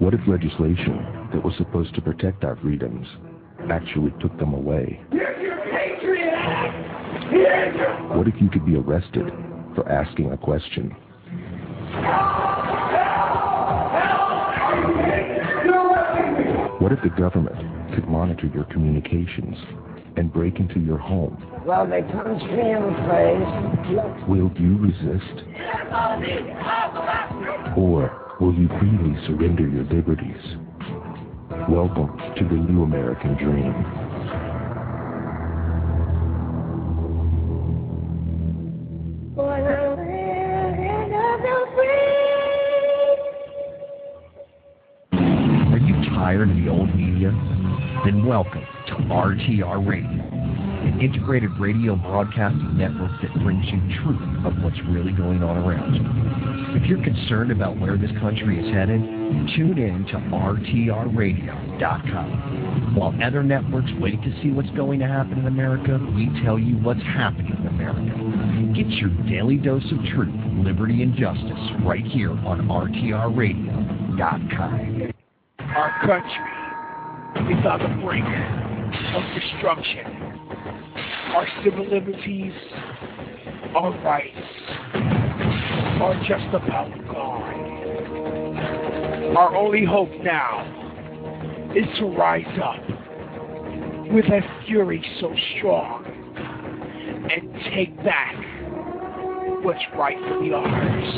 What 0.00 0.14
if 0.14 0.20
legislation 0.26 1.28
that 1.32 1.44
was 1.44 1.54
supposed 1.58 1.94
to 1.94 2.02
protect 2.02 2.42
our 2.42 2.56
freedoms 2.56 3.06
actually 3.70 4.12
took 4.20 4.36
them 4.40 4.52
away? 4.52 5.00
What 8.16 8.28
if 8.28 8.34
you 8.40 8.50
could 8.50 8.66
be 8.66 8.76
arrested 8.76 9.32
for 9.74 9.88
asking 9.88 10.32
a 10.32 10.36
question? 10.36 10.90
What 16.80 16.92
if 16.92 17.02
the 17.02 17.10
government 17.10 17.94
could 17.94 18.08
monitor 18.08 18.46
your 18.54 18.64
communications 18.64 19.56
and 20.16 20.32
break 20.32 20.58
into 20.58 20.80
your 20.80 20.98
home? 20.98 21.36
Well, 21.64 21.86
they 21.86 22.02
punched 22.02 22.46
me 22.46 22.72
in 22.72 22.82
the 22.82 22.94
face. 23.08 24.28
Will 24.28 24.50
you 24.58 24.78
resist? 24.78 25.44
Or 27.76 28.36
will 28.40 28.54
you 28.54 28.68
freely 28.80 29.14
surrender 29.26 29.68
your 29.68 29.84
liberties? 29.84 30.56
Welcome 31.68 32.16
to 32.36 32.44
the 32.44 32.56
new 32.56 32.82
American 32.82 33.36
dream. 33.36 34.09
Tired 46.30 46.48
of 46.48 46.54
the 46.54 46.68
old 46.68 46.94
media? 46.94 47.32
Then 48.04 48.24
welcome 48.24 48.64
to 48.86 48.94
RTR 49.10 49.84
Radio, 49.84 50.06
an 50.06 51.00
integrated 51.00 51.50
radio 51.58 51.96
broadcasting 51.96 52.78
network 52.78 53.10
that 53.20 53.34
brings 53.42 53.66
you 53.66 53.80
truth 54.04 54.22
of 54.46 54.62
what's 54.62 54.78
really 54.86 55.10
going 55.10 55.42
on 55.42 55.56
around 55.56 55.96
you. 55.96 56.04
If 56.80 56.86
you're 56.88 57.02
concerned 57.02 57.50
about 57.50 57.80
where 57.80 57.96
this 57.96 58.12
country 58.20 58.64
is 58.64 58.72
headed, 58.72 59.00
tune 59.56 59.76
in 59.76 60.06
to 60.06 60.18
RTRRadio.com. 60.30 62.94
While 62.94 63.12
other 63.20 63.42
networks 63.42 63.90
wait 63.98 64.22
to 64.22 64.30
see 64.40 64.52
what's 64.52 64.70
going 64.70 65.00
to 65.00 65.08
happen 65.08 65.36
in 65.36 65.48
America, 65.48 65.98
we 66.14 66.30
tell 66.44 66.60
you 66.60 66.76
what's 66.76 67.02
happening 67.02 67.56
in 67.58 67.66
America. 67.66 68.72
Get 68.76 68.86
your 68.86 69.10
daily 69.28 69.56
dose 69.56 69.90
of 69.90 69.98
truth, 70.14 70.32
liberty, 70.64 71.02
and 71.02 71.16
justice 71.16 71.72
right 71.82 72.06
here 72.06 72.30
on 72.30 72.68
RTRRadio.com. 72.68 75.10
Our 75.76 75.92
country 76.00 77.54
is 77.54 77.64
on 77.64 77.78
the 77.78 77.88
brink 78.02 78.26
of 79.14 79.22
destruction. 79.40 80.04
Our 81.32 81.46
civil 81.62 81.86
liberties, 81.88 82.52
our 83.76 83.92
rights 84.02 84.36
are 86.02 86.14
just 86.26 86.52
about 86.52 86.90
gone. 87.06 88.56
Our 89.36 89.54
only 89.54 89.84
hope 89.84 90.10
now 90.24 90.66
is 91.76 91.86
to 91.98 92.06
rise 92.06 92.58
up 92.60 92.82
with 94.12 94.24
a 94.24 94.40
fury 94.66 95.04
so 95.20 95.32
strong 95.56 96.04
and 97.30 97.48
take 97.72 97.96
back 98.02 98.34
what's 99.62 99.84
rightfully 99.96 100.52
ours. 100.52 101.14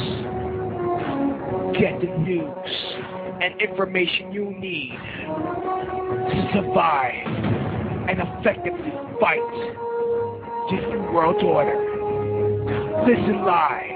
Get 1.78 2.02
the 2.02 2.08
news 2.18 3.11
and 3.42 3.60
information 3.60 4.30
you 4.30 4.54
need 4.60 4.96
to 6.30 6.50
survive 6.54 7.26
and 8.08 8.20
effectively 8.20 8.92
fight 9.18 9.40
New 10.70 11.12
World 11.12 11.42
Order. 11.42 11.76
Listen 13.04 13.44
live 13.44 13.92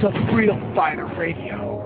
to 0.00 0.32
Freedom 0.32 0.72
Fighter 0.74 1.06
Radio. 1.18 1.80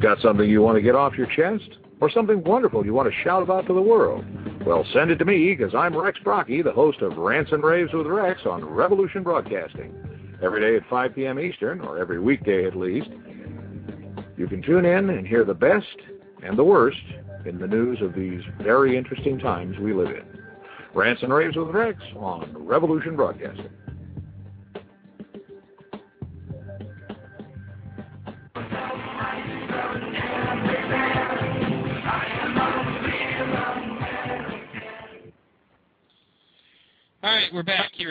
Got 0.00 0.20
something 0.20 0.48
you 0.48 0.62
want 0.62 0.76
to 0.76 0.82
get 0.82 0.94
off 0.94 1.16
your 1.16 1.28
chest? 1.28 1.78
Or 2.00 2.10
something 2.10 2.42
wonderful 2.42 2.84
you 2.84 2.92
want 2.92 3.08
to 3.08 3.22
shout 3.22 3.44
about 3.44 3.68
to 3.68 3.74
the 3.74 3.80
world? 3.80 4.24
Well, 4.66 4.84
send 4.92 5.12
it 5.12 5.16
to 5.16 5.24
me 5.24 5.54
because 5.54 5.72
I'm 5.74 5.96
Rex 5.96 6.18
Brocky, 6.24 6.60
the 6.60 6.72
host 6.72 7.00
of 7.00 7.16
Rants 7.16 7.52
and 7.52 7.62
Raves 7.62 7.92
with 7.92 8.06
Rex 8.06 8.40
on 8.44 8.64
Revolution 8.64 9.22
Broadcasting. 9.22 9.94
Every 10.42 10.60
day 10.60 10.76
at 10.76 10.88
5 10.90 11.14
p.m. 11.14 11.38
Eastern, 11.38 11.80
or 11.80 11.98
every 11.98 12.18
weekday 12.18 12.66
at 12.66 12.76
least, 12.76 13.08
you 14.36 14.48
can 14.48 14.62
tune 14.62 14.84
in 14.84 15.10
and 15.10 15.26
hear 15.26 15.44
the 15.44 15.54
best 15.54 15.96
and 16.42 16.58
the 16.58 16.64
worst 16.64 16.98
in 17.44 17.58
the 17.58 17.68
news 17.68 18.00
of 18.02 18.14
these 18.14 18.42
very 18.60 18.96
interesting 18.96 19.38
times 19.38 19.78
we 19.78 19.92
live 19.92 20.08
in. 20.08 20.24
Rants 20.94 21.22
and 21.22 21.32
Raves 21.32 21.56
with 21.56 21.68
Rex 21.68 22.00
on 22.16 22.52
Revolution 22.56 23.14
Broadcasting. 23.14 23.70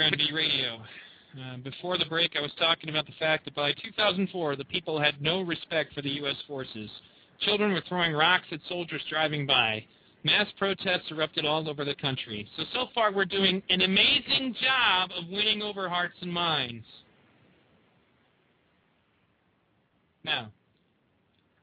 Here 0.02 0.08
on 0.08 0.18
B 0.18 0.34
Radio. 0.34 0.82
Uh, 1.40 1.58
before 1.58 1.98
the 1.98 2.06
break, 2.06 2.32
I 2.38 2.42
was 2.42 2.52
talking 2.58 2.90
about 2.90 3.06
the 3.06 3.14
fact 3.20 3.46
that 3.46 3.56
by 3.56 3.72
2004, 3.74 4.56
the 4.56 4.66
people 4.66 5.00
had 5.00 5.22
no 5.22 5.42
respect 5.42 5.94
for 5.94 6.02
the 6.02 6.10
U.S. 6.10 6.36
forces. 6.48 6.90
Children 7.42 7.72
were 7.72 7.84
throwing 7.88 8.14
rocks 8.14 8.46
at 8.52 8.60
soldiers 8.68 9.02
driving 9.10 9.46
by. 9.46 9.84
Mass 10.24 10.48
protests 10.58 11.10
erupted 11.10 11.46
all 11.46 11.70
over 11.70 11.86
the 11.86 11.96
country. 11.96 12.48
So, 12.58 12.64
so 12.74 12.86
far, 12.94 13.14
we're 13.14 13.26
doing 13.26 13.62
an 13.70 13.82
amazing 13.82 14.56
job 14.62 15.12
of 15.18 15.30
winning 15.30 15.62
over 15.62 15.88
hearts 15.88 16.16
and 16.22 16.32
minds. 16.32 16.86
Now, 20.24 20.52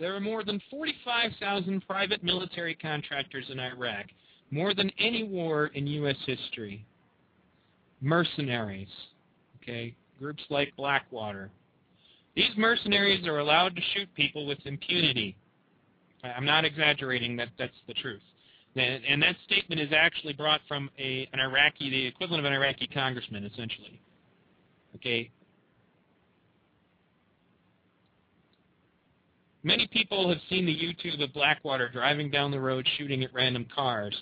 there 0.01 0.15
are 0.15 0.21
more 0.21 0.45
than 0.45 0.61
45,000 0.71 1.87
private 1.87 2.25
military 2.25 2.75
contractors 2.75 3.47
in 3.51 3.61
Iraq, 3.61 4.07
more 4.51 4.75
than 4.75 4.91
any 4.99 5.25
war 5.25 5.67
in 5.75 5.87
U.S. 5.87 6.17
history. 6.27 6.85
Mercenaries, 8.01 8.89
okay, 9.63 9.95
groups 10.19 10.43
like 10.51 10.75
Blackwater. 10.77 11.51
These 12.37 12.57
mercenaries 12.57 13.27
are 13.27 13.39
allowed 13.39 13.75
to 13.75 13.83
shoot 13.95 14.09
people 14.15 14.47
with 14.47 14.59
impunity. 14.65 15.37
I'm 16.23 16.45
not 16.45 16.65
exaggerating. 16.65 17.37
That 17.37 17.49
that's 17.59 17.73
the 17.87 17.95
truth. 17.95 18.23
And, 18.77 19.05
and 19.05 19.23
that 19.23 19.37
statement 19.45 19.81
is 19.81 19.89
actually 19.93 20.35
brought 20.35 20.61
from 20.69 20.91
a, 20.99 21.29
an 21.33 21.41
Iraqi, 21.41 21.91
the 21.91 22.07
equivalent 22.07 22.45
of 22.45 22.51
an 22.51 22.53
Iraqi 22.57 22.87
congressman, 22.87 23.45
essentially. 23.45 24.01
Okay. 24.95 25.31
Many 29.65 29.89
people 29.89 30.29
have 30.29 30.39
seen 30.49 30.65
the 30.65 30.75
YouTube 30.75 31.23
of 31.23 31.33
Blackwater 31.33 31.89
driving 31.89 32.31
down 32.31 32.51
the 32.51 32.61
road 32.61 32.87
shooting 32.97 33.25
at 33.25 33.35
random 33.35 33.67
cars. 33.75 34.17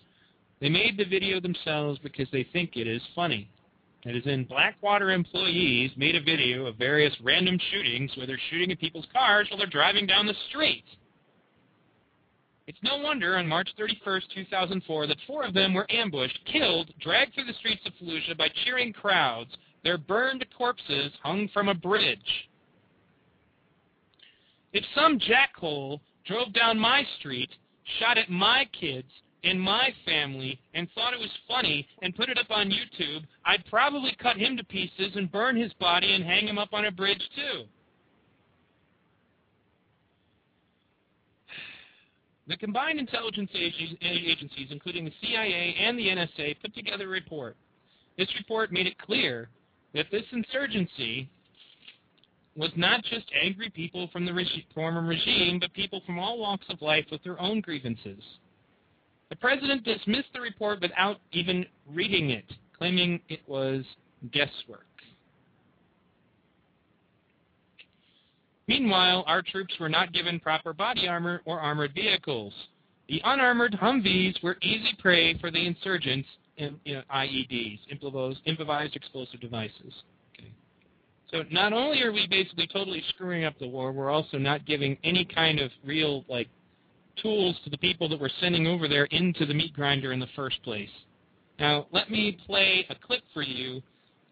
They 0.60 0.70
made 0.70 0.96
the 0.96 1.04
video 1.04 1.38
themselves 1.38 1.98
because 2.02 2.26
they 2.32 2.46
think 2.52 2.76
it 2.76 2.88
is 2.88 3.02
funny. 3.14 3.50
It 4.06 4.14
is 4.14 4.26
in 4.26 4.44
Blackwater 4.44 5.10
employees 5.10 5.90
made 5.96 6.14
a 6.14 6.20
video 6.20 6.66
of 6.66 6.76
various 6.76 7.12
random 7.24 7.58
shootings 7.72 8.12
where 8.16 8.24
they're 8.24 8.38
shooting 8.50 8.70
at 8.70 8.78
people's 8.78 9.08
cars 9.12 9.48
while 9.50 9.58
they're 9.58 9.66
driving 9.66 10.06
down 10.06 10.26
the 10.26 10.34
street. 10.48 10.84
It's 12.68 12.78
no 12.84 12.98
wonder 12.98 13.36
on 13.36 13.48
March 13.48 13.68
31st, 13.76 14.22
2004, 14.32 15.08
that 15.08 15.16
four 15.26 15.44
of 15.44 15.54
them 15.54 15.74
were 15.74 15.90
ambushed, 15.90 16.38
killed, 16.52 16.92
dragged 17.00 17.34
through 17.34 17.46
the 17.46 17.54
streets 17.54 17.82
of 17.84 17.94
Fallujah 17.94 18.38
by 18.38 18.48
cheering 18.64 18.92
crowds, 18.92 19.50
their 19.82 19.98
burned 19.98 20.46
corpses 20.56 21.10
hung 21.24 21.48
from 21.52 21.68
a 21.68 21.74
bridge. 21.74 22.48
If 24.72 24.84
some 24.94 25.18
jackhole 25.18 25.98
drove 26.24 26.52
down 26.52 26.78
my 26.78 27.02
street, 27.18 27.50
shot 27.98 28.18
at 28.18 28.30
my 28.30 28.68
kids 28.78 29.10
and 29.46 29.60
my 29.60 29.94
family, 30.04 30.58
and 30.74 30.88
thought 30.94 31.14
it 31.14 31.20
was 31.20 31.30
funny 31.46 31.86
and 32.02 32.14
put 32.16 32.28
it 32.28 32.38
up 32.38 32.50
on 32.50 32.70
YouTube, 32.70 33.24
I'd 33.44 33.64
probably 33.66 34.14
cut 34.20 34.36
him 34.36 34.56
to 34.56 34.64
pieces 34.64 35.12
and 35.14 35.30
burn 35.30 35.56
his 35.56 35.72
body 35.74 36.14
and 36.14 36.24
hang 36.24 36.46
him 36.48 36.58
up 36.58 36.70
on 36.72 36.86
a 36.86 36.90
bridge 36.90 37.22
too. 37.34 37.64
The 42.48 42.56
combined 42.56 43.00
intelligence 43.00 43.50
agencies, 43.54 44.68
including 44.70 45.04
the 45.04 45.12
CIA 45.20 45.76
and 45.80 45.98
the 45.98 46.06
NSA, 46.06 46.60
put 46.60 46.74
together 46.74 47.04
a 47.04 47.08
report. 47.08 47.56
This 48.16 48.28
report 48.38 48.72
made 48.72 48.86
it 48.86 48.98
clear 48.98 49.48
that 49.94 50.06
this 50.12 50.22
insurgency 50.32 51.28
was 52.54 52.70
not 52.76 53.02
just 53.04 53.26
angry 53.42 53.68
people 53.70 54.08
from 54.12 54.24
the 54.24 54.32
regi 54.32 54.66
former 54.74 55.02
regime, 55.02 55.58
but 55.60 55.72
people 55.74 56.00
from 56.06 56.18
all 56.18 56.38
walks 56.38 56.66
of 56.70 56.80
life 56.80 57.04
with 57.10 57.22
their 57.24 57.40
own 57.40 57.60
grievances. 57.60 58.22
The 59.30 59.36
president 59.36 59.84
dismissed 59.84 60.28
the 60.32 60.40
report 60.40 60.80
without 60.80 61.18
even 61.32 61.66
reading 61.88 62.30
it, 62.30 62.44
claiming 62.76 63.20
it 63.28 63.40
was 63.46 63.84
guesswork. 64.32 64.86
Meanwhile, 68.68 69.24
our 69.26 69.42
troops 69.42 69.74
were 69.78 69.88
not 69.88 70.12
given 70.12 70.40
proper 70.40 70.72
body 70.72 71.06
armor 71.06 71.40
or 71.44 71.60
armored 71.60 71.94
vehicles. 71.94 72.52
The 73.08 73.20
unarmored 73.24 73.72
Humvees 73.80 74.42
were 74.42 74.56
easy 74.62 74.96
prey 74.98 75.38
for 75.38 75.50
the 75.50 75.64
insurgents, 75.66 76.28
in, 76.56 76.80
you 76.84 76.94
know, 76.94 77.02
IEDs, 77.14 77.78
improvised 78.46 78.96
explosive 78.96 79.40
devices. 79.40 79.92
Okay. 80.34 80.50
So 81.30 81.44
not 81.50 81.72
only 81.72 82.02
are 82.02 82.12
we 82.12 82.26
basically 82.28 82.66
totally 82.66 83.02
screwing 83.10 83.44
up 83.44 83.58
the 83.58 83.68
war, 83.68 83.92
we're 83.92 84.10
also 84.10 84.38
not 84.38 84.66
giving 84.66 84.96
any 85.04 85.24
kind 85.24 85.60
of 85.60 85.70
real 85.84 86.24
like 86.28 86.48
tools 87.22 87.56
to 87.64 87.70
the 87.70 87.78
people 87.78 88.08
that 88.08 88.20
we're 88.20 88.30
sending 88.40 88.66
over 88.66 88.88
there 88.88 89.04
into 89.06 89.46
the 89.46 89.54
meat 89.54 89.74
grinder 89.74 90.12
in 90.12 90.20
the 90.20 90.28
first 90.36 90.62
place. 90.62 90.90
Now, 91.58 91.86
let 91.92 92.10
me 92.10 92.38
play 92.46 92.86
a 92.90 92.94
clip 92.94 93.22
for 93.32 93.42
you 93.42 93.82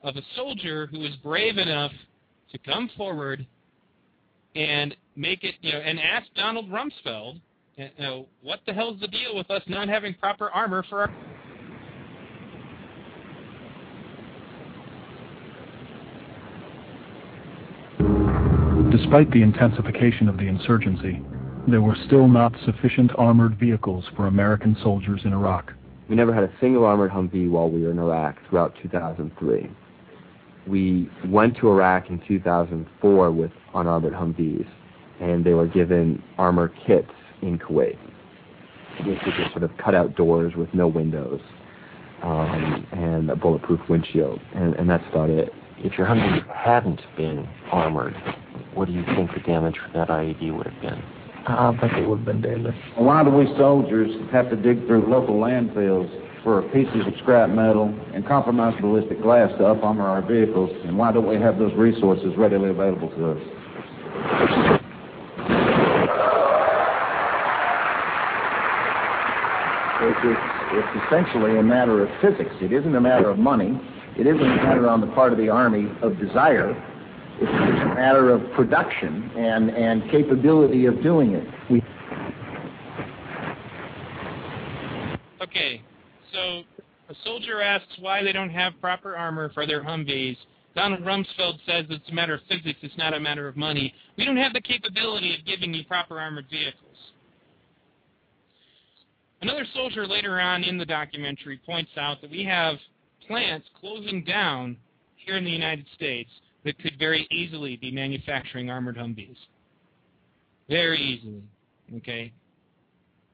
of 0.02 0.16
a 0.16 0.22
soldier 0.36 0.86
who 0.86 1.00
was 1.00 1.12
brave 1.22 1.56
enough 1.56 1.92
to 2.52 2.58
come 2.58 2.90
forward 2.96 3.46
and 4.54 4.94
make 5.16 5.42
it, 5.42 5.54
you 5.60 5.72
know, 5.72 5.78
and 5.78 5.98
ask 5.98 6.26
Donald 6.34 6.70
Rumsfeld, 6.70 7.40
you 7.76 7.88
know, 7.98 8.26
what 8.42 8.60
the 8.66 8.72
hell's 8.72 9.00
the 9.00 9.08
deal 9.08 9.34
with 9.34 9.50
us 9.50 9.62
not 9.66 9.88
having 9.88 10.14
proper 10.14 10.50
armor 10.50 10.84
for 10.88 11.00
our. 11.00 11.10
Despite 18.90 19.30
the 19.32 19.42
intensification 19.42 20.28
of 20.28 20.36
the 20.36 20.46
insurgency, 20.46 21.20
there 21.66 21.80
were 21.80 21.96
still 22.06 22.28
not 22.28 22.54
sufficient 22.64 23.10
armored 23.16 23.58
vehicles 23.58 24.04
for 24.14 24.26
American 24.26 24.76
soldiers 24.82 25.22
in 25.24 25.32
Iraq. 25.32 25.72
We 26.08 26.16
never 26.16 26.34
had 26.34 26.44
a 26.44 26.52
single 26.60 26.84
armored 26.84 27.10
Humvee 27.10 27.50
while 27.50 27.70
we 27.70 27.82
were 27.82 27.90
in 27.90 27.98
Iraq 27.98 28.36
throughout 28.48 28.74
2003. 28.82 29.70
We 30.66 31.10
went 31.26 31.56
to 31.58 31.68
Iraq 31.68 32.10
in 32.10 32.20
2004 32.26 33.30
with 33.30 33.50
unarmored 33.74 34.12
Humvees, 34.12 34.66
and 35.20 35.44
they 35.44 35.54
were 35.54 35.66
given 35.66 36.22
armor 36.36 36.72
kits 36.86 37.10
in 37.40 37.58
Kuwait. 37.58 37.98
Basically, 38.98 39.32
sort 39.50 39.62
of 39.62 39.70
cut-out 39.78 40.14
doors 40.14 40.54
with 40.56 40.72
no 40.74 40.86
windows 40.86 41.40
um, 42.22 42.86
and 42.92 43.30
a 43.30 43.36
bulletproof 43.36 43.80
windshield, 43.88 44.40
and, 44.54 44.74
and 44.74 44.88
that's 44.88 45.04
about 45.10 45.30
it. 45.30 45.50
If 45.78 45.98
your 45.98 46.06
Humvee 46.06 46.46
hadn't 46.54 47.00
been 47.16 47.48
armored, 47.72 48.14
what 48.74 48.86
do 48.86 48.92
you 48.92 49.04
think 49.16 49.32
the 49.34 49.40
damage 49.40 49.76
for 49.78 49.92
that 49.98 50.08
IED 50.08 50.56
would 50.56 50.66
have 50.66 50.80
been? 50.80 51.02
I 51.46 51.76
think 51.80 51.92
it 51.94 52.08
would 52.08 52.20
have 52.20 52.24
been 52.24 52.40
deadly. 52.40 52.72
Why 52.96 53.22
do 53.22 53.30
we 53.30 53.46
soldiers 53.58 54.10
have 54.32 54.48
to 54.50 54.56
dig 54.56 54.86
through 54.86 55.06
local 55.10 55.36
landfills 55.36 56.08
for 56.42 56.62
pieces 56.70 57.06
of 57.06 57.12
scrap 57.22 57.50
metal 57.50 57.94
and 58.14 58.26
compromised 58.26 58.80
ballistic 58.80 59.20
glass 59.20 59.50
to 59.58 59.66
up 59.66 59.82
armor 59.82 60.06
our 60.06 60.22
vehicles, 60.22 60.70
and 60.84 60.96
why 60.96 61.12
don't 61.12 61.28
we 61.28 61.36
have 61.36 61.58
those 61.58 61.72
resources 61.74 62.36
readily 62.36 62.70
available 62.70 63.08
to 63.10 63.32
us? 63.32 63.38
It's, 70.06 70.38
it's 70.72 71.04
essentially 71.06 71.58
a 71.58 71.62
matter 71.62 72.04
of 72.04 72.10
physics. 72.20 72.54
It 72.60 72.72
isn't 72.72 72.94
a 72.94 73.00
matter 73.00 73.30
of 73.30 73.38
money. 73.38 73.80
It 74.18 74.26
isn't 74.26 74.42
a 74.42 74.56
matter 74.56 74.88
on 74.88 75.00
the 75.00 75.06
part 75.08 75.32
of 75.32 75.38
the 75.38 75.48
Army 75.48 75.88
of 76.02 76.18
desire. 76.18 76.74
It's 77.40 77.50
a 77.50 77.94
matter 77.94 78.30
of 78.30 78.52
production 78.52 79.30
and, 79.36 80.10
capability 80.10 80.86
of 80.86 81.02
doing 81.02 81.32
it. 81.32 81.46
Okay, 85.42 85.82
so 86.32 86.62
a 87.08 87.14
soldier 87.24 87.60
asks 87.60 87.92
why 87.98 88.22
they 88.22 88.32
don't 88.32 88.50
have 88.50 88.72
proper 88.80 89.16
armor 89.16 89.50
for 89.52 89.66
their 89.66 89.82
Humvees. 89.82 90.36
Donald 90.74 91.02
Rumsfeld 91.02 91.58
says 91.66 91.84
it's 91.90 92.08
a 92.08 92.14
matter 92.14 92.34
of 92.34 92.40
physics, 92.48 92.78
it's 92.82 92.96
not 92.96 93.14
a 93.14 93.20
matter 93.20 93.46
of 93.46 93.56
money. 93.56 93.92
We 94.16 94.24
don't 94.24 94.36
have 94.36 94.52
the 94.52 94.60
capability 94.60 95.34
of 95.34 95.44
giving 95.44 95.74
you 95.74 95.84
proper 95.84 96.18
armored 96.18 96.46
vehicles. 96.50 96.80
Another 99.42 99.66
soldier 99.74 100.06
later 100.06 100.40
on 100.40 100.64
in 100.64 100.78
the 100.78 100.86
documentary 100.86 101.60
points 101.66 101.90
out 101.96 102.20
that 102.22 102.30
we 102.30 102.44
have 102.44 102.76
plants 103.26 103.66
closing 103.78 104.24
down 104.24 104.76
here 105.16 105.36
in 105.36 105.44
the 105.44 105.50
United 105.50 105.86
States 105.94 106.30
that 106.64 106.78
could 106.78 106.98
very 106.98 107.26
easily 107.30 107.76
be 107.76 107.90
manufacturing 107.90 108.70
armored 108.70 108.96
Humvees. 108.96 109.36
Very 110.68 111.00
easily. 111.00 111.42
Okay? 111.96 112.32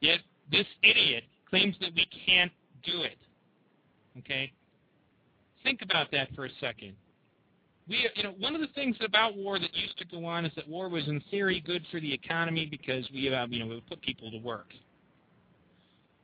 Yet 0.00 0.20
this 0.50 0.66
idiot 0.82 1.24
claims 1.48 1.76
that 1.80 1.90
we 1.94 2.06
can't 2.26 2.52
do 2.84 3.02
it. 3.02 3.18
Okay? 4.18 4.52
Think 5.62 5.80
about 5.82 6.10
that 6.12 6.28
for 6.34 6.46
a 6.46 6.50
second. 6.60 6.94
We, 7.88 8.08
you 8.14 8.22
know, 8.22 8.34
one 8.38 8.54
of 8.54 8.60
the 8.60 8.68
things 8.68 8.96
about 9.04 9.36
war 9.36 9.58
that 9.58 9.74
used 9.74 9.98
to 9.98 10.04
go 10.04 10.24
on 10.24 10.44
is 10.44 10.52
that 10.56 10.68
war 10.68 10.88
was 10.88 11.06
in 11.08 11.20
theory 11.30 11.60
good 11.64 11.84
for 11.90 12.00
the 12.00 12.12
economy 12.12 12.66
because 12.70 13.08
we, 13.12 13.32
uh, 13.32 13.46
you 13.48 13.60
know, 13.60 13.66
we 13.66 13.74
would 13.76 13.86
put 13.88 14.00
people 14.02 14.30
to 14.30 14.38
work. 14.38 14.68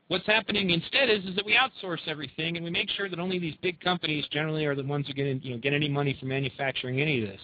What's 0.08 0.26
happening 0.26 0.70
instead 0.70 1.10
is, 1.10 1.24
is 1.24 1.34
that 1.34 1.44
we 1.44 1.56
outsource 1.56 2.06
everything 2.06 2.56
and 2.56 2.64
we 2.64 2.70
make 2.70 2.88
sure 2.90 3.08
that 3.08 3.18
only 3.18 3.40
these 3.40 3.56
big 3.60 3.80
companies 3.80 4.24
generally 4.30 4.64
are 4.64 4.76
the 4.76 4.84
ones 4.84 5.08
who 5.08 5.12
get, 5.12 5.26
you 5.44 5.52
know, 5.52 5.58
get 5.58 5.72
any 5.72 5.88
money 5.88 6.16
from 6.18 6.28
manufacturing 6.28 7.00
any 7.00 7.22
of 7.22 7.28
this. 7.28 7.40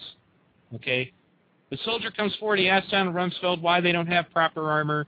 Okay? 0.75 1.11
The 1.69 1.77
soldier 1.83 2.09
comes 2.09 2.33
forward, 2.35 2.59
he 2.59 2.69
asks 2.69 2.89
Donald 2.89 3.15
Rumsfeld 3.15 3.61
why 3.61 3.81
they 3.81 3.91
don't 3.91 4.07
have 4.07 4.31
proper 4.31 4.69
armor, 4.69 5.07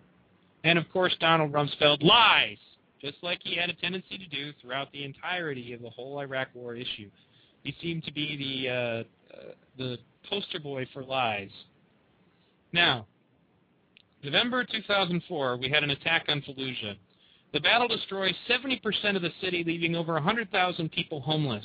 and 0.64 0.78
of 0.78 0.92
course 0.92 1.16
Donald 1.20 1.54
Rumsfeld 1.54 2.04
lies, 2.04 2.58
just 3.02 3.18
like 3.22 3.40
he 3.44 3.56
had 3.56 3.70
a 3.70 3.74
tendency 3.74 4.18
to 4.18 4.28
do 4.28 4.52
throughout 4.62 4.92
the 4.92 5.06
entirety 5.06 5.74
of 5.74 5.82
the 5.82 5.90
whole 5.90 6.20
Iraq 6.20 6.50
War 6.54 6.76
issue. 6.76 7.10
He 7.64 7.74
seemed 7.82 8.04
to 8.04 8.12
be 8.12 8.36
the 8.66 8.70
uh, 8.70 8.78
uh, 9.36 9.52
the 9.78 9.98
poster 10.30 10.60
boy 10.60 10.88
for 10.94 11.04
lies. 11.04 11.50
Now, 12.72 13.06
November 14.24 14.64
2004, 14.64 15.58
we 15.58 15.70
had 15.70 15.84
an 15.84 15.92
attack 15.92 16.26
on 16.30 16.42
Fallujah. 16.42 16.96
The 17.56 17.62
battle 17.62 17.88
destroys 17.88 18.36
70% 18.50 19.16
of 19.16 19.22
the 19.22 19.32
city, 19.40 19.64
leaving 19.66 19.96
over 19.96 20.12
100,000 20.12 20.92
people 20.92 21.22
homeless. 21.22 21.64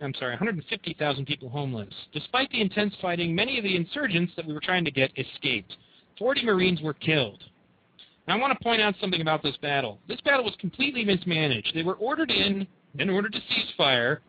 I'm 0.00 0.14
sorry, 0.14 0.30
150,000 0.30 1.26
people 1.26 1.50
homeless. 1.50 1.92
Despite 2.14 2.50
the 2.50 2.62
intense 2.62 2.94
fighting, 3.02 3.34
many 3.34 3.58
of 3.58 3.64
the 3.64 3.76
insurgents 3.76 4.32
that 4.36 4.46
we 4.46 4.54
were 4.54 4.60
trying 4.60 4.86
to 4.86 4.90
get 4.90 5.12
escaped. 5.18 5.76
40 6.18 6.46
Marines 6.46 6.80
were 6.80 6.94
killed. 6.94 7.44
Now, 8.26 8.36
I 8.36 8.40
want 8.40 8.58
to 8.58 8.64
point 8.64 8.80
out 8.80 8.94
something 9.02 9.20
about 9.20 9.42
this 9.42 9.56
battle. 9.60 9.98
This 10.08 10.20
battle 10.22 10.46
was 10.46 10.56
completely 10.58 11.04
mismanaged. 11.04 11.72
They 11.74 11.82
were 11.82 11.96
ordered 11.96 12.30
in 12.30 12.66
in 12.98 13.10
order 13.10 13.28
to 13.28 13.38
cease 13.38 13.70
fire, 13.76 14.22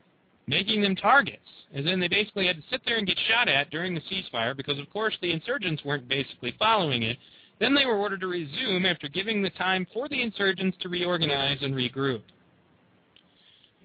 making 0.48 0.82
them 0.82 0.98
targets. 0.98 1.40
And 1.74 1.88
then 1.88 2.02
they 2.02 2.10
basically 2.10 2.46
had 2.46 2.58
to 2.58 2.64
sit 2.70 2.82
there 2.86 2.98
and 2.98 3.08
get 3.08 3.18
shot 3.30 3.48
at 3.48 3.70
during 3.70 3.96
the 3.96 4.02
ceasefire 4.02 4.56
because, 4.56 4.80
of 4.80 4.90
course, 4.90 5.18
the 5.22 5.32
insurgents 5.32 5.86
weren't 5.86 6.10
basically 6.10 6.54
following 6.60 7.04
it. 7.04 7.18
Then 7.64 7.74
they 7.74 7.86
were 7.86 7.96
ordered 7.96 8.20
to 8.20 8.28
resume 8.28 8.86
after 8.86 9.08
giving 9.08 9.42
the 9.42 9.50
time 9.52 9.88
for 9.94 10.10
the 10.10 10.22
insurgents 10.22 10.78
to 10.82 10.90
reorganize 10.90 11.60
and 11.62 11.74
regroup. 11.74 12.22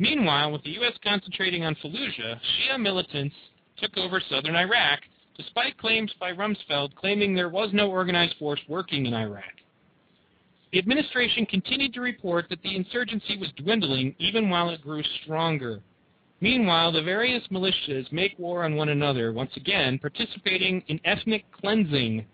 Meanwhile, 0.00 0.50
with 0.50 0.64
the 0.64 0.70
U.S. 0.70 0.94
concentrating 1.04 1.62
on 1.62 1.76
Fallujah, 1.76 2.40
Shia 2.40 2.80
militants 2.80 3.36
took 3.76 3.96
over 3.96 4.20
southern 4.28 4.56
Iraq, 4.56 4.98
despite 5.36 5.78
claims 5.78 6.12
by 6.18 6.32
Rumsfeld 6.32 6.96
claiming 6.96 7.36
there 7.36 7.50
was 7.50 7.70
no 7.72 7.88
organized 7.88 8.34
force 8.36 8.58
working 8.68 9.06
in 9.06 9.14
Iraq. 9.14 9.44
The 10.72 10.80
administration 10.80 11.46
continued 11.46 11.94
to 11.94 12.00
report 12.00 12.46
that 12.50 12.60
the 12.62 12.74
insurgency 12.74 13.38
was 13.38 13.52
dwindling 13.58 14.16
even 14.18 14.50
while 14.50 14.70
it 14.70 14.82
grew 14.82 15.04
stronger. 15.22 15.78
Meanwhile, 16.40 16.90
the 16.90 17.02
various 17.02 17.46
militias 17.52 18.10
make 18.10 18.36
war 18.40 18.64
on 18.64 18.74
one 18.74 18.88
another, 18.88 19.32
once 19.32 19.52
again 19.56 20.00
participating 20.00 20.82
in 20.88 20.98
ethnic 21.04 21.44
cleansing. 21.52 22.26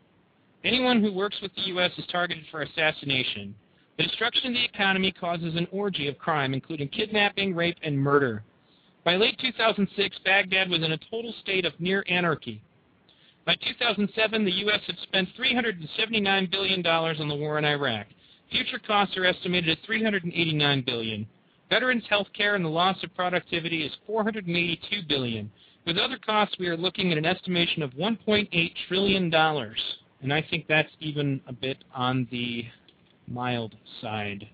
Anyone 0.64 1.02
who 1.02 1.12
works 1.12 1.36
with 1.42 1.54
the 1.54 1.62
U.S. 1.68 1.90
is 1.98 2.06
targeted 2.10 2.44
for 2.50 2.62
assassination. 2.62 3.54
The 3.98 4.04
destruction 4.04 4.48
of 4.48 4.54
the 4.54 4.64
economy 4.64 5.12
causes 5.12 5.54
an 5.56 5.68
orgy 5.70 6.08
of 6.08 6.18
crime, 6.18 6.54
including 6.54 6.88
kidnapping, 6.88 7.54
rape, 7.54 7.76
and 7.82 7.98
murder. 7.98 8.42
By 9.04 9.16
late 9.16 9.38
2006, 9.38 10.18
Baghdad 10.24 10.70
was 10.70 10.82
in 10.82 10.92
a 10.92 10.98
total 11.10 11.34
state 11.42 11.66
of 11.66 11.78
near 11.78 12.02
anarchy. 12.08 12.62
By 13.44 13.56
2007, 13.56 14.44
the 14.44 14.50
U.S. 14.50 14.80
had 14.86 14.96
spent 15.02 15.28
$379 15.38 16.50
billion 16.50 16.86
on 16.86 17.28
the 17.28 17.36
war 17.36 17.58
in 17.58 17.66
Iraq. 17.66 18.06
Future 18.50 18.80
costs 18.86 19.18
are 19.18 19.26
estimated 19.26 19.68
at 19.68 19.84
389 19.84 20.82
billion. 20.86 21.26
Veterans 21.68 22.04
health 22.08 22.28
care 22.34 22.54
and 22.54 22.64
the 22.64 22.70
loss 22.70 22.96
of 23.04 23.14
productivity 23.14 23.84
is 23.84 23.92
482 24.06 25.02
billion. 25.08 25.50
With 25.86 25.98
other 25.98 26.18
costs, 26.24 26.56
we 26.58 26.68
are 26.68 26.76
looking 26.76 27.12
at 27.12 27.18
an 27.18 27.26
estimation 27.26 27.82
of 27.82 27.90
$1.8 27.90 28.72
trillion. 28.88 29.30
And 30.24 30.32
I 30.32 30.42
think 30.50 30.64
that's 30.66 30.88
even 31.00 31.38
a 31.46 31.52
bit 31.52 31.84
on 31.94 32.26
the 32.30 32.64
mild 33.28 33.74
side. 34.00 34.48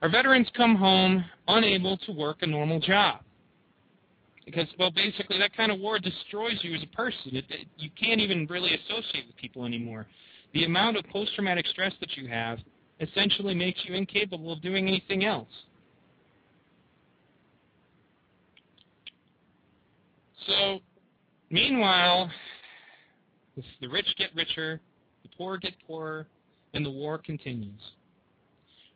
Our 0.00 0.08
veterans 0.08 0.48
come 0.56 0.76
home 0.76 1.22
unable 1.46 1.98
to 1.98 2.12
work 2.12 2.38
a 2.40 2.46
normal 2.46 2.80
job. 2.80 3.20
Because, 4.46 4.66
well, 4.78 4.90
basically, 4.90 5.38
that 5.38 5.54
kind 5.54 5.70
of 5.70 5.78
war 5.78 5.98
destroys 5.98 6.58
you 6.62 6.74
as 6.74 6.82
a 6.82 6.96
person. 6.96 7.36
It, 7.36 7.44
it, 7.50 7.66
you 7.76 7.90
can't 8.00 8.18
even 8.18 8.46
really 8.46 8.70
associate 8.74 9.26
with 9.26 9.36
people 9.36 9.66
anymore. 9.66 10.06
The 10.54 10.64
amount 10.64 10.96
of 10.96 11.04
post-traumatic 11.08 11.66
stress 11.66 11.92
that 12.00 12.16
you 12.16 12.28
have 12.28 12.60
essentially 12.98 13.54
makes 13.54 13.80
you 13.84 13.94
incapable 13.94 14.54
of 14.54 14.62
doing 14.62 14.88
anything 14.88 15.26
else. 15.26 15.48
So, 20.46 20.78
meanwhile, 21.50 22.30
the 23.80 23.88
rich 23.88 24.06
get 24.18 24.34
richer, 24.34 24.80
the 25.22 25.28
poor 25.36 25.58
get 25.58 25.74
poorer, 25.86 26.26
and 26.74 26.84
the 26.84 26.90
war 26.90 27.18
continues. 27.18 27.80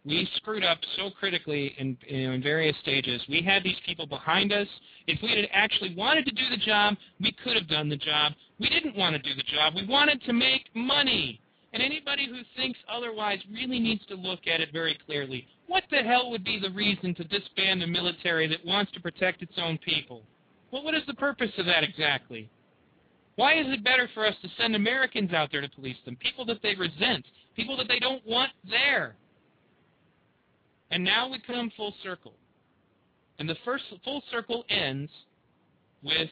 We 0.04 0.28
screwed 0.36 0.64
up 0.64 0.78
so 0.96 1.11
critically 1.18 1.74
in, 1.78 1.96
in 2.07 2.40
various 2.40 2.76
stages. 2.80 3.20
We 3.28 3.42
had 3.42 3.64
these 3.64 3.76
people 3.84 4.07
behind 4.07 4.52
us. 4.52 4.68
If 5.09 5.20
we 5.20 5.30
had 5.30 5.48
actually 5.52 5.96
wanted 5.96 6.24
to 6.26 6.30
do 6.30 6.48
the 6.48 6.64
job, 6.64 6.94
we 7.20 7.34
could 7.42 7.57
have 7.57 7.68
done 7.68 7.88
the 7.88 7.96
job. 7.96 8.32
We 8.61 8.68
didn't 8.68 8.96
want 8.96 9.16
to 9.16 9.22
do 9.22 9.34
the 9.34 9.42
job. 9.42 9.74
We 9.74 9.84
wanted 9.84 10.22
to 10.22 10.32
make 10.32 10.68
money. 10.74 11.40
And 11.72 11.82
anybody 11.82 12.28
who 12.28 12.38
thinks 12.57 12.78
otherwise 12.88 13.38
really 13.52 13.80
needs 13.80 14.07
to 14.07 14.14
look 14.14 14.46
at 14.46 14.61
it 14.61 14.68
very 14.72 14.96
clearly. 15.07 15.48
What 15.66 15.82
the 15.90 15.98
hell 15.98 16.30
would 16.30 16.44
be 16.44 16.61
the 16.61 16.70
reason 16.70 17.12
to 17.16 17.24
disband 17.24 17.82
a 17.82 17.86
military 17.88 18.46
that 18.46 18.64
wants 18.64 18.92
to 18.92 19.00
protect 19.00 19.42
its 19.42 19.54
own 19.59 19.76
people? 19.78 20.22
Well, 20.70 20.84
what 20.84 20.94
is 20.94 21.02
the 21.09 21.14
purpose 21.14 21.50
of 21.59 21.66
that 21.66 21.82
exactly? 21.82 22.48
Why 23.37 23.59
is 23.61 23.66
it 23.68 23.84
better 23.84 24.09
for 24.14 24.26
us 24.26 24.34
to 24.43 24.49
send 24.59 24.74
Americans 24.74 25.32
out 25.32 25.51
there 25.53 25.61
to 25.61 25.68
police 25.68 25.97
them, 26.05 26.16
people 26.16 26.45
that 26.47 26.62
they 26.62 26.74
resent, 26.74 27.24
people 27.55 27.76
that 27.76 27.87
they 27.87 27.99
don't 27.99 28.26
want 28.26 28.51
there. 28.68 29.14
And 30.91 31.05
now 31.05 31.28
we 31.28 31.39
come 31.47 31.70
full 31.76 31.95
circle. 32.03 32.32
And 33.39 33.49
the 33.49 33.57
first 33.64 33.84
full 34.05 34.22
circle 34.30 34.64
ends 34.70 35.11
with 36.03 36.30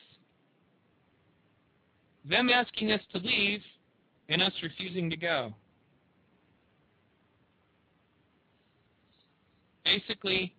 them 2.28 2.48
asking 2.48 2.92
us 2.92 3.00
to 3.12 3.18
leave 3.18 3.60
and 4.30 4.42
us 4.42 4.52
refusing 4.62 5.10
to 5.10 5.16
go. 5.16 5.52
Basically, 9.84 10.54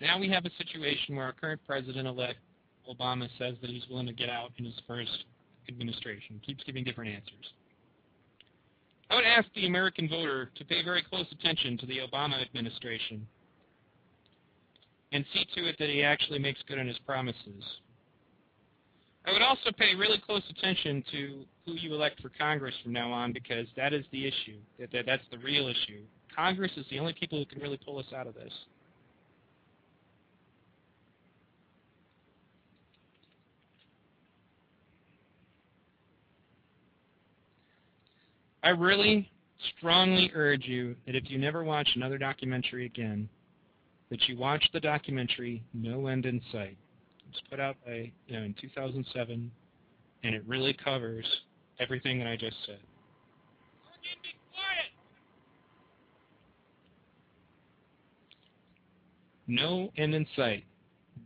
now 0.00 0.20
we 0.20 0.28
have 0.28 0.44
a 0.44 0.50
situation 0.56 1.16
where 1.16 1.24
our 1.24 1.32
current 1.32 1.60
president-elect, 1.66 2.38
Obama, 2.88 3.28
says 3.38 3.56
that 3.60 3.70
he's 3.70 3.82
willing 3.90 4.06
to 4.06 4.12
get 4.12 4.30
out 4.30 4.52
in 4.58 4.64
his 4.64 4.80
first 4.86 5.24
administration. 5.68 6.40
Keeps 6.46 6.64
giving 6.64 6.84
different 6.84 7.14
answers. 7.14 7.52
I 9.10 9.14
would 9.14 9.24
ask 9.24 9.46
the 9.54 9.66
American 9.66 10.08
voter 10.08 10.50
to 10.56 10.64
pay 10.64 10.82
very 10.82 11.02
close 11.02 11.26
attention 11.32 11.76
to 11.78 11.86
the 11.86 11.98
Obama 11.98 12.40
administration 12.40 13.26
and 15.12 15.24
see 15.34 15.46
to 15.54 15.68
it 15.68 15.76
that 15.78 15.90
he 15.90 16.02
actually 16.02 16.38
makes 16.38 16.60
good 16.66 16.78
on 16.78 16.86
his 16.86 16.98
promises. 17.00 17.62
I 19.26 19.32
would 19.32 19.42
also 19.42 19.70
pay 19.76 19.94
really 19.94 20.20
close 20.24 20.42
attention 20.50 21.04
to 21.12 21.44
who 21.66 21.74
you 21.74 21.94
elect 21.94 22.20
for 22.20 22.30
Congress 22.30 22.74
from 22.82 22.92
now 22.92 23.12
on 23.12 23.32
because 23.32 23.66
that 23.76 23.92
is 23.92 24.04
the 24.10 24.26
issue. 24.26 24.58
That, 24.80 24.90
that 24.92 25.06
That's 25.06 25.22
the 25.30 25.38
real 25.38 25.68
issue. 25.68 26.02
Congress 26.34 26.72
is 26.76 26.86
the 26.90 26.98
only 26.98 27.12
people 27.12 27.38
who 27.38 27.44
can 27.44 27.60
really 27.60 27.78
pull 27.84 27.98
us 27.98 28.06
out 28.16 28.26
of 28.26 28.34
this. 28.34 28.52
I 38.62 38.70
really 38.70 39.30
strongly 39.76 40.30
urge 40.34 40.66
you 40.66 40.94
that 41.06 41.14
if 41.14 41.24
you 41.30 41.38
never 41.38 41.64
watch 41.64 41.88
another 41.96 42.18
documentary 42.18 42.86
again, 42.86 43.28
that 44.10 44.20
you 44.28 44.36
watch 44.36 44.64
the 44.72 44.80
documentary 44.80 45.62
No 45.74 46.06
End 46.06 46.26
in 46.26 46.40
Sight. 46.52 46.76
It's 47.30 47.40
put 47.50 47.58
out 47.58 47.76
by, 47.84 48.12
you 48.28 48.38
know, 48.38 48.44
in 48.44 48.54
2007, 48.60 49.50
and 50.22 50.34
it 50.34 50.42
really 50.46 50.76
covers 50.84 51.26
everything 51.80 52.18
that 52.18 52.28
I 52.28 52.36
just 52.36 52.56
said. 52.66 52.78
No 59.48 59.90
End 59.96 60.14
in 60.14 60.26
Sight. 60.36 60.64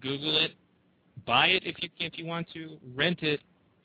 Google 0.01 0.39
it. 0.39 0.53
Buy 1.26 1.49
it 1.49 1.64
if 1.66 1.76
you 1.82 1.89
if 1.99 2.18
you 2.18 2.26
want 2.26 2.47
to. 2.55 2.76
Rent 2.95 3.22
it. 3.22 3.41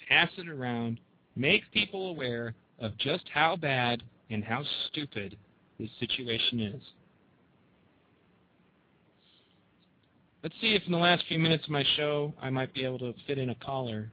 Pass 0.07 0.29
it 0.37 0.47
around. 0.47 0.99
Make 1.35 1.69
people 1.71 2.09
aware 2.09 2.55
of 2.81 2.97
just 2.97 3.23
how 3.33 3.55
bad 3.55 4.03
and 4.29 4.43
how 4.43 4.63
stupid 4.87 5.37
this 5.79 5.89
situation 5.99 6.59
is. 6.59 6.81
Let's 10.43 10.55
see 10.59 10.73
if 10.73 10.81
in 10.87 10.91
the 10.91 10.97
last 10.97 11.23
few 11.27 11.37
minutes 11.37 11.65
of 11.65 11.69
my 11.69 11.85
show 11.95 12.33
I 12.41 12.49
might 12.49 12.73
be 12.73 12.83
able 12.83 12.97
to 12.99 13.13
fit 13.27 13.37
in 13.37 13.51
a 13.51 13.55
caller. 13.55 14.09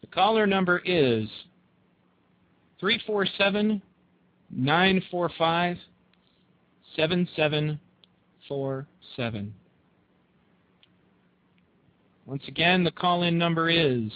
The 0.00 0.08
caller 0.08 0.46
number 0.46 0.82
is 0.84 1.28
347 2.80 3.80
945 4.50 5.76
7747. 6.96 9.54
Once 12.26 12.42
again, 12.48 12.84
the 12.84 12.90
call 12.90 13.22
in 13.22 13.38
number 13.38 13.70
is 13.70 14.10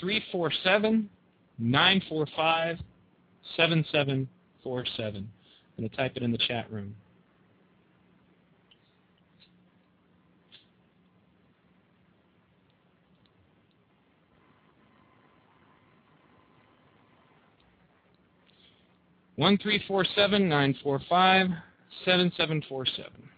347 0.00 1.10
945 1.58 2.78
7747. 3.56 5.16
I'm 5.16 5.82
going 5.82 5.90
to 5.90 5.96
type 5.96 6.12
it 6.16 6.22
in 6.22 6.32
the 6.32 6.38
chat 6.38 6.70
room. 6.70 6.94
One 19.36 19.58
three 19.58 19.82
four 19.86 20.04
seven 20.16 20.48
nine 20.48 20.74
four 20.82 20.98
five 21.10 21.48
seven 22.06 22.32
seven 22.38 22.62
four 22.68 22.86
seven. 22.86 23.28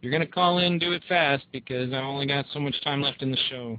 You're 0.00 0.10
to 0.20 0.26
call 0.26 0.58
in, 0.58 0.78
do 0.78 0.92
it 0.92 1.02
fast, 1.08 1.44
because 1.52 1.92
I 1.92 1.98
only 1.98 2.26
got 2.26 2.44
so 2.52 2.60
much 2.60 2.74
time 2.84 3.00
left 3.00 3.22
in 3.22 3.30
the 3.30 3.38
show. 3.50 3.78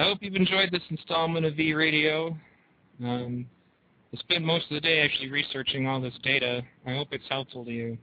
I 0.00 0.04
hope 0.04 0.18
you've 0.22 0.34
enjoyed 0.34 0.70
this 0.72 0.80
installment 0.88 1.44
of 1.44 1.56
V 1.56 1.74
Radio. 1.74 2.34
Um, 3.04 3.44
I 4.14 4.16
spent 4.16 4.42
most 4.42 4.64
of 4.70 4.76
the 4.76 4.80
day 4.80 5.00
actually 5.00 5.30
researching 5.30 5.86
all 5.86 6.00
this 6.00 6.14
data. 6.22 6.62
I 6.86 6.94
hope 6.94 7.08
it's 7.12 7.28
helpful 7.28 7.66
to 7.66 7.70
you. 7.70 7.98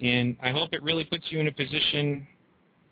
And 0.00 0.36
I 0.40 0.50
hope 0.52 0.72
it 0.72 0.80
really 0.84 1.04
puts 1.04 1.24
you 1.30 1.40
in 1.40 1.48
a 1.48 1.52
position 1.52 2.24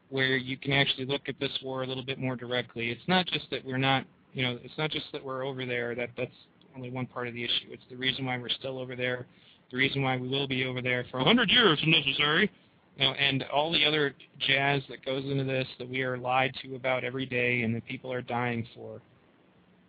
where 0.09 0.37
you 0.37 0.57
can 0.57 0.73
actually 0.73 1.07
look 1.07 1.29
at 1.29 1.37
this 1.39 1.57
war 1.63 1.85
a 1.85 1.87
little 1.87 2.05
bit 2.05 2.19
more 2.19 2.35
directly. 2.35 2.91
It's 2.91 3.07
not 3.07 3.25
just 3.27 3.49
that 3.53 3.65
we're 3.65 3.79
not, 3.79 4.05
you 4.33 4.43
know, 4.43 4.59
it's 4.65 4.77
not 4.77 4.91
just 4.91 5.07
that 5.13 5.25
we're 5.25 5.45
over 5.45 5.65
there. 5.65 5.95
That 5.95 6.11
that's 6.17 6.35
only 6.75 6.91
one 6.91 7.07
part 7.07 7.29
of 7.29 7.35
the 7.35 7.45
issue. 7.45 7.69
It's 7.71 7.85
the 7.89 7.97
reason 7.97 8.27
why 8.27 8.37
we're 8.37 8.49
still 8.49 8.81
over 8.81 8.97
there, 8.97 9.27
the 9.71 9.77
reason 9.77 10.03
why 10.03 10.17
we 10.17 10.27
will 10.27 10.49
be 10.49 10.65
over 10.65 10.83
there 10.83 11.07
for 11.09 11.19
100 11.19 11.49
years 11.51 11.79
if 11.81 11.89
necessary, 11.89 12.51
you 12.97 13.05
know, 13.05 13.13
and 13.13 13.45
all 13.45 13.73
the 13.73 13.85
other 13.85 14.15
jazz 14.39 14.83
that 14.89 15.05
goes 15.05 15.25
into 15.25 15.45
this 15.45 15.67
that 15.79 15.89
we 15.89 16.03
are 16.03 16.19
lied 16.19 16.55
to 16.63 16.75
about 16.75 17.05
every 17.05 17.27
day 17.27 17.63
and 17.63 17.75
that 17.75 17.85
people 17.87 18.13
are 18.13 18.23
dying 18.23 18.67
for 18.75 19.01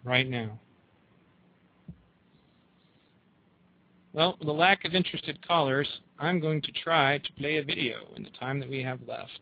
right 0.03 0.29
now. 0.29 0.57
Well, 4.13 4.35
with 4.39 4.47
the 4.47 4.53
lack 4.53 4.85
of 4.85 4.93
interested 4.93 5.45
callers, 5.45 5.87
I'm 6.19 6.39
going 6.39 6.61
to 6.61 6.71
try 6.71 7.17
to 7.17 7.33
play 7.33 7.57
a 7.57 7.63
video 7.63 7.95
in 8.15 8.23
the 8.23 8.29
time 8.39 8.59
that 8.59 8.69
we 8.69 8.83
have 8.83 8.99
left. 9.07 9.39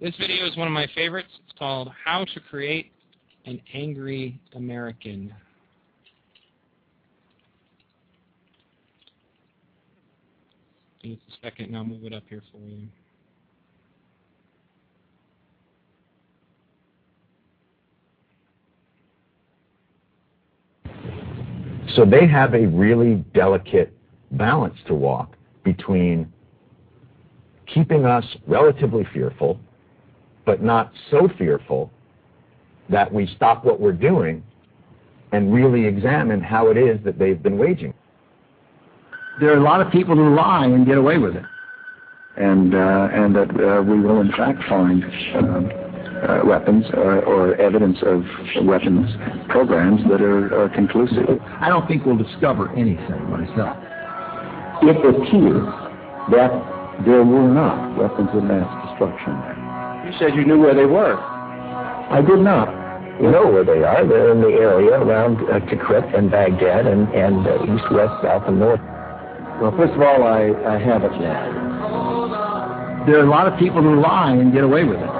This 0.00 0.14
video 0.18 0.46
is 0.46 0.56
one 0.56 0.66
of 0.66 0.72
my 0.72 0.88
favorites. 0.94 1.28
It's 1.44 1.56
called 1.58 1.92
How 2.04 2.24
to 2.24 2.40
Create 2.48 2.90
an 3.44 3.60
Angry 3.74 4.40
American. 4.54 5.32
Give 11.02 11.12
it 11.12 11.18
a 11.28 11.46
second 11.46 11.66
and 11.66 11.76
I'll 11.76 11.84
move 11.84 12.04
it 12.04 12.12
up 12.12 12.24
here 12.28 12.42
for 12.52 12.58
you. 12.58 12.86
So 21.94 22.04
they 22.04 22.26
have 22.26 22.54
a 22.54 22.66
really 22.66 23.16
delicate 23.34 23.92
balance 24.32 24.76
to 24.86 24.94
walk 24.94 25.36
between 25.64 26.32
keeping 27.66 28.04
us 28.04 28.24
relatively 28.46 29.06
fearful, 29.12 29.58
but 30.44 30.62
not 30.62 30.92
so 31.10 31.28
fearful 31.38 31.90
that 32.90 33.12
we 33.12 33.26
stop 33.36 33.64
what 33.64 33.80
we're 33.80 33.92
doing 33.92 34.42
and 35.32 35.52
really 35.52 35.86
examine 35.86 36.40
how 36.40 36.68
it 36.68 36.76
is 36.76 36.98
that 37.04 37.18
they've 37.18 37.42
been 37.42 37.58
waging. 37.58 37.94
There 39.40 39.52
are 39.52 39.56
a 39.56 39.62
lot 39.62 39.80
of 39.80 39.90
people 39.90 40.16
who 40.16 40.34
lie 40.34 40.66
and 40.66 40.86
get 40.86 40.98
away 40.98 41.18
with 41.18 41.34
it. 41.34 41.44
And, 42.36 42.74
uh, 42.74 43.08
and 43.12 43.34
that 43.34 43.50
uh, 43.50 43.82
we 43.82 44.00
will 44.00 44.20
in 44.20 44.30
fact 44.32 44.62
find 44.68 45.04
uh, 45.04 45.90
uh, 46.20 46.42
weapons 46.44 46.84
or, 46.94 47.24
or 47.24 47.56
evidence 47.56 47.98
of 48.02 48.22
weapons 48.64 49.10
programs 49.48 50.00
that 50.10 50.20
are, 50.20 50.52
are 50.54 50.68
conclusive. 50.68 51.26
I 51.60 51.68
don't 51.68 51.88
think 51.88 52.04
we'll 52.04 52.18
discover 52.18 52.70
anything 52.72 53.30
myself. 53.30 53.76
It 54.82 54.96
appears 54.96 55.66
that 56.32 56.52
there 57.04 57.24
were 57.24 57.48
not 57.48 57.96
weapons 57.96 58.28
of 58.34 58.44
mass 58.44 58.68
destruction 58.88 59.32
there. 59.40 59.56
You 60.04 60.18
said 60.18 60.34
you 60.34 60.44
knew 60.44 60.60
where 60.60 60.74
they 60.74 60.86
were. 60.86 61.16
I 61.16 62.20
did 62.20 62.40
not. 62.40 62.68
You 63.20 63.30
know 63.30 63.50
where 63.50 63.64
they 63.64 63.82
are. 63.84 64.06
They're 64.06 64.32
in 64.32 64.40
the 64.40 64.48
area 64.48 64.92
around 64.92 65.36
uh, 65.48 65.60
Tikrit 65.68 66.16
and 66.16 66.30
Baghdad 66.30 66.86
and, 66.86 67.08
and 67.14 67.46
uh, 67.46 67.64
east, 67.64 67.84
west, 67.92 68.12
south, 68.22 68.44
and 68.46 68.58
north. 68.58 68.80
Well, 69.60 69.76
first 69.76 69.92
of 69.92 70.00
all, 70.00 70.24
I, 70.24 70.48
I 70.64 70.80
haven't 70.80 71.20
yet. 71.20 71.36
There 73.04 73.20
are 73.20 73.26
a 73.26 73.28
lot 73.28 73.46
of 73.46 73.58
people 73.58 73.82
who 73.82 74.00
lie 74.00 74.32
and 74.32 74.52
get 74.54 74.64
away 74.64 74.84
with 74.84 74.96
it. 74.96 75.12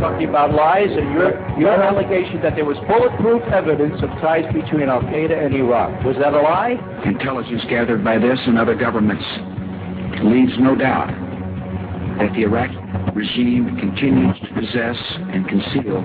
Talking 0.00 0.28
about 0.28 0.52
lies 0.52 0.90
and 0.92 1.12
your, 1.16 1.32
your 1.58 1.82
allegation 1.82 2.42
that 2.42 2.54
there 2.56 2.66
was 2.66 2.76
bulletproof 2.86 3.42
evidence 3.50 4.02
of 4.02 4.10
ties 4.20 4.44
between 4.52 4.88
Al 4.88 5.00
Qaeda 5.00 5.32
and 5.32 5.54
Iraq. 5.54 6.04
Was 6.04 6.16
that 6.20 6.34
a 6.34 6.40
lie? 6.40 6.76
Intelligence 7.04 7.62
gathered 7.70 8.04
by 8.04 8.18
this 8.18 8.38
and 8.46 8.58
other 8.58 8.74
governments 8.76 9.24
leaves 10.22 10.52
no 10.60 10.76
doubt 10.76 11.08
that 12.20 12.30
the 12.36 12.42
Iraqi 12.42 12.76
regime 13.16 13.80
continues 13.80 14.36
to 14.44 14.48
possess 14.60 14.96
and 15.32 15.48
conceal 15.48 16.04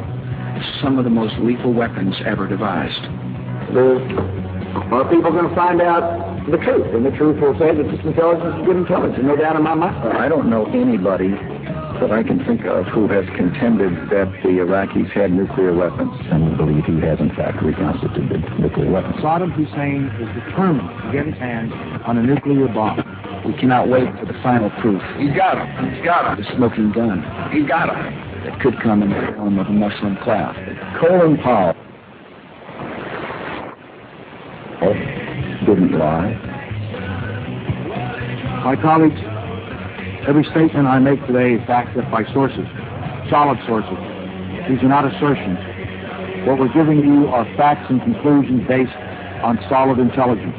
some 0.81 0.97
of 0.97 1.03
the 1.03 1.11
most 1.11 1.35
lethal 1.39 1.73
weapons 1.73 2.15
ever 2.25 2.47
devised. 2.47 3.03
Are 3.75 5.09
people 5.11 5.31
going 5.31 5.49
to 5.49 5.55
find 5.55 5.81
out 5.81 6.32
the 6.51 6.57
truth? 6.57 6.87
And 6.93 7.05
the 7.05 7.15
truth 7.15 7.39
will 7.39 7.57
say 7.59 7.75
that 7.75 7.83
this 7.83 8.01
intelligence 8.03 8.59
is 8.59 8.65
good 8.65 8.77
intelligence, 8.77 9.23
no 9.23 9.35
doubt 9.35 9.55
in 9.55 9.63
my 9.63 9.75
mind. 9.75 9.95
I 10.17 10.27
don't 10.27 10.49
know 10.49 10.65
anybody 10.73 11.31
that 12.01 12.11
I 12.11 12.23
can 12.23 12.43
think 12.43 12.65
of 12.65 12.85
who 12.87 13.07
has 13.07 13.23
contended 13.37 13.93
that 14.11 14.27
the 14.43 14.59
Iraqis 14.59 15.11
had 15.13 15.31
nuclear 15.31 15.73
weapons 15.73 16.11
and 16.31 16.51
we 16.51 16.57
believe 16.57 16.83
he 16.85 16.99
has 17.05 17.19
in 17.19 17.29
fact 17.35 17.61
reconstituted 17.63 18.43
nuclear 18.59 18.91
weapons. 18.91 19.15
Saddam 19.23 19.53
Hussein 19.53 20.11
is 20.19 20.27
determined 20.43 20.89
to 20.89 21.11
get 21.13 21.25
his 21.27 21.37
hands 21.37 21.71
on 22.05 22.17
a 22.17 22.23
nuclear 22.23 22.67
bomb. 22.67 22.99
We 23.45 23.53
cannot 23.53 23.87
wait 23.87 24.09
for 24.19 24.25
the 24.25 24.35
final 24.41 24.69
proof. 24.81 25.01
He's 25.15 25.35
got 25.35 25.55
him. 25.55 25.67
He's 25.93 26.03
got 26.03 26.27
him. 26.27 26.43
The 26.43 26.55
smoking 26.55 26.91
gun. 26.91 27.23
He's 27.53 27.67
got 27.67 27.87
him. 27.87 27.99
That 28.43 28.59
could 28.59 28.75
come 28.81 29.03
in 29.03 29.09
the 29.09 29.33
form 29.37 29.59
of 29.59 29.67
a 29.67 29.71
Muslim 29.71 30.17
cloud. 30.23 30.55
Colin 30.99 31.37
Powell 31.37 31.75
oh. 34.83 35.32
Didn't 35.65 35.97
lie. 35.97 36.33
My 38.63 38.75
colleagues, 38.75 39.19
every 40.27 40.43
statement 40.51 40.87
I 40.87 40.99
make 40.99 41.19
today 41.27 41.59
is 41.59 41.67
backed 41.67 41.97
up 41.97 42.09
by 42.11 42.23
sources, 42.31 42.67
solid 43.29 43.59
sources. 43.67 43.97
These 44.69 44.79
are 44.83 44.91
not 44.91 45.03
assertions. 45.03 45.59
What 46.47 46.59
we're 46.59 46.71
giving 46.71 46.99
you 47.03 47.27
are 47.27 47.43
facts 47.55 47.87
and 47.89 48.01
conclusions 48.01 48.67
based 48.67 48.95
on 49.43 49.59
solid 49.67 49.99
intelligence. 49.99 50.55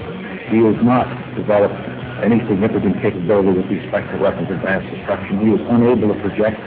He 0.53 0.61
has 0.65 0.77
not 0.85 1.09
developed 1.37 1.77
any 2.21 2.41
significant 2.49 3.01
capability 3.01 3.57
with 3.57 3.69
respect 3.69 4.13
to 4.13 4.21
weapons 4.21 4.49
of 4.53 4.61
mass 4.65 4.85
destruction. 4.93 5.41
He 5.41 5.53
is 5.57 5.61
unable 5.69 6.13
to 6.13 6.21
project 6.21 6.61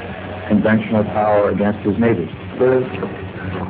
conventional 0.50 1.04
power 1.14 1.50
against 1.50 1.86
his 1.86 1.98
neighbors. 1.98 2.30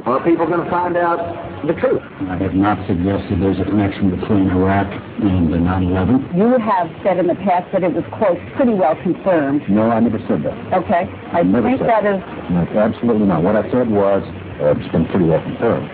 Are 0.05 0.23
people 0.23 0.47
going 0.47 0.63
to 0.63 0.69
find 0.69 0.97
out 0.97 1.19
the 1.65 1.73
truth? 1.73 2.01
I 2.29 2.37
have 2.37 2.53
not 2.53 2.79
suggested 2.87 3.41
there's 3.41 3.59
a 3.59 3.65
connection 3.65 4.09
between 4.11 4.49
Iraq 4.49 4.87
and 4.87 5.51
the 5.51 5.57
9/11. 5.57 6.35
You 6.35 6.57
have 6.57 6.87
said 7.03 7.17
in 7.17 7.27
the 7.27 7.35
past 7.35 7.71
that 7.73 7.83
it 7.83 7.93
was, 7.93 8.05
quote, 8.11 8.39
pretty 8.55 8.73
well 8.73 8.95
confirmed. 9.03 9.61
No, 9.69 9.91
I 9.91 9.99
never 9.99 10.19
said 10.27 10.43
that. 10.43 10.55
Okay. 10.73 11.09
I 11.33 11.43
never 11.43 11.69
think 11.69 11.81
said 11.81 11.89
that 11.89 12.05
is... 12.05 12.19
No, 12.49 12.63
absolutely 12.79 13.27
not. 13.27 13.43
What 13.43 13.55
I 13.55 13.69
said 13.71 13.89
was 13.89 14.23
uh, 14.61 14.73
it's 14.77 14.91
been 14.91 15.05
pretty 15.07 15.25
well 15.25 15.41
confirmed 15.41 15.89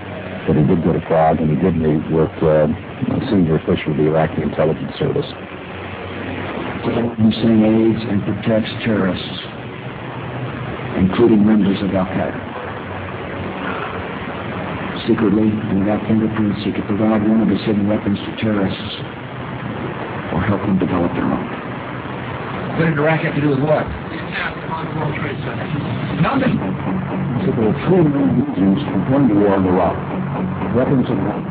that 0.47 0.55
he 0.59 0.63
did 0.67 0.83
go 0.83 0.91
to 0.91 0.99
Prague 1.07 1.39
and 1.39 1.49
he 1.49 1.57
did 1.57 1.75
meet 1.75 2.03
with 2.11 2.31
uh, 2.43 2.67
a 2.67 3.19
senior 3.31 3.55
official 3.55 3.91
of 3.91 3.97
the 3.97 4.07
Iraqi 4.11 4.43
intelligence 4.43 4.91
service. 4.99 5.27
Hussein 6.83 7.63
aids 7.63 8.03
and 8.11 8.19
protects 8.27 8.69
terrorists, 8.83 9.39
including 10.99 11.47
members 11.47 11.81
of 11.81 11.95
Al 11.95 12.05
Qaeda. 12.05 12.52
Secretly, 15.07 15.49
and 15.49 15.79
without 15.81 16.05
fingerprints, 16.07 16.63
he 16.63 16.71
could 16.71 16.85
provide 16.85 17.21
one 17.27 17.41
of 17.41 17.49
his 17.49 17.59
hidden 17.65 17.87
weapons 17.87 18.17
to 18.19 18.31
terrorists 18.39 18.93
or 20.31 20.41
help 20.41 20.61
them 20.61 20.79
develop 20.79 21.11
their 21.13 21.25
own. 21.25 21.45
What 22.77 22.85
did 22.89 22.97
Iraq 22.97 23.21
have 23.21 23.35
to 23.35 23.41
do 23.41 23.49
with 23.49 23.59
what? 23.59 23.85
Nothing. 26.21 26.55
So 27.45 27.51
there 27.51 27.67
were 27.67 27.77
three 27.85 28.05
main 28.05 28.41
reasons 28.41 28.79
for 28.89 28.99
going 29.11 29.27
to 29.29 29.35
war 29.35 29.57
in 29.57 29.65
Iraq. 29.67 29.97
Weapons 30.73 31.09
of 31.09 31.17
war. 31.17 31.41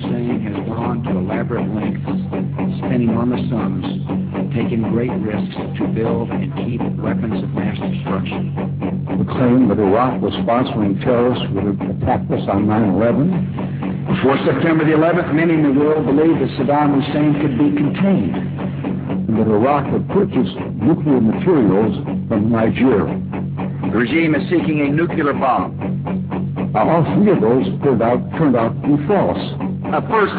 Hussein 0.00 0.40
has 0.40 0.56
gone 0.68 1.02
to 1.04 1.10
elaborate 1.16 1.68
lengths, 1.72 2.10
spending 2.80 3.08
enormous 3.08 3.40
sums 3.48 3.86
taking 4.54 4.82
great 4.92 5.10
risks 5.10 5.56
to 5.78 5.88
build 5.88 6.30
and 6.30 6.54
keep 6.54 6.80
weapons 7.02 7.42
of 7.42 7.50
mass 7.50 7.76
destruction. 7.90 8.83
The 9.14 9.30
claim 9.30 9.68
that 9.68 9.78
Iraq 9.78 10.20
was 10.20 10.34
sponsoring 10.42 10.98
terrorists 10.98 11.46
have 11.54 11.70
attacked 12.02 12.26
us 12.34 12.42
on 12.50 12.66
9-11. 12.66 14.10
Before 14.10 14.34
September 14.42 14.82
the 14.82 14.98
11th, 14.98 15.32
many 15.32 15.54
in 15.54 15.62
the 15.62 15.70
world 15.70 16.02
believed 16.02 16.42
that 16.42 16.50
Saddam 16.58 16.98
Hussein 16.98 17.38
could 17.38 17.54
be 17.54 17.70
contained. 17.78 18.34
And 18.34 19.38
that 19.38 19.46
Iraq 19.46 19.86
had 19.86 20.02
purchased 20.10 20.58
nuclear 20.82 21.22
materials 21.22 21.94
from 22.26 22.50
Nigeria. 22.50 23.14
The 23.86 23.98
regime 24.02 24.34
is 24.34 24.50
seeking 24.50 24.82
a 24.82 24.90
nuclear 24.90 25.32
bomb. 25.32 25.78
Now, 26.74 26.90
all 26.90 27.06
three 27.14 27.30
of 27.30 27.40
those 27.40 27.70
turned 27.86 28.02
out, 28.02 28.18
turned 28.34 28.56
out 28.56 28.74
to 28.82 28.82
be 28.82 28.98
false. 29.06 29.38
Uh, 29.94 30.02
first, 30.10 30.34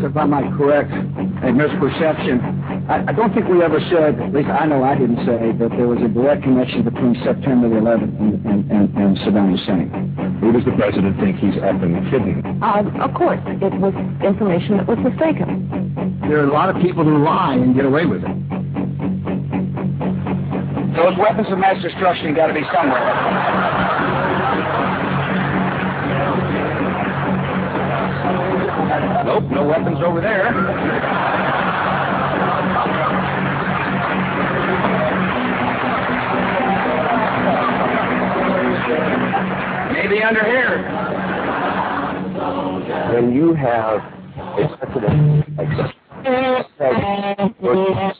if 0.00 0.16
I 0.16 0.24
might 0.24 0.48
correct 0.56 0.88
a 0.88 1.52
misperception, 1.52 2.40
I, 2.84 3.00
I, 3.08 3.12
don't 3.12 3.32
think 3.32 3.48
we 3.48 3.62
ever 3.62 3.80
said, 3.88 4.20
at 4.20 4.32
least 4.34 4.48
I 4.48 4.66
know 4.66 4.84
I 4.84 4.92
didn't 4.92 5.24
say, 5.24 5.56
that 5.56 5.72
there 5.72 5.88
was 5.88 6.04
a 6.04 6.08
direct 6.08 6.42
connection 6.42 6.84
between 6.84 7.16
September 7.24 7.68
the 7.72 7.80
11th 7.80 8.12
and, 8.20 8.44
and, 8.44 8.60
and, 8.70 8.92
and 8.92 9.16
Saddam 9.24 9.56
Hussein. 9.56 9.88
Who 10.44 10.52
does 10.52 10.68
the 10.68 10.76
president 10.76 11.16
think 11.16 11.40
he's 11.40 11.56
effing 11.64 11.96
kidding? 12.12 12.44
Uh, 12.60 12.84
of 13.00 13.14
course, 13.16 13.40
it 13.46 13.72
was 13.80 13.96
information 14.20 14.76
that 14.76 14.86
was 14.86 15.00
mistaken. 15.00 16.20
There 16.28 16.44
are 16.44 16.48
a 16.48 16.52
lot 16.52 16.68
of 16.68 16.76
people 16.82 17.04
who 17.04 17.24
lie 17.24 17.54
and 17.54 17.74
get 17.74 17.86
away 17.86 18.04
with 18.04 18.20
it. 18.20 18.36
Those 20.92 21.16
weapons 21.16 21.48
of 21.48 21.56
mass 21.56 21.80
destruction 21.80 22.36
got 22.36 22.48
to 22.48 22.54
be 22.54 22.68
somewhere. 22.68 23.00
Nope, 29.24 29.44
no 29.50 29.64
weapons 29.64 29.98
over 30.04 30.20
there. 30.20 30.52
Maybe 39.92 40.22
under 40.22 40.44
here. 40.44 41.08
When 43.14 43.32
you 43.34 43.54
have 43.54 44.00
a 44.00 44.76
president 44.76 45.56
like 45.56 45.68
superfood 46.78 48.14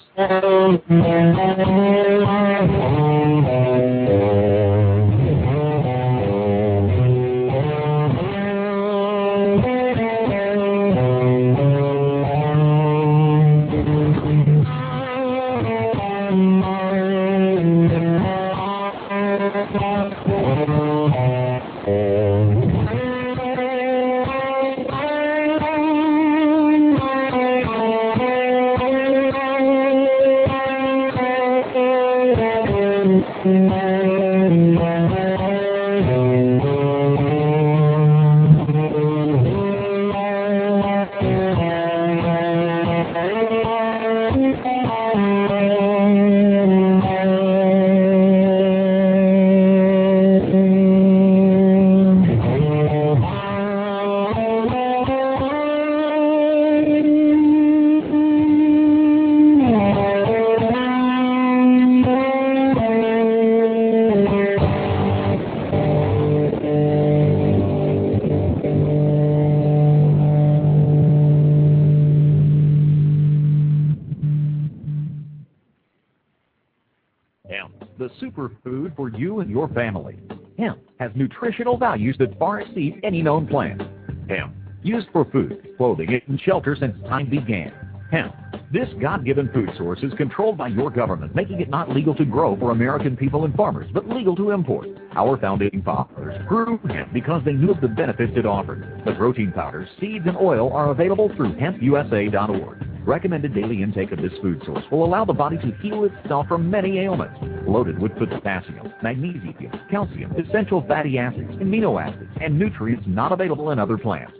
nutritional 81.45 81.77
values 81.77 82.17
that 82.19 82.39
far 82.39 82.63
exceed 82.63 82.99
any 83.03 83.21
known 83.21 83.47
plant. 83.47 83.83
Hemp, 84.31 84.55
used 84.83 85.09
for 85.13 85.27
food, 85.27 85.75
clothing, 85.77 86.19
and 86.27 86.41
shelter 86.41 86.75
since 86.75 86.97
time 87.07 87.29
began. 87.29 87.71
Hemp, 88.11 88.35
this 88.73 88.89
God-given 88.99 89.51
food 89.53 89.69
source 89.77 89.99
is 90.03 90.15
controlled 90.15 90.57
by 90.57 90.69
your 90.69 90.91
government, 90.91 91.35
making 91.35 91.61
it 91.61 91.69
not 91.69 91.91
legal 91.91 92.15
to 92.15 92.25
grow 92.25 92.57
for 92.57 92.71
American 92.71 93.15
people 93.15 93.45
and 93.45 93.55
farmers, 93.55 93.91
but 93.93 94.09
legal 94.09 94.35
to 94.37 94.53
import. 94.53 94.89
Our 95.17 95.37
founding 95.39 95.83
fathers 95.85 96.35
grew 96.49 96.79
hemp 96.89 97.13
because 97.13 97.43
they 97.45 97.53
knew 97.53 97.71
of 97.71 97.81
the 97.81 97.89
benefits 97.89 98.33
it 98.37 98.47
offered. 98.47 99.03
The 99.05 99.15
protein 99.15 99.53
powders, 99.53 99.89
seeds, 100.01 100.25
and 100.27 100.37
oil 100.37 100.73
are 100.73 100.91
available 100.91 101.31
through 101.37 101.55
hempusa.org. 101.55 102.85
Recommended 103.07 103.55
daily 103.55 103.83
intake 103.83 104.13
of 104.13 104.19
this 104.19 104.33
food 104.41 104.63
source 104.65 104.83
will 104.91 105.05
allow 105.05 105.25
the 105.25 105.33
body 105.33 105.59
to 105.59 105.73
heal 105.83 106.05
itself 106.05 106.49
from 106.49 106.71
many 106.71 106.99
ailments. 106.99 107.39
Loaded 107.69 107.99
with 107.99 108.17
potassium, 108.17 108.93
magnesium, 109.03 109.55
calcium, 109.91 110.33
essential 110.33 110.83
fatty 110.89 111.19
acids, 111.19 111.51
amino 111.53 112.03
acids, 112.03 112.31
and 112.41 112.59
nutrients 112.59 113.05
not 113.07 113.31
available 113.31 113.71
in 113.71 113.79
other 113.79 113.99
plants. 113.99 114.33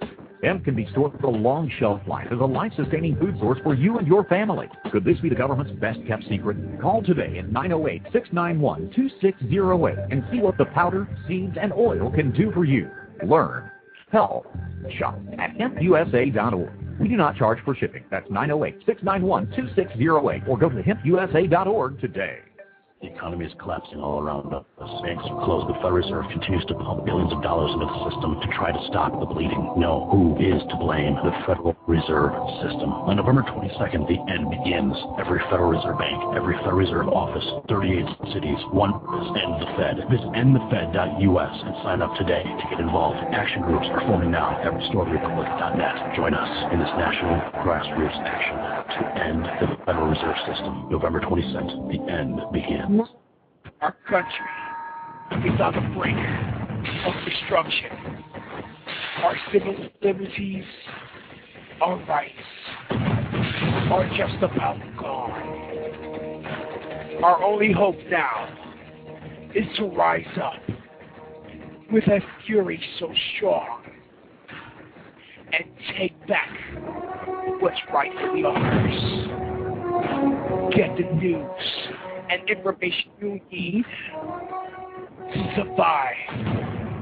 Hemp 0.45 0.65
can 0.65 0.77
be 0.77 0.87
stored 0.93 1.13
for 1.21 1.27
a 1.29 1.31
long 1.31 1.71
shelf 1.79 2.03
life 2.07 2.27
as 2.31 2.39
a 2.39 2.45
life-sustaining 2.45 3.17
food 3.17 3.39
source 3.39 3.59
for 3.63 3.73
you 3.75 3.97
and 3.97 4.07
your 4.07 4.25
family. 4.25 4.69
Could 4.93 5.05
this 5.05 5.19
be 5.21 5.31
the 5.31 5.35
government's 5.35 5.73
best-kept 5.81 6.29
secret? 6.29 6.59
Call 6.83 7.03
today 7.03 7.39
at 7.39 7.47
908-691-2608 7.47 10.13
and 10.13 10.23
see 10.31 10.41
what 10.41 10.59
the 10.59 10.67
powder, 10.67 11.09
seeds, 11.27 11.57
and 11.59 11.73
oil 11.73 12.11
can 12.11 12.31
do 12.33 12.53
for 12.53 12.67
you. 12.67 12.91
Learn. 13.27 13.71
Help. 14.13 14.55
Shop 14.99 15.19
at 15.39 15.57
hempusa.org. 15.57 17.01
We 17.01 17.09
do 17.09 17.17
not 17.17 17.37
charge 17.37 17.61
for 17.65 17.75
shipping. 17.75 18.05
That's 18.11 18.29
908-691-2608 18.29 20.47
or 20.47 20.59
go 20.59 20.69
to 20.69 20.83
hempusa.org 20.83 22.01
today. 22.01 22.41
The 23.05 23.13
economy 23.13 23.45
is 23.45 23.53
collapsing 23.61 24.01
all 24.01 24.25
around 24.25 24.49
us. 24.49 24.65
Banks 25.05 25.29
are 25.29 25.45
closed. 25.45 25.69
The 25.69 25.77
Federal 25.85 26.01
Reserve 26.01 26.25
continues 26.33 26.65
to 26.73 26.75
pump 26.81 27.05
billions 27.05 27.37
of 27.37 27.45
dollars 27.45 27.69
into 27.77 27.85
the 27.85 28.01
system 28.09 28.41
to 28.41 28.49
try 28.57 28.73
to 28.73 28.81
stop 28.89 29.13
the 29.21 29.29
bleeding. 29.29 29.61
No, 29.77 30.09
who 30.09 30.33
is 30.41 30.65
to 30.73 30.77
blame? 30.81 31.13
The 31.21 31.37
Federal 31.45 31.77
Reserve 31.85 32.33
System. 32.65 32.89
On 33.05 33.13
November 33.21 33.45
22nd, 33.45 34.09
the 34.09 34.17
end 34.33 34.49
begins. 34.49 34.97
Every 35.21 35.37
Federal 35.53 35.77
Reserve 35.77 36.01
Bank, 36.01 36.17
every 36.33 36.57
Federal 36.65 36.81
Reserve 36.81 37.13
office, 37.13 37.45
38 37.69 38.09
cities, 38.33 38.57
one 38.73 38.97
end 39.37 39.53
the 39.61 39.69
Fed. 39.77 40.01
Visit 40.09 40.33
endthefed.us 40.33 41.57
and 41.61 41.77
sign 41.85 42.01
up 42.01 42.17
today 42.17 42.41
to 42.41 42.65
get 42.73 42.81
involved. 42.81 43.21
Action 43.37 43.69
groups 43.69 43.85
are 43.93 44.01
forming 44.09 44.33
now 44.33 44.57
at 44.65 44.73
restorerepublic.net. 44.73 46.17
Join 46.17 46.33
us 46.33 46.53
in 46.73 46.81
this 46.81 46.95
national 46.97 47.37
grassroots 47.69 48.17
action 48.25 48.84
to 48.89 49.23
end 49.23 49.45
the 49.61 49.77
Federal 49.85 50.09
Reserve 50.09 50.37
System. 50.47 50.89
November 50.91 51.21
22nd, 51.21 51.93
the 51.93 52.13
end 52.13 52.41
begins. 52.53 53.09
Our 53.81 53.97
country 54.09 55.53
is 55.53 55.61
on 55.61 55.75
the 55.75 55.95
brink 55.95 56.19
of 57.07 57.15
destruction. 57.25 57.91
Our 59.23 59.37
civil 59.53 59.77
liberties, 60.03 60.65
our 61.81 61.97
rights 62.07 62.33
are 62.91 64.09
just 64.17 64.43
about 64.43 64.79
gone. 64.99 66.45
Our 67.23 67.43
only 67.43 67.73
hope 67.73 67.97
now 68.11 68.49
is 69.55 69.65
to 69.77 69.85
rise 69.85 70.27
up 70.43 70.61
with 71.93 72.05
a 72.05 72.21
fury 72.47 72.83
so 72.99 73.13
strong 73.37 73.83
and 75.53 75.65
take 75.97 76.27
back 76.27 76.51
what's 77.61 77.81
rightfully 77.93 78.45
ours. 78.45 79.31
Get 80.75 80.97
the 80.97 81.05
news 81.15 81.63
and 82.31 82.49
information 82.49 83.11
you 83.21 83.41
need 83.51 83.85
to 85.33 85.55
survive 85.57 86.17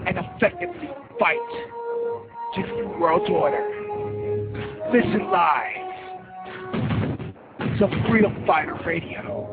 and 0.07 0.19
effectively 0.19 0.91
fight 1.19 1.37
to 2.55 2.63
the 2.63 2.87
world 2.99 3.29
order. 3.31 3.65
Listen 4.93 5.31
live 5.31 5.83
to 7.79 7.89
Freedom 8.09 8.45
Fighter 8.47 8.79
Radio. 8.87 9.52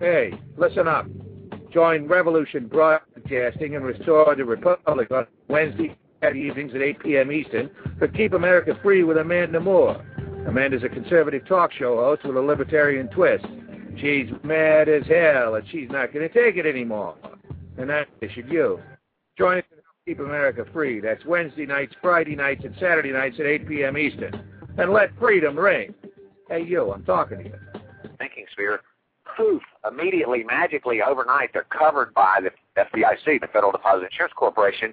Hey, 0.00 0.32
listen 0.56 0.88
up. 0.88 1.06
Join 1.70 2.08
Revolution 2.08 2.68
Broadcasting 2.68 3.76
and 3.76 3.84
restore 3.84 4.34
the 4.34 4.46
Republic 4.46 5.10
on 5.10 5.26
Wednesday 5.48 5.94
evenings 6.34 6.74
at 6.74 6.80
8 6.80 7.00
p.m. 7.00 7.30
Eastern 7.30 7.70
for 7.98 8.08
Keep 8.08 8.32
America 8.32 8.78
Free 8.82 9.04
with 9.04 9.18
Amanda 9.18 9.60
Moore. 9.60 10.02
Amanda's 10.48 10.84
a 10.84 10.88
conservative 10.88 11.46
talk 11.46 11.70
show 11.72 11.96
host 11.96 12.24
with 12.24 12.34
a 12.34 12.40
libertarian 12.40 13.08
twist. 13.08 13.44
She's 14.00 14.30
mad 14.42 14.88
as 14.88 15.06
hell, 15.06 15.56
and 15.56 15.68
she's 15.68 15.90
not 15.90 16.14
going 16.14 16.26
to 16.26 16.32
take 16.32 16.56
it 16.56 16.64
anymore. 16.64 17.14
And 17.76 17.90
that 17.90 18.08
should 18.34 18.48
you. 18.48 18.80
Join 19.36 19.58
us 19.58 19.64
and 19.70 19.80
Keep 20.06 20.20
America 20.20 20.64
Free. 20.72 21.00
That's 21.00 21.26
Wednesday 21.26 21.66
nights, 21.66 21.94
Friday 22.00 22.36
nights, 22.36 22.64
and 22.64 22.74
Saturday 22.80 23.12
nights 23.12 23.36
at 23.38 23.44
8 23.44 23.68
p.m. 23.68 23.98
Eastern. 23.98 24.48
And 24.78 24.94
let 24.94 25.10
freedom 25.18 25.58
ring. 25.58 25.92
Hey, 26.48 26.64
you, 26.64 26.90
I'm 26.90 27.04
talking 27.04 27.38
to 27.38 27.44
you. 27.44 27.54
thinking 28.18 28.46
sphere, 28.52 28.80
poof, 29.40 29.62
immediately, 29.90 30.44
magically, 30.44 31.00
overnight, 31.02 31.50
they're 31.52 31.64
covered 31.64 32.12
by 32.14 32.40
the 32.42 32.50
FDIC, 32.80 33.40
the 33.40 33.46
Federal 33.46 33.72
Deposit 33.72 34.04
Insurance 34.04 34.34
Corporation, 34.36 34.92